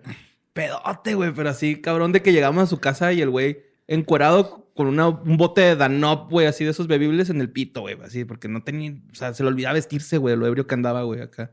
Pedote, 0.53 1.15
güey, 1.15 1.31
pero 1.33 1.49
así, 1.49 1.81
cabrón, 1.81 2.11
de 2.11 2.21
que 2.21 2.31
llegamos 2.31 2.63
a 2.63 2.67
su 2.67 2.79
casa 2.79 3.11
y 3.13 3.21
el 3.21 3.29
güey 3.29 3.59
encuerado 3.87 4.69
con 4.73 4.87
una- 4.87 5.07
un 5.09 5.37
bote 5.37 5.61
de 5.61 5.75
Danop, 5.75 6.29
güey, 6.29 6.47
así 6.47 6.63
de 6.63 6.71
esos 6.71 6.87
bebibles 6.87 7.29
en 7.29 7.41
el 7.41 7.49
pito, 7.49 7.81
güey, 7.81 7.97
así, 8.03 8.25
porque 8.25 8.47
no 8.47 8.63
tenía, 8.63 8.93
o 9.11 9.15
sea, 9.15 9.33
se 9.33 9.43
le 9.43 9.49
olvidaba 9.49 9.73
vestirse, 9.73 10.17
güey, 10.17 10.35
lo 10.35 10.47
ebrio 10.47 10.67
que 10.67 10.75
andaba, 10.75 11.03
güey, 11.03 11.21
acá. 11.21 11.51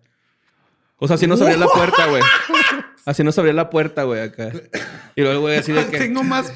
O 0.96 1.08
sea, 1.08 1.14
así 1.16 1.26
no 1.26 1.36
se 1.36 1.42
abría 1.42 1.58
la 1.58 1.66
puerta, 1.66 2.06
güey. 2.06 2.22
Así 3.04 3.24
no 3.24 3.32
se 3.32 3.40
abría 3.40 3.54
la 3.54 3.70
puerta, 3.70 4.04
güey, 4.04 4.20
acá. 4.20 4.52
Y 5.16 5.22
luego, 5.22 5.40
güey, 5.42 5.58
así 5.58 5.72
de 5.72 5.84
que... 5.88 5.98
Tengo 5.98 6.22
más... 6.22 6.52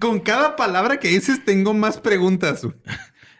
Con 0.00 0.20
cada 0.20 0.56
palabra 0.56 0.98
que 0.98 1.08
dices, 1.08 1.44
tengo 1.44 1.74
más 1.74 1.98
preguntas, 1.98 2.64
güey. 2.64 2.74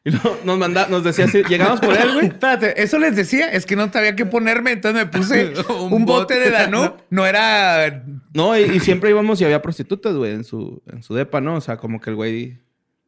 Y 0.07 0.11
luego 0.13 0.39
nos 0.45 0.57
manda, 0.57 0.87
nos 0.89 1.03
decía 1.03 1.25
así, 1.25 1.43
llegamos 1.49 1.81
por 1.81 1.93
él, 1.97 2.15
güey. 2.15 2.27
Espérate, 2.29 2.81
eso 2.81 2.97
les 2.99 3.17
decía, 3.17 3.51
es 3.51 3.67
que 3.67 3.75
no 3.75 3.91
sabía 3.93 4.15
qué 4.15 4.25
ponerme, 4.25 4.71
entonces 4.71 5.05
me 5.05 5.11
puse 5.11 5.53
Un 5.69 5.93
un, 5.93 6.05
bote 6.07 6.35
bote 6.35 6.41
de 6.41 6.51
Danube. 6.51 6.93
No 7.11 7.27
era. 7.27 8.05
No, 8.33 8.57
y, 8.57 8.63
y 8.63 8.79
siempre 8.81 9.11
íbamos 9.11 9.41
y 9.41 9.45
había 9.45 9.61
prostitutas, 9.63 10.15
güey, 10.15 10.33
en 10.33 10.45
su, 10.45 10.81
en 10.93 11.03
su 11.03 11.15
depa, 11.15 11.41
¿no? 11.41 11.57
O 11.57 11.61
sea, 11.61 11.77
como 11.77 12.01
que 12.01 12.11
el 12.11 12.17
güey 12.17 12.61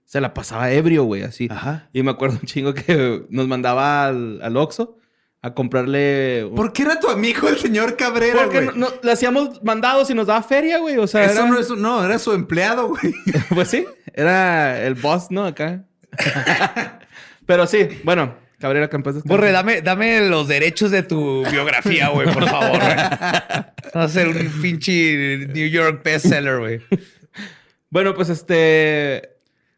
se 0.06 0.20
la 0.20 0.34
pasaba 0.34 0.72
ebrio, 0.72 1.04
güey, 1.04 1.22
así. 1.22 1.46
Ajá. 1.50 1.88
Y 1.92 2.02
me 2.02 2.10
acuerdo 2.10 2.38
un 2.42 2.46
chingo 2.48 2.74
que 2.74 3.22
nos 3.30 3.46
mandaba 3.46 4.06
al, 4.06 4.40
al 4.42 4.56
Oxxo 4.56 4.96
a 5.40 5.54
comprarle... 5.54 6.46
un- 6.46 6.56
¿Por 6.56 6.72
qué 6.72 6.82
era 6.82 6.98
tu 6.98 7.08
amigo 7.08 7.48
el 7.48 7.58
señor 7.58 7.96
Cabrera, 7.96 8.42
Porque 8.42 8.60
no, 8.62 8.72
no- 8.72 8.88
le 9.04 9.12
hacíamos 9.12 9.62
mandados 9.62 10.10
y 10.10 10.14
nos 10.14 10.26
daba 10.26 10.42
feria, 10.42 10.78
güey. 10.78 10.96
O 10.98 11.06
sea, 11.06 11.24
Eso 11.26 11.42
era- 11.42 11.48
no 11.48 11.58
es... 11.60 11.70
No, 11.70 12.04
era 12.04 12.18
su 12.18 12.32
empleado, 12.32 12.88
güey. 12.88 13.14
pues 13.54 13.68
sí, 13.68 13.86
era 14.14 14.82
el 14.82 14.94
boss, 14.96 15.30
¿no? 15.30 15.44
Acá. 15.46 15.84
Pero 17.46 17.66
sí, 17.66 17.88
bueno, 18.04 18.34
Cabrera 18.58 18.88
Campos. 18.88 19.22
Borre, 19.24 19.52
dame, 19.52 19.80
dame 19.82 20.28
los 20.28 20.48
derechos 20.48 20.90
de 20.90 21.02
tu 21.02 21.44
biografía, 21.50 22.08
güey, 22.08 22.32
por 22.32 22.46
favor. 22.48 22.78
güey. 22.78 22.96
Va 23.96 24.02
a 24.04 24.08
ser 24.08 24.28
un 24.28 24.36
pinche 24.60 25.46
New 25.54 25.68
York 25.68 26.02
bestseller, 26.04 26.58
güey. 26.58 26.80
Bueno, 27.90 28.14
pues 28.14 28.28
este. 28.28 29.30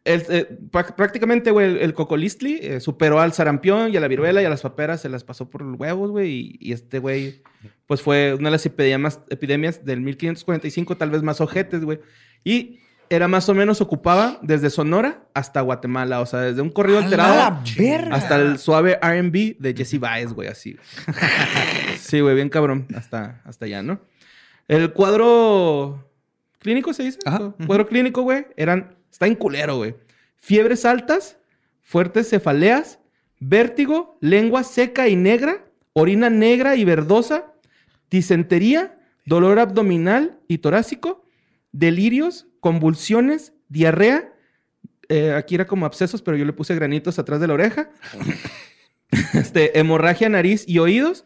el- 0.04 0.24
eh, 0.30 0.48
prá- 0.72 0.96
prácticamente, 0.96 1.50
güey, 1.52 1.66
el, 1.68 1.76
el 1.78 1.94
cocolistli 1.94 2.58
eh, 2.60 2.80
superó 2.80 3.20
al 3.20 3.32
sarampión 3.32 3.92
y 3.92 3.96
a 3.96 4.00
la 4.00 4.08
viruela 4.08 4.42
y 4.42 4.44
a 4.46 4.50
las 4.50 4.62
paperas, 4.62 5.00
se 5.02 5.08
las 5.08 5.22
pasó 5.22 5.48
por 5.48 5.62
los 5.62 5.78
huevos, 5.78 6.10
güey. 6.10 6.30
Y, 6.30 6.56
y 6.60 6.72
este 6.72 6.98
güey, 6.98 7.42
pues 7.86 8.02
fue 8.02 8.34
una 8.34 8.48
de 8.48 8.52
las 8.52 8.66
epidemias, 8.66 9.20
epidemias 9.30 9.84
del 9.84 10.00
1545, 10.00 10.96
tal 10.96 11.10
vez 11.10 11.22
más 11.22 11.40
ojetes, 11.40 11.84
güey. 11.84 12.00
Y 12.42 12.80
era 13.10 13.26
más 13.26 13.48
o 13.48 13.54
menos, 13.54 13.80
ocupaba 13.80 14.38
desde 14.40 14.70
Sonora 14.70 15.24
hasta 15.34 15.60
Guatemala, 15.60 16.20
o 16.20 16.26
sea, 16.26 16.40
desde 16.40 16.62
un 16.62 16.70
corrido 16.70 17.00
¡A 17.00 17.02
alterado 17.02 17.60
hasta 18.12 18.36
el 18.36 18.58
suave 18.58 18.98
RB 19.02 19.58
de 19.58 19.74
Jesse 19.76 19.98
Baez, 19.98 20.32
güey, 20.32 20.48
así. 20.48 20.76
Sí, 21.98 22.20
güey, 22.20 22.34
bien 22.34 22.48
cabrón. 22.48 22.86
Hasta, 22.94 23.40
hasta 23.44 23.66
allá, 23.66 23.82
¿no? 23.82 24.00
El 24.68 24.92
cuadro 24.92 26.08
clínico, 26.60 26.94
¿se 26.94 27.02
dice? 27.02 27.18
Ajá. 27.24 27.52
Cuadro 27.66 27.86
clínico, 27.86 28.22
güey, 28.22 28.46
eran... 28.56 28.96
Está 29.10 29.26
en 29.26 29.34
culero, 29.34 29.76
güey. 29.76 29.96
Fiebres 30.36 30.84
altas, 30.84 31.36
fuertes 31.82 32.30
cefaleas, 32.30 33.00
vértigo, 33.40 34.16
lengua 34.20 34.62
seca 34.62 35.08
y 35.08 35.16
negra, 35.16 35.64
orina 35.92 36.30
negra 36.30 36.76
y 36.76 36.84
verdosa, 36.84 37.52
disentería, 38.08 38.98
dolor 39.24 39.58
abdominal 39.58 40.38
y 40.46 40.58
torácico, 40.58 41.26
delirios, 41.72 42.46
convulsiones, 42.60 43.52
diarrea. 43.68 44.32
eh, 45.08 45.32
aquí 45.32 45.56
era 45.56 45.66
como 45.66 45.86
abscesos, 45.86 46.22
pero 46.22 46.36
yo 46.36 46.44
le 46.44 46.52
puse 46.52 46.74
granitos 46.74 47.18
atrás 47.18 47.40
de 47.40 47.48
la 47.48 47.54
oreja. 47.54 47.90
este, 49.34 49.78
hemorragia, 49.78 50.28
nariz 50.28 50.64
y 50.68 50.78
oídos. 50.78 51.24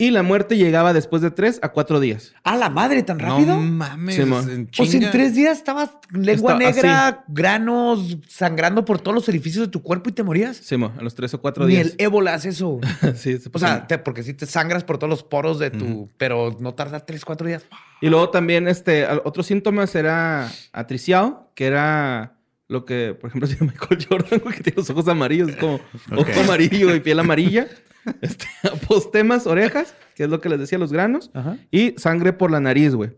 Y 0.00 0.10
la 0.10 0.22
muerte 0.22 0.56
llegaba 0.56 0.92
después 0.94 1.20
de 1.20 1.30
tres 1.30 1.58
a 1.62 1.68
cuatro 1.68 2.00
días. 2.00 2.32
¡A 2.42 2.56
la 2.56 2.70
madre 2.70 3.02
tan 3.02 3.18
rápido! 3.18 3.54
No 3.56 3.60
mames. 3.60 4.14
Sí, 4.16 4.22
en 4.22 4.32
o 4.32 4.42
sea, 4.42 5.00
en 5.00 5.10
tres 5.10 5.34
días 5.34 5.58
estabas 5.58 5.90
lengua 6.10 6.54
Está- 6.54 6.64
negra, 6.72 7.24
granos, 7.28 8.16
sangrando 8.26 8.84
por 8.86 8.98
todos 9.00 9.14
los 9.14 9.28
orificios 9.28 9.66
de 9.66 9.70
tu 9.70 9.82
cuerpo 9.82 10.08
y 10.08 10.12
te 10.12 10.22
morías. 10.22 10.56
Sí, 10.56 10.76
mo, 10.78 10.90
a 10.98 11.02
los 11.02 11.14
tres 11.14 11.34
o 11.34 11.40
cuatro 11.42 11.66
Ni 11.66 11.74
días. 11.74 11.88
el 11.88 11.94
ébola 11.98 12.32
hace 12.34 12.48
eso. 12.48 12.80
Sí, 13.14 13.36
se 13.38 13.50
O 13.52 13.58
sea, 13.58 13.86
te- 13.86 13.98
porque 13.98 14.22
si 14.22 14.32
te 14.32 14.46
sangras 14.46 14.84
por 14.84 14.96
todos 14.96 15.10
los 15.10 15.22
poros 15.22 15.58
de 15.58 15.70
tu... 15.70 16.08
Pero 16.16 16.56
no 16.60 16.72
tarda 16.74 17.00
tres, 17.00 17.24
cuatro 17.24 17.46
días. 17.46 17.64
Y 18.00 18.08
luego 18.08 18.30
también, 18.30 18.68
este, 18.68 19.06
otros 19.24 19.46
síntomas 19.46 19.94
era 19.94 20.50
atriciado, 20.72 21.50
que 21.54 21.66
era 21.66 22.38
lo 22.68 22.86
que, 22.86 23.14
por 23.20 23.28
ejemplo, 23.28 23.46
tiene 23.54 23.66
Michael 23.72 24.06
Jordan, 24.08 24.40
güey, 24.42 24.54
que 24.56 24.62
tiene 24.62 24.76
los 24.78 24.88
ojos 24.88 25.06
amarillos, 25.08 25.50
es 25.50 25.56
como 25.56 25.74
ojo 26.16 26.40
amarillo 26.42 26.94
y 26.94 27.00
piel 27.00 27.18
amarilla. 27.18 27.66
Este, 28.20 28.46
apostemas, 28.70 29.46
orejas, 29.46 29.94
que 30.14 30.24
es 30.24 30.30
lo 30.30 30.40
que 30.40 30.48
les 30.48 30.58
decía, 30.58 30.78
los 30.78 30.92
granos. 30.92 31.30
Ajá. 31.34 31.58
Y 31.70 31.94
sangre 31.98 32.32
por 32.32 32.50
la 32.50 32.60
nariz, 32.60 32.94
güey. 32.94 33.12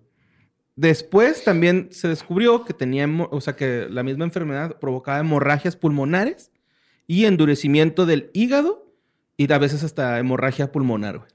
Después 0.77 1.45
también 1.45 1.89
se 1.93 2.09
descubrió 2.09 2.65
que 2.65 2.73
tenía, 2.73 3.07
o 3.31 3.41
sea, 3.41 3.57
que 3.57 3.87
la 3.91 4.03
misma 4.03 4.25
enfermedad 4.25 4.79
provocaba 4.79 5.21
hemorragias 5.21 5.77
pulmonares 5.77 6.51
y 7.07 7.27
endurecimiento 7.27 8.07
del 8.07 8.31
hígado 8.33 8.87
y 9.37 9.53
a 9.53 9.59
veces 9.59 9.85
hasta 9.85 10.19
hemorragia 10.19 10.73
pulmonar, 10.73 11.19
güey. 11.19 11.31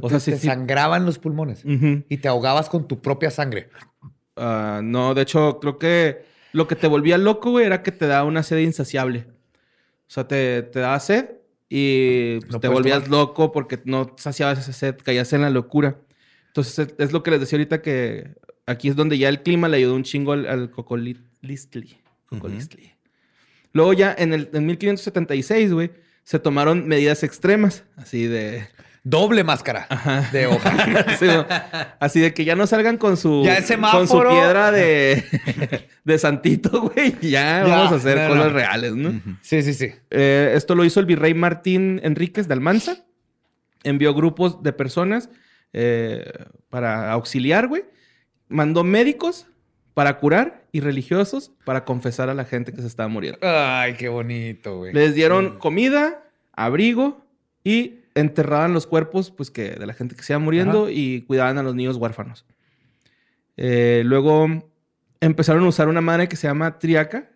O 0.00 0.08
sea, 0.08 0.18
te 0.18 0.32
sí, 0.32 0.38
sí. 0.38 0.46
sangraban 0.46 1.04
los 1.04 1.18
pulmones 1.18 1.64
y 1.64 2.16
te 2.18 2.28
ahogabas 2.28 2.68
con 2.68 2.86
tu 2.86 3.00
propia 3.00 3.30
sangre. 3.30 3.70
Ah, 4.36 4.80
no, 4.84 5.14
de 5.14 5.22
hecho, 5.22 5.58
creo 5.58 5.78
que 5.78 6.24
lo 6.52 6.68
que 6.68 6.76
te 6.76 6.86
volvía 6.86 7.18
loco, 7.18 7.50
güey, 7.50 7.66
era 7.66 7.82
que 7.82 7.90
te 7.90 8.06
daba 8.06 8.24
una 8.24 8.44
sed 8.44 8.58
insaciable. 8.58 9.26
O 10.06 10.12
sea, 10.12 10.28
te, 10.28 10.62
te 10.62 10.78
daba 10.78 11.00
sed 11.00 11.39
y 11.72 12.40
pues, 12.40 12.52
No 12.52 12.60
te 12.60 12.68
volvías 12.68 13.04
tomar. 13.04 13.10
loco 13.10 13.52
porque 13.52 13.80
no 13.84 14.14
saciabas 14.18 14.58
esa 14.58 14.72
sed, 14.72 14.96
caías 15.02 15.32
en 15.32 15.42
la 15.42 15.50
locura. 15.50 16.00
Entonces, 16.48 16.92
es, 16.98 17.12
lo 17.12 17.22
que 17.22 17.30
les 17.30 17.40
decía 17.40 17.56
ahorita 17.58 17.80
que 17.80 18.34
aquí 18.66 18.88
es 18.88 18.96
donde 18.96 19.16
ya 19.16 19.28
el 19.28 19.42
clima 19.42 19.68
le 19.68 19.76
ayudó 19.76 19.94
un 19.94 20.02
chingo 20.02 20.32
al, 20.32 20.46
al 20.46 20.70
cocolistli. 20.70 21.96
Cocolistli. 22.26 22.92
Luego 23.72 23.92
ya 23.92 24.14
en, 24.18 24.32
el, 24.32 24.50
en 24.52 24.66
1576, 24.66 25.72
güey, 25.72 25.92
se 26.24 26.40
tomaron 26.40 26.88
medidas 26.88 27.22
extremas, 27.22 27.84
así 27.96 28.26
de... 28.26 28.66
Doble 29.02 29.44
máscara 29.44 29.86
de 30.32 30.46
hoja. 30.46 30.70
Sí, 31.18 31.26
no. 31.26 31.46
Así 32.00 32.20
de 32.20 32.34
que 32.34 32.44
ya 32.44 32.54
no 32.54 32.66
salgan 32.66 32.98
con 32.98 33.16
su, 33.16 33.42
Ya 33.44 33.58
con 33.90 34.06
su 34.06 34.20
piedra 34.20 34.70
de, 34.70 35.24
de 36.04 36.18
santito, 36.18 36.82
güey. 36.82 37.16
Ya, 37.22 37.62
Ya, 37.62 37.64
vamos 37.64 37.92
a 37.92 37.96
hacer 37.96 38.18
no, 38.18 38.28
cosas 38.28 38.46
no. 38.46 38.52
reales, 38.52 38.94
¿no? 38.96 39.20
Sí, 39.40 39.62
sí, 39.62 39.72
sí. 39.74 39.92
Eh, 40.10 40.52
esto 40.54 40.74
lo 40.74 40.84
hizo 40.84 41.00
el 41.00 41.06
virrey 41.06 41.32
Martín 41.34 42.00
Enríquez 42.02 42.46
de 42.48 42.54
Almanza. 42.54 42.98
Envió 43.84 44.12
grupos 44.14 44.62
de 44.62 44.72
personas 44.74 45.30
eh, 45.72 46.30
para 46.68 47.10
auxiliar, 47.12 47.68
güey. 47.68 47.84
Mandó 48.48 48.84
médicos 48.84 49.46
para 49.94 50.18
curar 50.18 50.64
y 50.72 50.80
religiosos 50.80 51.52
para 51.64 51.84
confesar 51.84 52.28
a 52.28 52.34
la 52.34 52.44
gente 52.44 52.72
que 52.72 52.80
se 52.82 52.86
estaba 52.86 53.08
muriendo. 53.08 53.38
Ay, 53.42 53.94
qué 53.94 54.08
bonito, 54.08 54.78
güey. 54.78 54.92
Les 54.92 55.14
dieron 55.14 55.58
comida, 55.58 56.22
abrigo 56.52 57.24
y 57.64 57.99
enterraban 58.14 58.72
los 58.74 58.86
cuerpos 58.86 59.30
pues, 59.30 59.50
que, 59.50 59.70
de 59.70 59.86
la 59.86 59.94
gente 59.94 60.14
que 60.16 60.22
se 60.22 60.32
iba 60.32 60.38
muriendo 60.40 60.90
y 60.90 61.22
cuidaban 61.22 61.58
a 61.58 61.62
los 61.62 61.74
niños 61.74 61.96
huérfanos. 61.96 62.44
Eh, 63.56 64.02
luego 64.04 64.46
empezaron 65.20 65.64
a 65.64 65.68
usar 65.68 65.88
una 65.88 66.00
madre 66.00 66.28
que 66.28 66.36
se 66.36 66.46
llama 66.48 66.78
triaca, 66.78 67.30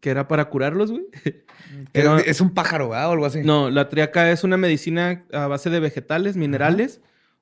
que 0.00 0.10
era 0.10 0.26
para 0.28 0.46
curarlos, 0.46 0.90
güey. 0.90 1.04
Era- 1.92 2.20
Es 2.20 2.40
un 2.40 2.52
pájaro, 2.54 2.90
¿verdad? 2.90 3.08
O 3.08 3.12
algo 3.12 3.26
así. 3.26 3.40
no, 3.42 3.70
la 3.70 3.88
triaca 3.88 4.30
es 4.30 4.44
una 4.44 4.56
medicina 4.56 5.24
a 5.32 5.46
base 5.46 5.70
de 5.70 5.80
vegetales, 5.80 6.36
minerales, 6.36 7.00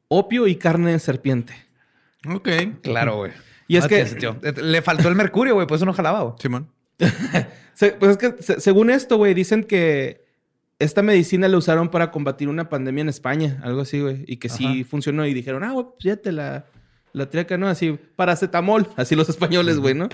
opio 0.09 0.47
y 0.47 0.57
carne 0.57 0.93
de 0.93 0.99
serpiente. 0.99 1.55
Ok. 2.29 2.49
Claro, 2.83 3.17
güey. 3.17 3.33
Y 3.69 3.77
es 3.79 3.85
Ah, 3.85 3.89
que- 3.89 4.05
sentido. 4.07 4.37
Eh, 4.43 4.53
Le 4.61 4.83
faltó 4.83 5.09
el 5.09 5.15
mercurio, 5.15 5.55
güey, 5.55 5.67
pues 5.67 5.79
eso 5.79 5.87
no 5.87 5.93
jalaba. 5.95 6.23
güey. 6.23 6.35
Simón. 6.39 6.71
Pues 7.99 8.11
es 8.13 8.17
que 8.19 8.35
se- 8.43 8.61
según 8.61 8.91
esto, 8.91 9.17
güey, 9.17 9.33
dicen 9.35 9.65
que 9.65 10.22
esta 10.83 11.03
medicina 11.03 11.49
la 11.49 11.57
usaron 11.57 11.89
para 11.91 12.11
combatir 12.11 12.49
una 12.49 12.69
pandemia 12.69 13.03
en 13.03 13.09
España, 13.09 13.61
algo 13.63 13.81
así, 13.83 14.01
güey, 14.01 14.25
y 14.27 14.37
que 14.37 14.49
sí 14.49 14.85
funcionó 14.85 15.27
y 15.27 15.35
dijeron, 15.35 15.65
ah, 15.65 15.73
güey, 15.73 15.85
pues 15.87 15.97
fíjate 16.03 16.33
la, 16.33 16.67
la 17.13 17.29
triaca, 17.31 17.57
¿no? 17.59 17.69
Así, 17.69 17.99
paracetamol, 18.17 18.89
así 18.97 19.15
los 19.17 19.29
españoles, 19.29 19.79
güey, 19.79 19.95
¿no? 19.95 20.09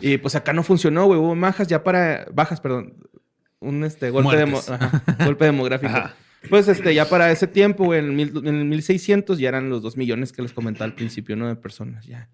Y 0.00 0.18
pues 0.18 0.34
acá 0.36 0.52
no 0.52 0.62
funcionó, 0.62 1.06
güey, 1.06 1.18
hubo 1.18 1.34
bajas 1.36 1.66
ya 1.68 1.82
para, 1.82 2.26
bajas, 2.32 2.60
perdón, 2.60 2.94
un 3.60 3.84
este, 3.84 4.10
golpe, 4.10 4.36
demo- 4.36 4.52
Muertes. 4.52 4.70
ajá, 4.70 5.02
golpe 5.24 5.44
demográfico. 5.46 5.92
Ajá. 5.92 6.14
Pues 6.48 6.68
este, 6.68 6.94
ya 6.94 7.06
para 7.06 7.30
ese 7.30 7.46
tiempo, 7.46 7.84
güey, 7.84 7.98
en 8.00 8.06
el, 8.06 8.12
mil- 8.12 8.48
en 8.48 8.54
el 8.56 8.64
1600 8.64 9.38
ya 9.38 9.48
eran 9.48 9.68
los 9.68 9.82
dos 9.82 9.96
millones 9.98 10.32
que 10.32 10.40
les 10.40 10.52
comentaba 10.54 10.86
al 10.86 10.94
principio, 10.94 11.36
¿no? 11.36 11.46
De 11.48 11.56
personas, 11.56 12.06
ya. 12.06 12.30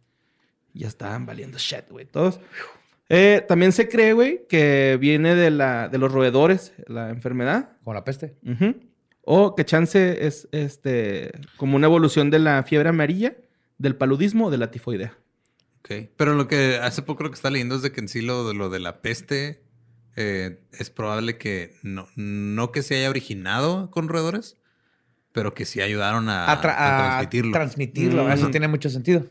Ya 0.74 0.86
estaban 0.86 1.26
valiendo 1.26 1.58
shit, 1.58 1.88
güey, 1.90 2.04
todos. 2.06 2.38
Eh, 3.09 3.44
también 3.46 3.72
se 3.72 3.88
cree, 3.88 4.12
güey, 4.14 4.46
que 4.48 4.98
viene 5.00 5.34
de, 5.34 5.50
la, 5.50 5.88
de 5.88 5.98
los 5.98 6.11
roedores, 6.11 6.72
la 6.88 7.11
enfermedad. 7.11 7.70
Como 7.84 7.94
la 7.94 8.04
peste. 8.04 8.36
O 9.22 9.54
que 9.54 9.64
chance 9.64 10.26
es 10.26 10.48
este 10.52 11.32
como 11.57 11.76
una 11.76 11.86
evolución 11.86 12.30
de 12.30 12.38
la 12.38 12.62
fiebre 12.62 12.88
amarilla, 12.88 13.36
del 13.78 13.96
paludismo 13.96 14.46
o 14.46 14.50
de 14.50 14.59
la 14.59 14.70
tifoidea. 14.70 15.16
Ok. 15.80 16.09
Pero 16.16 16.34
lo 16.34 16.48
que 16.48 16.76
hace 16.82 17.02
poco 17.02 17.18
creo 17.18 17.30
que 17.30 17.36
está 17.36 17.50
leyendo 17.50 17.76
es 17.76 17.82
de 17.82 17.92
que 17.92 18.00
en 18.00 18.09
sí 18.09 18.22
lo, 18.22 18.52
lo 18.54 18.70
de 18.70 18.80
la 18.80 19.02
peste 19.02 19.62
eh, 20.16 20.61
es 20.72 20.90
probable 20.90 21.36
que 21.38 21.74
no, 21.82 22.09
no 22.16 22.72
que 22.72 22.82
se 22.82 22.96
haya 22.96 23.11
originado 23.11 23.90
con 23.90 24.09
roedores, 24.09 24.57
pero 25.32 25.54
que 25.54 25.64
sí 25.64 25.80
ayudaron 25.80 26.28
a, 26.28 26.50
A, 26.50 26.61
tra- 26.62 26.74
a 26.76 26.94
a 26.96 27.09
transmitirlo. 27.18 27.52
transmitirlo. 27.52 28.24
Mm. 28.24 28.30
Eso 28.32 28.48
tiene 28.50 28.66
mucho 28.68 28.90
sentido. 28.90 29.26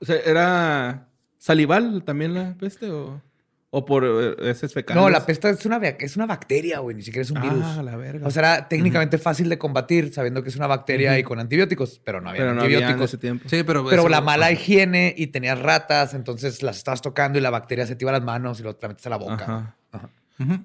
O 0.00 0.04
sea, 0.04 0.16
¿era 0.24 1.08
salival 1.38 2.02
también 2.04 2.34
la 2.34 2.54
peste 2.58 2.90
o, 2.90 3.22
o 3.70 3.84
por 3.84 4.04
eh, 4.04 4.50
heces 4.50 4.72
fecales? 4.72 5.02
No, 5.02 5.10
la 5.10 5.24
peste 5.24 5.50
es 5.50 5.66
una, 5.66 5.76
es 5.76 6.16
una 6.16 6.26
bacteria, 6.26 6.78
güey. 6.80 6.96
Ni 6.96 7.02
siquiera 7.02 7.22
es 7.22 7.30
un 7.30 7.40
virus. 7.40 7.64
Ah, 7.64 7.82
la 7.82 7.96
verga. 7.96 8.26
O 8.26 8.30
sea, 8.30 8.40
era 8.40 8.68
técnicamente 8.68 9.18
fácil 9.18 9.48
de 9.48 9.58
combatir 9.58 10.12
sabiendo 10.12 10.42
que 10.42 10.48
es 10.48 10.56
una 10.56 10.66
bacteria 10.66 11.18
y 11.18 11.22
con 11.22 11.38
antibióticos, 11.38 12.00
pero 12.04 12.20
no 12.20 12.30
había 12.30 12.42
pero 12.42 12.54
no 12.54 12.62
había 12.62 12.78
en 12.78 12.84
antibióticos. 12.84 13.10
ese 13.10 13.18
tiempo. 13.18 13.48
Sí, 13.48 13.62
pero... 13.62 13.86
pero 13.88 14.08
la 14.08 14.20
mala 14.20 14.50
higiene 14.52 15.14
y 15.16 15.28
tenías 15.28 15.58
ratas, 15.58 16.14
entonces 16.14 16.62
las 16.62 16.78
estabas 16.78 17.02
tocando 17.02 17.38
y 17.38 17.42
la 17.42 17.50
bacteria 17.50 17.86
se 17.86 17.96
te 17.96 18.04
iba 18.04 18.10
a 18.10 18.14
las 18.14 18.24
manos 18.24 18.60
y 18.60 18.62
luego 18.62 18.78
te 18.78 18.86
la 18.86 18.88
metes 18.88 19.06
a 19.06 19.10
la 19.10 19.16
boca. 19.16 19.76
Ajá. 19.92 20.10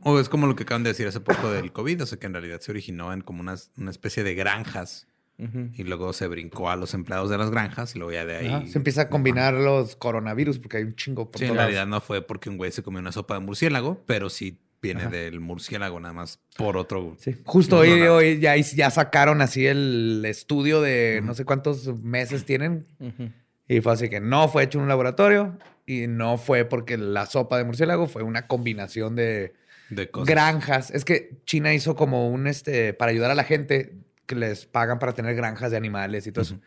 O 0.03 0.19
es 0.19 0.27
como 0.27 0.47
lo 0.47 0.55
que 0.55 0.63
acaban 0.63 0.83
de 0.83 0.89
decir 0.89 1.07
hace 1.07 1.21
poco 1.21 1.49
del 1.49 1.71
COVID, 1.71 2.03
o 2.03 2.05
sea 2.05 2.19
que 2.19 2.27
en 2.27 2.33
realidad 2.33 2.59
se 2.59 2.71
originó 2.71 3.13
en 3.13 3.21
como 3.21 3.39
una, 3.39 3.55
una 3.77 3.91
especie 3.91 4.23
de 4.23 4.35
granjas 4.35 5.07
Ujú. 5.41 5.69
y 5.75 5.83
luego 5.83 6.13
se 6.13 6.27
brincó 6.27 6.69
a 6.69 6.75
los 6.75 6.93
empleados 6.93 7.29
de 7.31 7.37
las 7.37 7.49
granjas 7.49 7.95
y 7.95 7.99
luego 7.99 8.11
ya 8.13 8.25
de 8.25 8.35
ahí... 8.37 8.47
Ajá. 8.47 8.67
Se 8.67 8.77
empieza 8.77 9.01
a 9.03 9.09
combinar 9.09 9.55
los 9.55 9.95
coronavirus 9.95 10.59
porque 10.59 10.77
hay 10.77 10.83
un 10.83 10.95
chingo 10.95 11.31
por 11.31 11.39
Sí, 11.39 11.45
en 11.45 11.55
realidad 11.55 11.87
no 11.87 11.99
fue 11.99 12.21
porque 12.21 12.49
un 12.49 12.57
güey 12.57 12.71
se 12.71 12.83
comió 12.83 12.99
una 12.99 13.11
sopa 13.11 13.33
de 13.33 13.39
murciélago, 13.39 14.03
pero 14.05 14.29
sí 14.29 14.59
viene 14.83 15.07
del 15.07 15.39
murciélago 15.39 15.99
nada 15.99 16.13
más 16.13 16.39
por 16.57 16.77
otro... 16.77 17.15
Sí. 17.19 17.35
Justo 17.45 17.77
No, 17.77 17.81
hoy, 17.81 18.01
hoy 18.03 18.39
ya, 18.39 18.55
ya 18.55 18.89
sacaron 18.91 19.41
así 19.41 19.65
el 19.67 20.23
estudio 20.25 20.81
de 20.81 21.21
no 21.23 21.33
sé 21.33 21.43
cuántos 21.45 21.87
meses 22.03 22.45
tienen. 22.45 22.85
Ujú. 22.99 23.29
Y 23.67 23.81
fue 23.81 23.93
así 23.93 24.09
que 24.09 24.19
no 24.19 24.47
fue 24.47 24.63
hecho 24.63 24.77
en 24.77 24.83
un 24.83 24.89
laboratorio 24.89 25.57
y 25.85 26.07
no 26.07 26.37
fue 26.37 26.65
porque 26.65 26.97
la 26.97 27.25
sopa 27.25 27.57
de 27.57 27.63
murciélago 27.63 28.07
fue 28.07 28.21
una 28.23 28.47
combinación 28.47 29.15
de 29.15 29.53
De 29.89 30.09
cosas. 30.09 30.27
granjas. 30.27 30.91
Es 30.91 31.05
que 31.05 31.37
China 31.45 31.73
hizo 31.73 31.95
como 31.95 32.29
un, 32.29 32.47
este, 32.47 32.93
para 32.93 33.11
ayudar 33.11 33.31
a 33.31 33.35
la 33.35 33.43
gente 33.43 33.93
que 34.31 34.35
les 34.35 34.65
pagan 34.65 34.97
para 34.97 35.13
tener 35.13 35.35
granjas 35.35 35.71
de 35.71 35.77
animales 35.77 36.25
y 36.25 36.31
todo 36.31 36.43
eso. 36.43 36.59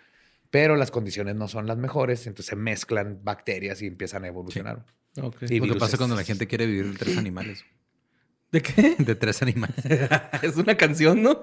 Pero 0.51 0.77
las 0.77 0.91
condiciones 0.91 1.35
no 1.35 1.49
son 1.49 1.67
las 1.67 1.79
mejores, 1.79 2.27
entonces 2.27 2.51
se 2.51 2.57
mezclan 2.57 3.21
bacterias 3.25 3.81
y 3.81 3.87
empiezan 3.87 4.25
a 4.25 4.29
evolucionar. 4.29 4.85
Sí. 5.15 5.23
Lo 5.23 5.31
que 5.31 5.47
viruses. 5.47 5.77
pasa 5.79 5.97
cuando 5.97 6.15
la 6.15 6.25
gente 6.25 6.47
quiere 6.47 6.67
vivir 6.67 6.93
de 6.93 6.99
tres 6.99 7.17
animales. 7.17 7.65
¿De 8.53 8.61
qué? 8.61 8.97
De 8.99 9.15
tres 9.15 9.41
animales. 9.41 9.77
es 10.43 10.57
una 10.57 10.77
canción, 10.77 11.23
¿no? 11.23 11.43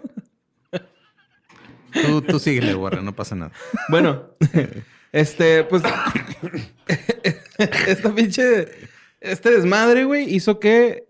Tú, 2.05 2.21
tú 2.21 2.39
síguele, 2.39 2.75
Warren, 2.75 3.03
no 3.03 3.15
pasa 3.15 3.35
nada. 3.35 3.51
Bueno, 3.89 4.29
este, 5.11 5.63
pues. 5.63 5.83
esta 7.57 8.15
pinche. 8.15 8.67
Este 9.19 9.51
desmadre, 9.51 10.05
güey, 10.05 10.33
hizo 10.33 10.59
que 10.59 11.09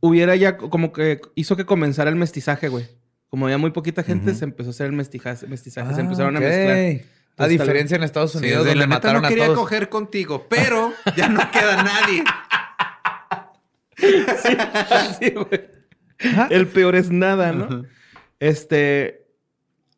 hubiera 0.00 0.36
ya 0.36 0.56
como 0.56 0.92
que. 0.92 1.20
Hizo 1.34 1.56
que 1.56 1.66
comenzara 1.66 2.08
el 2.08 2.16
mestizaje, 2.16 2.68
güey. 2.68 2.88
Como 3.34 3.46
había 3.46 3.58
muy 3.58 3.72
poquita 3.72 4.04
gente, 4.04 4.32
se 4.32 4.44
empezó 4.44 4.68
a 4.68 4.70
hacer 4.70 4.86
el 4.86 4.92
mestizaje, 4.92 5.44
mestizaje 5.48 5.92
se 5.92 6.00
empezaron 6.02 6.36
Ah, 6.36 6.38
ok. 6.38 6.44
a 6.44 6.48
mezclar. 6.48 6.76
A 6.76 6.78
Entonces, 6.78 7.48
diferencia 7.48 7.96
en 7.96 8.04
Estados 8.04 8.30
Sí, 8.30 8.38
Unidos, 8.38 8.62
de 8.64 8.70
donde 8.70 8.86
mataron 8.86 9.22
no 9.22 9.26
a 9.26 9.28
quería 9.28 9.46
todos. 9.46 9.58
coger 9.58 9.88
contigo, 9.88 10.46
pero 10.48 10.92
ya 11.16 11.28
no 11.28 11.40
queda 11.50 11.82
nadie. 11.82 12.22
Sí, 15.18 15.30
güey. 15.30 15.68
El 16.50 16.68
peor 16.68 16.94
es 16.94 17.10
nada, 17.10 17.50
¿no? 17.50 17.84
Este. 18.38 19.26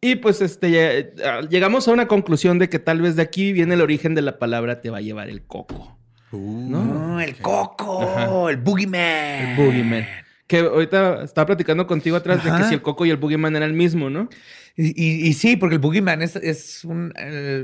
Y 0.00 0.14
pues 0.16 0.40
este, 0.40 0.70
ya- 0.70 1.40
llegamos 1.42 1.86
a 1.88 1.92
una 1.92 2.08
conclusión 2.08 2.58
de 2.58 2.70
que 2.70 2.78
tal 2.78 3.02
vez 3.02 3.16
de 3.16 3.22
aquí 3.22 3.52
viene 3.52 3.74
el 3.74 3.82
origen 3.82 4.14
de 4.14 4.22
la 4.22 4.38
palabra 4.38 4.80
te 4.80 4.88
va 4.88 4.96
a 4.98 5.00
llevar 5.02 5.28
el 5.28 5.42
coco. 5.46 5.98
No, 6.32 7.20
el 7.20 7.36
coco, 7.36 8.02
Ajá. 8.02 8.50
el 8.50 8.56
boogeyman. 8.56 9.00
El 9.00 9.56
boogeyman. 9.56 10.06
Que 10.46 10.58
ahorita 10.60 11.24
estaba 11.24 11.46
platicando 11.46 11.86
contigo 11.86 12.16
atrás 12.16 12.44
de 12.44 12.50
que 12.50 12.64
si 12.68 12.74
el 12.74 12.82
coco 12.82 13.04
y 13.04 13.10
el 13.10 13.16
boogeyman 13.16 13.56
era 13.56 13.66
el 13.66 13.72
mismo, 13.72 14.10
¿no? 14.10 14.28
Y, 14.76 14.88
y- 15.02 15.26
y 15.28 15.32
sí, 15.32 15.56
porque 15.56 15.74
el 15.76 15.80
boogeyman 15.80 16.22
es, 16.22 16.36
es 16.36 16.84
un, 16.84 17.12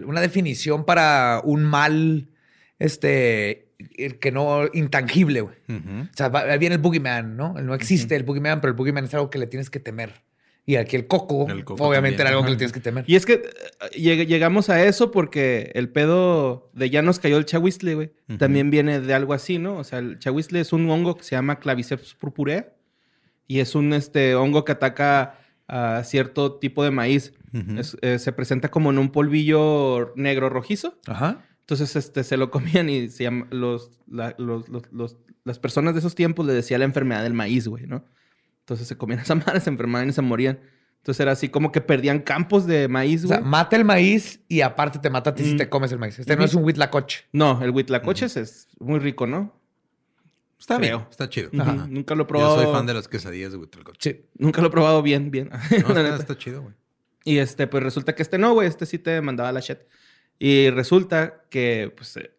una 0.06 0.20
definición 0.20 0.84
para 0.84 1.40
un 1.44 1.62
mal, 1.64 2.28
este, 2.78 3.68
el 3.96 4.18
que 4.18 4.32
no, 4.32 4.62
intangible, 4.72 5.42
güey. 5.42 5.56
O 5.68 6.16
sea, 6.16 6.28
va- 6.28 6.56
viene 6.56 6.74
el 6.76 6.80
boogeyman, 6.80 7.36
¿no? 7.36 7.54
No 7.54 7.74
existe 7.74 8.16
el 8.16 8.24
boogeyman, 8.24 8.60
pero 8.60 8.72
el 8.72 8.76
boogeyman 8.76 9.04
es 9.04 9.14
algo 9.14 9.30
que 9.30 9.38
le 9.38 9.46
tienes 9.46 9.70
que 9.70 9.78
temer. 9.80 10.22
Y 10.64 10.76
aquí 10.76 10.94
el 10.94 11.08
coco, 11.08 11.48
El 11.50 11.64
coco 11.64 11.82
obviamente, 11.88 12.18
también. 12.18 12.20
era 12.28 12.30
algo 12.30 12.44
que 12.44 12.50
le 12.52 12.56
tienes 12.56 12.72
que 12.72 12.78
temer. 12.80 13.04
Y 13.08 13.16
es 13.16 13.26
que 13.26 13.32
eh, 13.34 13.98
lleg- 13.98 14.26
llegamos 14.26 14.70
a 14.70 14.84
eso 14.84 15.10
porque 15.10 15.72
el 15.74 15.88
pedo 15.88 16.70
de 16.72 16.88
ya 16.88 17.02
nos 17.02 17.18
cayó 17.18 17.36
el 17.36 17.44
chahuizle, 17.46 17.94
güey. 17.96 18.12
También 18.38 18.70
viene 18.70 19.00
de 19.00 19.12
algo 19.14 19.34
así, 19.34 19.58
¿no? 19.58 19.76
O 19.76 19.84
sea, 19.84 19.98
el 19.98 20.18
chahuizle 20.20 20.60
es 20.60 20.72
un 20.72 20.88
hongo 20.88 21.16
que 21.16 21.24
se 21.24 21.34
llama 21.34 21.58
Claviceps 21.58 22.14
purpurea 22.14 22.72
y 23.48 23.58
es 23.58 23.74
un 23.74 23.92
este, 23.92 24.36
hongo 24.36 24.64
que 24.64 24.72
ataca 24.72 25.38
a 25.66 26.04
cierto 26.04 26.54
tipo 26.58 26.84
de 26.84 26.90
maíz. 26.92 27.32
Es- 27.76 27.96
eh, 28.00 28.18
se 28.20 28.32
presenta 28.32 28.70
como 28.70 28.90
en 28.92 28.98
un 28.98 29.10
polvillo 29.10 30.12
negro 30.16 30.48
rojizo. 30.48 30.96
Ajá. 31.06 31.44
Entonces 31.60 31.96
este, 31.96 32.22
se 32.24 32.36
lo 32.36 32.50
comían 32.52 32.88
y 32.88 33.08
se 33.08 33.24
llama, 33.24 33.46
los, 33.50 33.90
la- 34.08 34.34
los- 34.38 34.68
los- 34.68 34.90
los- 34.92 35.16
las 35.44 35.58
personas 35.58 35.94
de 35.94 35.98
esos 36.00 36.14
tiempos 36.14 36.46
le 36.46 36.52
decía 36.52 36.78
la 36.78 36.84
enfermedad 36.84 37.24
del 37.24 37.34
maíz, 37.34 37.66
güey, 37.66 37.86
¿no? 37.86 38.04
Entonces 38.72 38.88
se 38.88 38.96
comían 38.96 39.20
esa 39.24 39.34
madre, 39.34 39.60
se 39.60 39.70
enfermaban 39.70 40.08
y 40.08 40.12
se 40.12 40.22
morían. 40.22 40.58
Entonces 40.98 41.20
era 41.20 41.32
así 41.32 41.48
como 41.48 41.72
que 41.72 41.80
perdían 41.80 42.20
campos 42.20 42.64
de 42.66 42.86
maíz, 42.88 43.24
O 43.24 43.28
sea, 43.28 43.40
mata 43.40 43.74
el 43.76 43.84
maíz 43.84 44.40
y 44.48 44.60
aparte 44.60 44.98
te 45.00 45.10
mata 45.10 45.30
a 45.30 45.34
ti 45.34 45.42
si 45.44 45.54
Mm. 45.54 45.56
te 45.58 45.68
comes 45.68 45.90
el 45.92 45.98
maíz. 45.98 46.18
Este 46.18 46.36
no 46.36 46.44
es 46.44 46.54
un 46.54 46.62
huitlacoche. 46.64 47.24
No, 47.32 47.60
el 47.62 47.70
huitlacoches 47.70 48.36
es 48.36 48.68
muy 48.78 49.00
rico, 49.00 49.26
¿no? 49.26 49.60
Está 50.60 50.78
bien, 50.78 51.00
está 51.10 51.28
chido. 51.28 51.50
Nunca 51.52 52.14
lo 52.14 52.22
he 52.22 52.24
Yo 52.24 52.28
probado. 52.28 52.62
soy 52.62 52.72
fan 52.72 52.86
de 52.86 52.94
las 52.94 53.08
quesadillas 53.08 53.50
de 53.50 53.58
Huitlacoche. 53.58 53.98
Sí. 54.12 54.26
Nunca 54.38 54.60
lo 54.60 54.68
he 54.68 54.70
probado 54.70 55.02
bien, 55.02 55.32
bien. 55.32 55.50
No, 55.50 55.56
está, 55.88 56.16
está 56.16 56.38
chido, 56.38 56.62
güey. 56.62 56.74
Y 57.24 57.38
este, 57.38 57.66
pues 57.66 57.82
resulta 57.82 58.14
que 58.14 58.22
este 58.22 58.38
no, 58.38 58.52
güey. 58.54 58.68
Este 58.68 58.86
sí 58.86 58.98
te 59.00 59.20
mandaba 59.20 59.50
la 59.50 59.58
shit. 59.58 59.78
Y 60.38 60.70
resulta 60.70 61.42
que, 61.50 61.92
pues, 61.96 62.16
eh, 62.16 62.30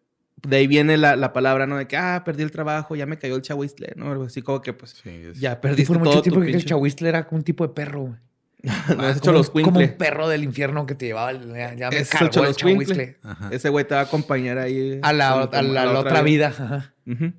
de 0.46 0.56
ahí 0.56 0.66
viene 0.66 0.96
la, 0.96 1.16
la 1.16 1.32
palabra, 1.32 1.66
¿no? 1.66 1.76
De 1.76 1.86
que, 1.86 1.96
ah, 1.96 2.22
perdí 2.24 2.42
el 2.42 2.50
trabajo, 2.50 2.94
ya 2.96 3.06
me 3.06 3.18
cayó 3.18 3.36
el 3.36 3.42
chahuizle, 3.42 3.94
¿no? 3.96 4.10
Algo 4.12 4.24
así 4.24 4.42
como 4.42 4.60
que, 4.60 4.72
pues, 4.72 4.92
Sí, 5.02 5.10
es- 5.10 5.40
ya 5.40 5.52
Y 5.52 5.56
perdiste 5.56 5.86
por 5.92 5.98
mucho 5.98 6.10
todo 6.12 6.22
tiempo 6.22 6.40
tu 6.40 6.46
que 6.46 6.52
el 6.52 6.64
chahuizle 6.64 7.08
era 7.08 7.26
un 7.30 7.42
tipo 7.42 7.66
de 7.66 7.72
perro, 7.74 8.00
güey. 8.02 8.14
no 8.96 9.02
has 9.02 9.16
hecho 9.18 9.26
Como- 9.26 9.38
los 9.38 9.50
Como 9.50 9.80
un 9.80 9.96
perro 9.98 10.28
del 10.28 10.42
infierno 10.44 10.86
que 10.86 10.94
te 10.94 11.06
llevaba. 11.06 11.30
el- 11.32 11.48
Ya, 11.54 11.74
ya 11.74 11.90
me 11.90 11.96
es 11.98 12.12
el 12.12 12.18
cargó 12.30 12.44
el. 12.46 13.16
Ajá. 13.22 13.48
Ese 13.52 13.68
güey 13.68 13.86
te 13.86 13.94
va 13.94 14.00
a 14.00 14.04
acompañar 14.04 14.58
ahí. 14.58 15.00
A 15.02 15.12
la, 15.12 15.32
a 15.32 15.36
la- 15.46 15.50
como 15.50 15.72
la 15.74 15.98
otra 16.00 16.22
vida. 16.22 16.48
Ajá. 16.48 16.94
Ujú. 17.06 17.32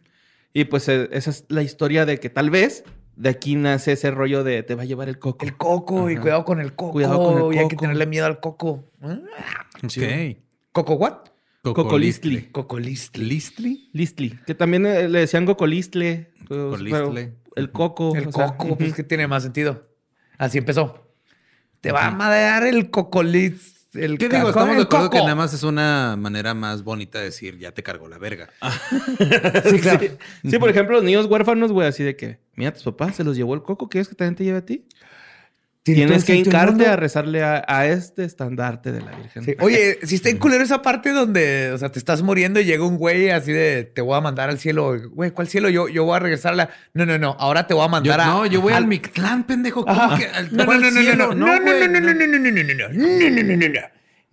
Y 0.54 0.66
pues 0.66 0.88
eh, 0.88 1.10
esa 1.12 1.32
es 1.32 1.46
la 1.50 1.64
historia 1.64 2.06
de 2.06 2.20
que 2.20 2.30
tal 2.30 2.50
vez 2.50 2.84
de 3.16 3.30
aquí 3.30 3.56
nace 3.56 3.94
ese 3.94 4.12
rollo 4.12 4.44
de 4.44 4.62
te 4.64 4.76
va 4.76 4.84
a 4.84 4.86
llevar 4.86 5.10
el 5.10 5.18
coco. 5.20 5.46
El 5.46 5.58
coco, 5.58 6.10
y 6.10 6.14
Ajá. 6.14 6.22
cuidado 6.22 6.46
con 6.46 6.60
el 6.60 6.76
coco. 6.76 6.92
Cuidado 6.94 7.18
con 7.24 7.38
el 7.52 7.56
Y 7.56 7.60
hay 7.60 7.68
que 7.68 7.76
coco. 7.76 7.82
tenerle 7.82 8.06
miedo 8.06 8.26
al 8.26 8.40
coco. 8.40 8.84
¿Eh? 9.02 9.20
Ok. 9.84 10.38
¿Coco 10.72 10.94
what? 10.96 11.18
Cocolistli. 11.74 12.50
Cocolistli. 12.52 13.26
¿Listli? 13.26 13.90
Listli. 13.94 14.40
Que 14.46 14.54
también 14.56 14.86
eh, 14.86 15.08
le 15.10 15.20
decían 15.20 15.46
gocolistle. 15.46 16.32
pues, 16.48 16.60
Gocolistle. 16.60 17.02
pero 17.14 17.36
El 17.56 17.72
coco. 17.72 18.16
El 18.16 18.32
sea, 18.34 18.48
coco, 18.48 18.66
ujú. 18.68 18.78
pues 18.78 18.94
que 18.94 19.04
tiene 19.04 19.28
más 19.28 19.44
sentido. 19.44 19.88
Así 20.38 20.58
empezó. 20.58 21.02
Te 21.82 21.92
va 21.92 22.08
a 22.08 22.12
madear 22.12 22.66
el 22.66 22.90
cocolis. 22.90 23.74
El 23.94 24.18
¿Qué 24.18 24.28
digo? 24.28 24.50
Estamos 24.50 24.76
de 24.76 24.82
acuerdo 24.84 25.10
que 25.10 25.16
coco. 25.18 25.24
nada 25.24 25.36
más 25.36 25.54
es 25.54 25.64
una 25.64 26.18
manera 26.18 26.54
más 26.54 26.84
bonita 26.84 27.20
de 27.20 27.26
decir 27.26 27.58
ya 27.58 27.72
te 27.72 27.82
cargó 27.82 28.08
la 28.10 28.18
verga. 28.18 28.50
Sí, 29.70 29.80
claro. 29.80 30.00
Sí. 30.02 30.50
Sí, 30.50 30.60
por 30.60 30.70
ejemplo, 30.70 30.96
los 30.96 31.04
niños 31.04 31.28
huérfanos, 31.28 31.72
güey, 31.72 31.88
así 31.88 32.04
de 32.04 32.16
que, 32.18 32.40
mira, 32.56 32.74
tus 32.74 32.84
papás 32.84 33.16
se 33.16 33.24
los 33.24 33.38
llevó 33.38 33.54
el 33.54 33.62
coco, 33.64 33.88
¿quieres 33.88 34.08
que 34.10 34.16
también 34.16 34.36
te 34.36 34.44
lleve 34.44 34.58
a 34.58 34.66
ti? 34.66 34.86
Tienes 35.94 36.26
que 36.26 36.36
hincarte 36.36 36.88
a 36.88 36.96
rezarle 36.96 37.44
a, 37.44 37.64
a 37.68 37.86
este 37.86 38.24
estandarte 38.26 38.92
de 38.92 39.02
la 39.02 39.12
Virgen. 39.12 39.44
Sí. 39.46 39.56
Oye, 39.60 40.00
si 40.02 40.16
está 40.16 40.30
en 40.30 40.38
culero 40.40 40.64
esa 40.64 40.82
parte 40.82 41.12
donde, 41.12 41.72
o 41.72 41.78
sea, 41.78 41.90
te 41.90 42.00
estás 42.00 42.24
muriendo 42.24 42.60
y 42.60 42.66
llega 42.66 42.84
un 42.84 42.98
güey 42.98 43.30
así 43.30 43.52
de, 43.52 43.84
te 43.84 44.02
voy 44.02 44.18
a 44.18 44.22
mandar 44.22 44.50
al 44.50 44.58
cielo. 44.58 44.98
Güey, 45.12 45.30
¿cuál 45.30 45.48
cielo? 45.48 45.70
Yo, 45.70 45.88
yo 45.88 46.04
voy 46.04 46.16
a 46.16 46.20
regresarla. 46.20 46.70
No, 46.96 47.06
no, 47.06 47.20
no. 47.20 47.36
Ahora 47.40 47.68
te 47.68 47.76
voy 47.76 47.84
a 47.84 47.86
Yo- 47.86 47.90
mandar 47.92 48.20
a... 48.22 48.26
no, 48.26 48.46
yo 48.48 48.62
voy 48.62 48.74
al, 48.74 48.84
al- 48.84 48.88
Mictlán, 48.88 49.44
pendejo. 49.46 49.86
¿Cómo 49.86 50.02
Ajá. 50.02 50.18
que 50.18 50.26
al- 50.26 50.52
No, 50.52 50.58
no, 50.58 50.66
¿cuál 50.66 50.82
no, 50.82 50.90
no, 50.90 50.96
no, 50.96 51.02
cielo? 51.02 51.28
no, 51.28 51.34
no, 51.36 51.56
no, 51.60 51.62
güey, 51.62 51.88
no, 51.88 51.88
no, 51.88 52.00
no, 52.02 52.14
no, 52.14 52.26
no, 52.26 52.38
no, 52.40 52.40
no, 52.40 52.64
no, 52.64 52.74
no, 52.74 53.30
no, 53.30 53.44
no, 53.44 53.56
no, 53.58 53.70
no. 53.70 53.80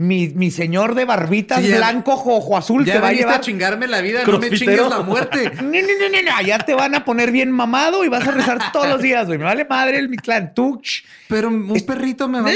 Mi, 0.03 0.29
mi 0.29 0.51
señor 0.51 0.95
de 0.95 1.05
barbitas 1.05 1.61
Sí, 1.61 1.69
ya- 1.69 1.77
blanco, 1.79 2.13
ojo 2.15 2.57
azul, 2.57 2.85
Ya 2.85 2.95
te 2.95 2.99
va 3.01 3.09
a 3.09 3.13
llevar. 3.13 3.35
a 3.37 3.41
chingarme 3.41 3.87
la 3.87 4.01
vida, 4.01 4.23
no 4.27 4.39
me 4.39 4.51
chingues 4.51 4.89
la 4.89 5.01
muerte. 5.01 5.51
No, 5.63 5.63
no, 5.63 5.71
no, 5.71 6.09
no, 6.11 6.23
no. 6.31 6.37
Allá 6.37 6.59
te 6.59 6.75
van 6.75 6.95
a 6.95 7.05
poner 7.05 7.31
bien 7.31 7.51
mamado 7.53 8.05
y 8.05 8.09
vas 8.09 8.27
a 8.27 8.31
rezar 8.33 8.73
todos 8.73 8.89
los 8.89 9.01
días, 9.09 9.27
güey. 9.27 9.39
Me 9.39 9.45
vale 9.45 9.65
madre 9.65 9.99
el 9.99 10.09
mi 10.09 10.17
clan. 10.17 10.53
Tú, 10.55 10.81
ch. 10.83 11.05
Pero 11.29 11.49
un 11.49 11.85
perrito 11.87 12.29
me 12.29 12.41
va 12.41 12.49
a 12.49 12.53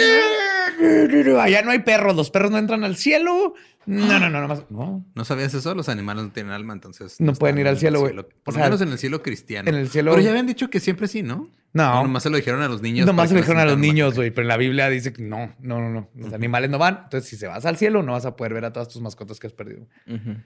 Allá 1.40 1.62
no 1.62 1.70
hay 1.70 1.80
perros. 1.80 2.14
Los 2.16 2.30
perros 2.30 2.50
no 2.50 2.58
entran 2.58 2.84
al 2.84 2.96
cielo. 2.96 3.54
No, 3.86 4.18
no, 4.18 4.28
no, 4.30 4.40
no 4.40 4.48
más. 4.48 4.64
No. 4.68 5.04
¿No 5.14 5.24
sabías 5.24 5.54
eso? 5.54 5.74
Los 5.74 5.88
animales 5.88 6.24
no 6.24 6.30
tienen 6.32 6.52
alma, 6.52 6.72
entonces... 6.72 7.20
No 7.20 7.34
pueden 7.34 7.58
ir 7.58 7.68
al 7.68 7.78
cielo, 7.78 8.00
güey. 8.00 8.14
Por 8.14 8.54
lo 8.54 8.58
sea, 8.58 8.64
menos 8.64 8.80
en 8.80 8.88
el 8.90 8.98
cielo 8.98 9.22
cristiano. 9.22 9.68
en 9.68 9.76
el 9.76 9.88
cielo- 9.88 10.10
Pero 10.10 10.22
ya 10.24 10.30
habían 10.30 10.46
dicho 10.46 10.68
que 10.70 10.80
siempre 10.80 11.06
sí, 11.06 11.22
¿no? 11.22 11.48
No. 11.72 12.02
Nomás 12.02 12.22
se 12.24 12.30
lo 12.30 12.36
dijeron 12.36 12.62
a 12.62 12.68
los 12.68 12.82
niños. 12.82 13.06
Nomás 13.06 13.28
se 13.28 13.34
lo 13.34 13.40
dijeron 13.42 13.60
a 13.60 13.64
los 13.66 13.78
niños, 13.78 14.14
güey. 14.16 14.30
Pero 14.30 14.42
en 14.42 14.48
la 14.48 14.56
Biblia 14.56 14.88
dice 14.88 15.12
que 15.12 15.22
no, 15.22 15.54
no, 15.60 15.80
no, 15.80 15.90
no. 15.90 16.08
Los 16.16 16.32
animales 16.32 16.68
no 16.70 16.78
van. 16.78 17.00
Entonces, 17.04 17.28
si 17.30 17.36
se 17.36 17.46
vas 17.46 17.64
al 17.66 17.76
cielo, 17.76 18.02
no 18.02 18.12
vas 18.12 18.26
a 18.26 18.34
poder 18.34 18.54
ver 18.54 18.64
a 18.64 18.72
todas 18.72 18.88
tus 18.88 19.00
mascotas 19.02 19.38
que 19.38 19.46
has 19.46 19.52
perdido. 19.52 19.82
Ujú. 20.08 20.36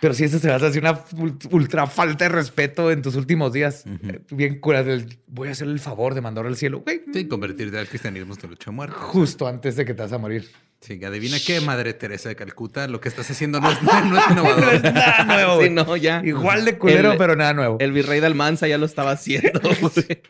Pero 0.00 0.14
si 0.14 0.24
eso 0.24 0.38
se 0.38 0.48
vas 0.48 0.62
a 0.62 0.68
hacer 0.68 0.80
una 0.82 1.04
ul- 1.06 1.48
ultra 1.50 1.86
falta 1.88 2.24
de 2.26 2.28
respeto 2.28 2.90
en 2.92 3.02
tus 3.02 3.16
últimos 3.16 3.52
días. 3.52 3.84
Eh, 3.86 4.20
Bien 4.30 4.60
curas 4.60 4.86
del 4.86 5.18
voy 5.26 5.48
a 5.48 5.52
hacer 5.52 5.66
el 5.66 5.80
favor 5.80 6.14
de 6.14 6.20
mandar 6.20 6.46
al 6.46 6.56
cielo, 6.56 6.80
güey. 6.80 7.02
Sí, 7.12 7.26
convertirte 7.26 7.78
al 7.78 7.88
cristianismo 7.88 8.36
te 8.36 8.46
lo 8.46 8.54
echó 8.54 8.70
muerto. 8.72 8.96
Justo 8.96 9.48
antes 9.48 9.74
de 9.76 9.84
que 9.84 9.94
te 9.94 10.02
vas 10.02 10.12
a 10.12 10.18
morir. 10.18 10.48
Sí, 10.80 11.02
adivina 11.04 11.38
qué, 11.44 11.60
Madre 11.60 11.92
Teresa 11.94 12.28
de 12.28 12.36
Calcuta, 12.36 12.86
lo 12.86 13.00
que 13.00 13.08
estás 13.08 13.28
haciendo 13.28 13.60
no 13.60 13.68
es, 13.72 13.82
no 13.82 13.90
es 13.90 14.30
innovador. 14.30 14.60
No 14.64 14.70
es 14.70 14.82
nada 14.84 15.24
nuevo, 15.24 15.62
Sí, 15.62 15.70
no, 15.70 15.96
ya. 15.96 16.22
Igual 16.24 16.64
de 16.64 16.78
culero, 16.78 17.12
El- 17.12 17.18
pero 17.18 17.34
nada 17.34 17.52
nuevo. 17.52 17.78
El 17.80 17.90
virrey 17.90 18.20
de 18.20 18.26
Almanza 18.26 18.68
ya 18.68 18.78
lo 18.78 18.86
estaba 18.86 19.10
haciendo. 19.10 19.60
güey. 19.80 20.22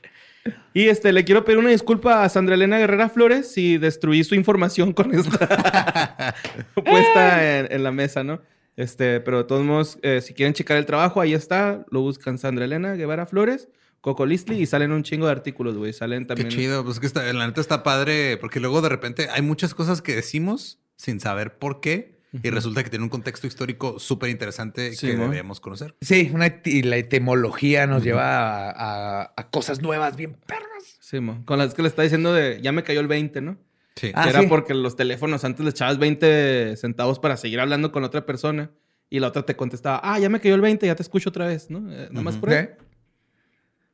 Y 0.73 0.89
este, 0.89 1.12
le 1.12 1.25
quiero 1.25 1.45
pedir 1.45 1.59
una 1.59 1.69
disculpa 1.69 2.25
a 2.25 2.29
Sandra 2.31 2.55
Elena 2.55 2.79
Guerrera 2.79 3.11
Flores 3.11 3.53
si 3.53 3.77
destruí 3.77 4.25
su 4.25 4.35
información 4.35 4.95
con 4.95 5.14
esta 5.14 6.35
puesta 6.75 7.59
en, 7.59 7.71
en 7.73 7.83
la 7.83 7.93
mesa, 7.93 8.25
¿no? 8.25 8.41
Este, 8.79 9.18
pero 9.20 9.39
de 9.39 9.45
todos 9.45 9.64
modos, 9.64 9.99
eh, 10.03 10.20
si 10.22 10.35
quieren 10.35 10.55
checar 10.55 10.76
el 10.76 10.87
trabajo, 10.87 11.20
ahí 11.20 11.35
está. 11.35 11.85
Lo 11.91 12.01
buscan 12.01 12.39
Sandra 12.39 12.64
Elena 12.64 12.95
Guevara 12.95 13.26
Flores, 13.26 13.68
Coco 14.01 14.24
Listli 14.24 14.57
y 14.62 14.66
salen 14.66 14.93
un 14.93 15.03
chingo 15.03 15.26
de 15.26 15.33
artículos, 15.33 15.76
güey. 15.76 15.93
Salen 15.93 16.22
Qué 16.22 16.26
también. 16.29 16.49
chido, 16.51 16.85
pues 16.85 17.01
que 17.01 17.07
está, 17.07 17.31
la 17.33 17.47
neta 17.49 17.61
está 17.61 17.83
padre, 17.83 18.37
porque 18.37 18.61
luego 18.61 18.81
de 18.81 18.89
repente 18.89 19.29
hay 19.31 19.43
muchas 19.43 19.74
cosas 19.74 20.01
que 20.01 20.14
decimos 20.14 20.79
sin 20.97 21.18
saber 21.18 21.59
por 21.59 21.81
qué, 21.81 22.16
y 22.43 22.51
resulta 22.51 22.85
que 22.85 22.91
tiene 22.91 23.05
un 23.05 23.09
contexto 23.09 23.47
histórico 23.47 23.99
súper 23.99 24.29
interesante 24.31 24.93
Sí, 24.93 25.07
que 25.09 25.14
¿no? 25.14 25.22
deberíamos 25.22 25.61
conocer. 25.61 25.97
Sí, 26.03 26.31
una 26.33 26.61
y 26.64 26.83
la 26.83 26.99
etimología 26.99 27.87
nos 27.89 28.05
lleva 28.05 28.68
a, 28.68 29.22
a- 29.22 29.33
a 29.37 29.51
cosas 29.51 29.81
nuevas 29.81 30.14
bien 30.16 30.35
perras. 30.47 30.99
Sí, 31.01 31.20
mo. 31.20 31.43
con 31.47 31.59
las 31.59 31.72
que 31.74 31.81
le 31.83 31.89
está 31.89 32.03
diciendo 32.03 32.33
de 32.35 32.61
ya 32.62 32.70
me 32.70 32.83
cayó 32.85 33.01
el 33.01 33.09
20, 33.09 33.41
¿no? 33.41 33.57
Sí. 33.99 34.12
Ah, 34.14 34.28
era 34.28 34.42
sí. 34.42 34.46
porque 34.46 34.74
los 34.74 34.94
teléfonos 34.94 35.44
antes 35.44 35.64
le 35.64 35.70
echabas 35.70 35.99
20 35.99 36.76
centavos 36.76 37.18
para 37.18 37.36
seguir 37.36 37.59
hablando 37.59 37.90
con 37.90 38.05
otra 38.05 38.24
persona 38.24 38.70
y 39.11 39.18
la 39.18 39.28
otra 39.28 39.42
te 39.42 39.57
contestaba, 39.57 40.01
ah, 40.03 40.18
ya 40.18 40.28
me 40.28 40.40
cayó 40.40 40.55
el 40.55 40.61
20, 40.61 40.86
ya 40.86 40.94
te 40.94 41.03
escucho 41.03 41.30
otra 41.30 41.46
vez, 41.46 41.70
¿no? 41.70 41.78
Eh, 41.92 42.09
nada 42.11 42.22
más 42.22 42.36
por 42.36 42.51
eso. 42.51 42.61
¿Eh? 42.61 42.76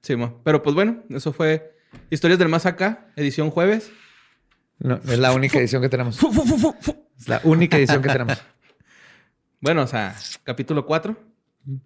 Sí, 0.02 0.16
mo. 0.16 0.40
pero 0.44 0.62
pues 0.62 0.74
bueno, 0.74 1.02
eso 1.08 1.32
fue 1.32 1.74
Historias 2.10 2.38
del 2.38 2.48
Más 2.48 2.66
Acá, 2.66 3.08
edición 3.16 3.50
jueves. 3.50 3.90
No, 4.78 4.96
es 4.96 5.18
la 5.18 5.32
única 5.32 5.58
edición 5.58 5.80
que 5.80 5.88
tenemos. 5.88 6.18
Es 7.16 7.28
la 7.28 7.40
única 7.44 7.76
edición 7.78 8.02
que 8.02 8.08
tenemos. 8.08 8.42
Bueno, 9.60 9.80
o 9.84 9.86
sea, 9.86 10.14
capítulo 10.42 10.84
4, 10.84 11.16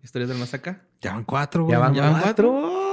Historias 0.02 0.28
del 0.28 0.38
Más 0.38 0.52
Acá. 0.52 0.82
Ya 1.00 1.12
van 1.12 1.22
cuatro, 1.22 1.62
güey. 1.62 1.76
Ya 1.76 1.78
van 1.78 1.94
Ya 1.94 2.10
van 2.10 2.20
cuatro. 2.20 2.87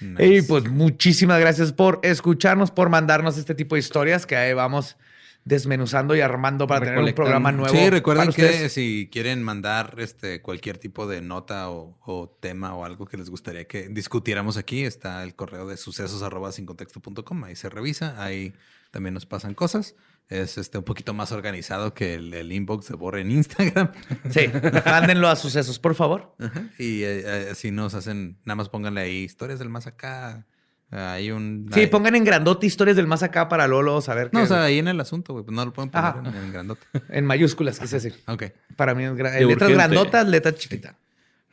Nice. 0.00 0.26
Y 0.26 0.42
pues 0.42 0.68
muchísimas 0.70 1.40
gracias 1.40 1.72
por 1.72 2.00
escucharnos, 2.02 2.70
por 2.70 2.88
mandarnos 2.88 3.38
este 3.38 3.54
tipo 3.54 3.74
de 3.74 3.80
historias 3.80 4.26
que 4.26 4.36
ahí 4.36 4.52
vamos 4.52 4.96
desmenuzando 5.44 6.16
y 6.16 6.20
armando 6.20 6.66
para 6.66 6.86
tener 6.86 6.98
un 6.98 7.12
programa 7.12 7.52
nuevo. 7.52 7.74
Sí, 7.74 7.90
recuerden 7.90 8.26
para 8.26 8.36
que 8.36 8.44
ustedes. 8.44 8.72
si 8.72 9.08
quieren 9.12 9.42
mandar 9.42 9.94
este 9.98 10.40
cualquier 10.40 10.78
tipo 10.78 11.06
de 11.06 11.20
nota 11.20 11.70
o, 11.70 11.98
o 12.04 12.28
tema 12.40 12.74
o 12.74 12.84
algo 12.84 13.04
que 13.06 13.18
les 13.18 13.28
gustaría 13.28 13.66
que 13.66 13.88
discutiéramos 13.88 14.56
aquí, 14.56 14.84
está 14.84 15.22
el 15.22 15.34
correo 15.34 15.66
de 15.66 15.76
sucesos 15.76 16.22
arroba 16.22 16.50
sin 16.52 16.64
contexto.com. 16.64 17.44
Ahí 17.44 17.56
se 17.56 17.68
revisa, 17.68 18.22
ahí 18.22 18.54
también 18.90 19.12
nos 19.14 19.26
pasan 19.26 19.54
cosas. 19.54 19.94
Es 20.28 20.56
este 20.58 20.78
un 20.78 20.84
poquito 20.84 21.12
más 21.14 21.32
organizado 21.32 21.92
que 21.94 22.14
el, 22.14 22.32
el 22.32 22.50
inbox 22.50 22.88
de 22.88 22.94
Borre 22.96 23.20
en 23.20 23.30
Instagram. 23.30 23.92
Sí, 24.30 24.50
mándenlo 24.86 25.28
a 25.28 25.36
sucesos, 25.36 25.78
por 25.78 25.94
favor. 25.94 26.34
Ajá. 26.38 26.64
Y 26.78 27.02
eh, 27.02 27.22
eh, 27.24 27.48
así 27.52 27.70
nos 27.70 27.94
hacen, 27.94 28.38
nada 28.44 28.56
más 28.56 28.68
pónganle 28.70 29.02
ahí 29.02 29.16
historias 29.24 29.58
del 29.58 29.68
más 29.68 29.86
acá. 29.86 30.46
Hay 30.90 31.30
un. 31.30 31.68
Sí, 31.74 31.80
hay- 31.80 31.86
pongan 31.88 32.14
en 32.14 32.24
grandote 32.24 32.66
historias 32.66 32.96
del 32.96 33.06
más 33.06 33.22
acá 33.22 33.48
para 33.48 33.66
Lolo 33.68 34.00
saber 34.00 34.30
que 34.30 34.36
No, 34.38 34.44
o 34.44 34.46
sea, 34.46 34.62
ahí 34.64 34.78
en 34.78 34.88
el 34.88 35.00
asunto, 35.00 35.32
güey. 35.32 35.44
Pues 35.44 35.54
no 35.54 35.64
lo 35.64 35.72
pueden 35.72 35.90
poner 35.90 36.14
en, 36.24 36.26
en 36.44 36.52
grandote. 36.52 36.86
en 37.10 37.24
mayúsculas, 37.26 37.78
quise 37.80 37.96
decir. 37.96 38.14
Ok. 38.26 38.44
Para 38.76 38.94
mí 38.94 39.04
es 39.04 39.12
gra- 39.12 39.32
letras 39.32 39.46
urgente. 39.70 39.74
grandotas, 39.74 40.28
letras 40.28 40.54
chiquitas. 40.54 40.94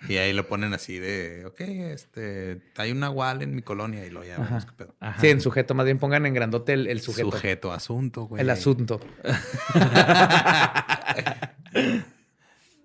Y 0.10 0.18
ahí 0.18 0.34
lo 0.34 0.48
ponen 0.48 0.74
así 0.74 0.98
de, 0.98 1.46
ok, 1.46 1.62
este, 1.62 2.62
hay 2.76 2.92
una 2.92 3.10
wall 3.10 3.44
en 3.44 3.56
mi 3.56 3.62
colonia 3.62 4.06
y 4.06 4.10
lo 4.10 4.24
ya 4.24 4.38
vemos 4.38 4.66
qué 4.66 4.72
pedo. 4.72 4.96
Sí, 5.20 5.30
en 5.30 5.42
sujeto, 5.42 5.76
más 5.76 5.86
bien 5.86 6.00
pongan 6.00 6.26
en 6.26 6.34
grandote 6.34 6.74
el, 6.74 6.88
el 6.88 7.02
sujeto. 7.02 7.32
Sujeto, 7.32 7.72
asunto, 7.72 8.24
güey. 8.24 8.42
El 8.42 8.50
asunto. 8.50 9.00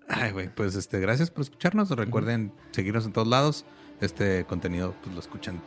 Ay, 0.07 0.31
güey, 0.31 0.47
pues 0.53 0.75
este, 0.75 0.99
gracias 0.99 1.31
por 1.31 1.41
escucharnos. 1.41 1.89
Recuerden 1.89 2.53
seguirnos 2.71 3.05
en 3.05 3.13
todos 3.13 3.27
lados. 3.27 3.65
Este 3.99 4.45
contenido, 4.45 4.93
pues 5.01 5.13
lo 5.15 5.19
escuchan 5.19 5.59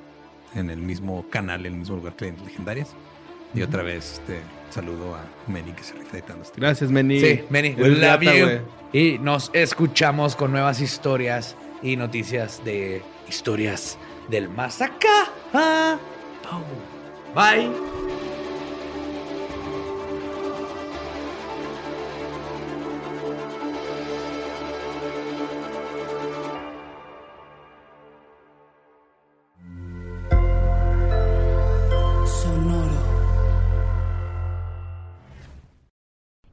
en 0.54 0.70
el 0.70 0.78
mismo 0.78 1.28
canal, 1.30 1.66
en 1.66 1.74
el 1.74 1.78
mismo 1.80 1.96
lugar 1.96 2.14
que 2.16 2.32
Legendarias. 2.32 2.94
Y 3.54 3.62
otra 3.62 3.82
vez, 3.82 4.14
este, 4.14 4.40
saludo 4.70 5.14
a 5.14 5.20
Meni 5.50 5.72
que 5.72 5.82
se 5.82 5.94
rifa 5.94 6.16
editando 6.18 6.42
este. 6.42 6.60
Gracias, 6.60 6.90
Meni. 6.90 7.20
Sí, 7.20 7.44
Manny, 7.50 7.74
we 7.78 7.88
love 7.88 8.22
you. 8.22 8.60
Y 8.92 9.18
nos 9.18 9.50
escuchamos 9.52 10.34
con 10.34 10.50
nuevas 10.52 10.80
historias 10.80 11.56
y 11.82 11.96
noticias 11.96 12.64
de 12.64 13.02
historias 13.28 13.98
del 14.28 14.48
más 14.48 14.80
acá. 14.80 15.30
Ah. 15.52 15.98
Bye. 17.34 18.29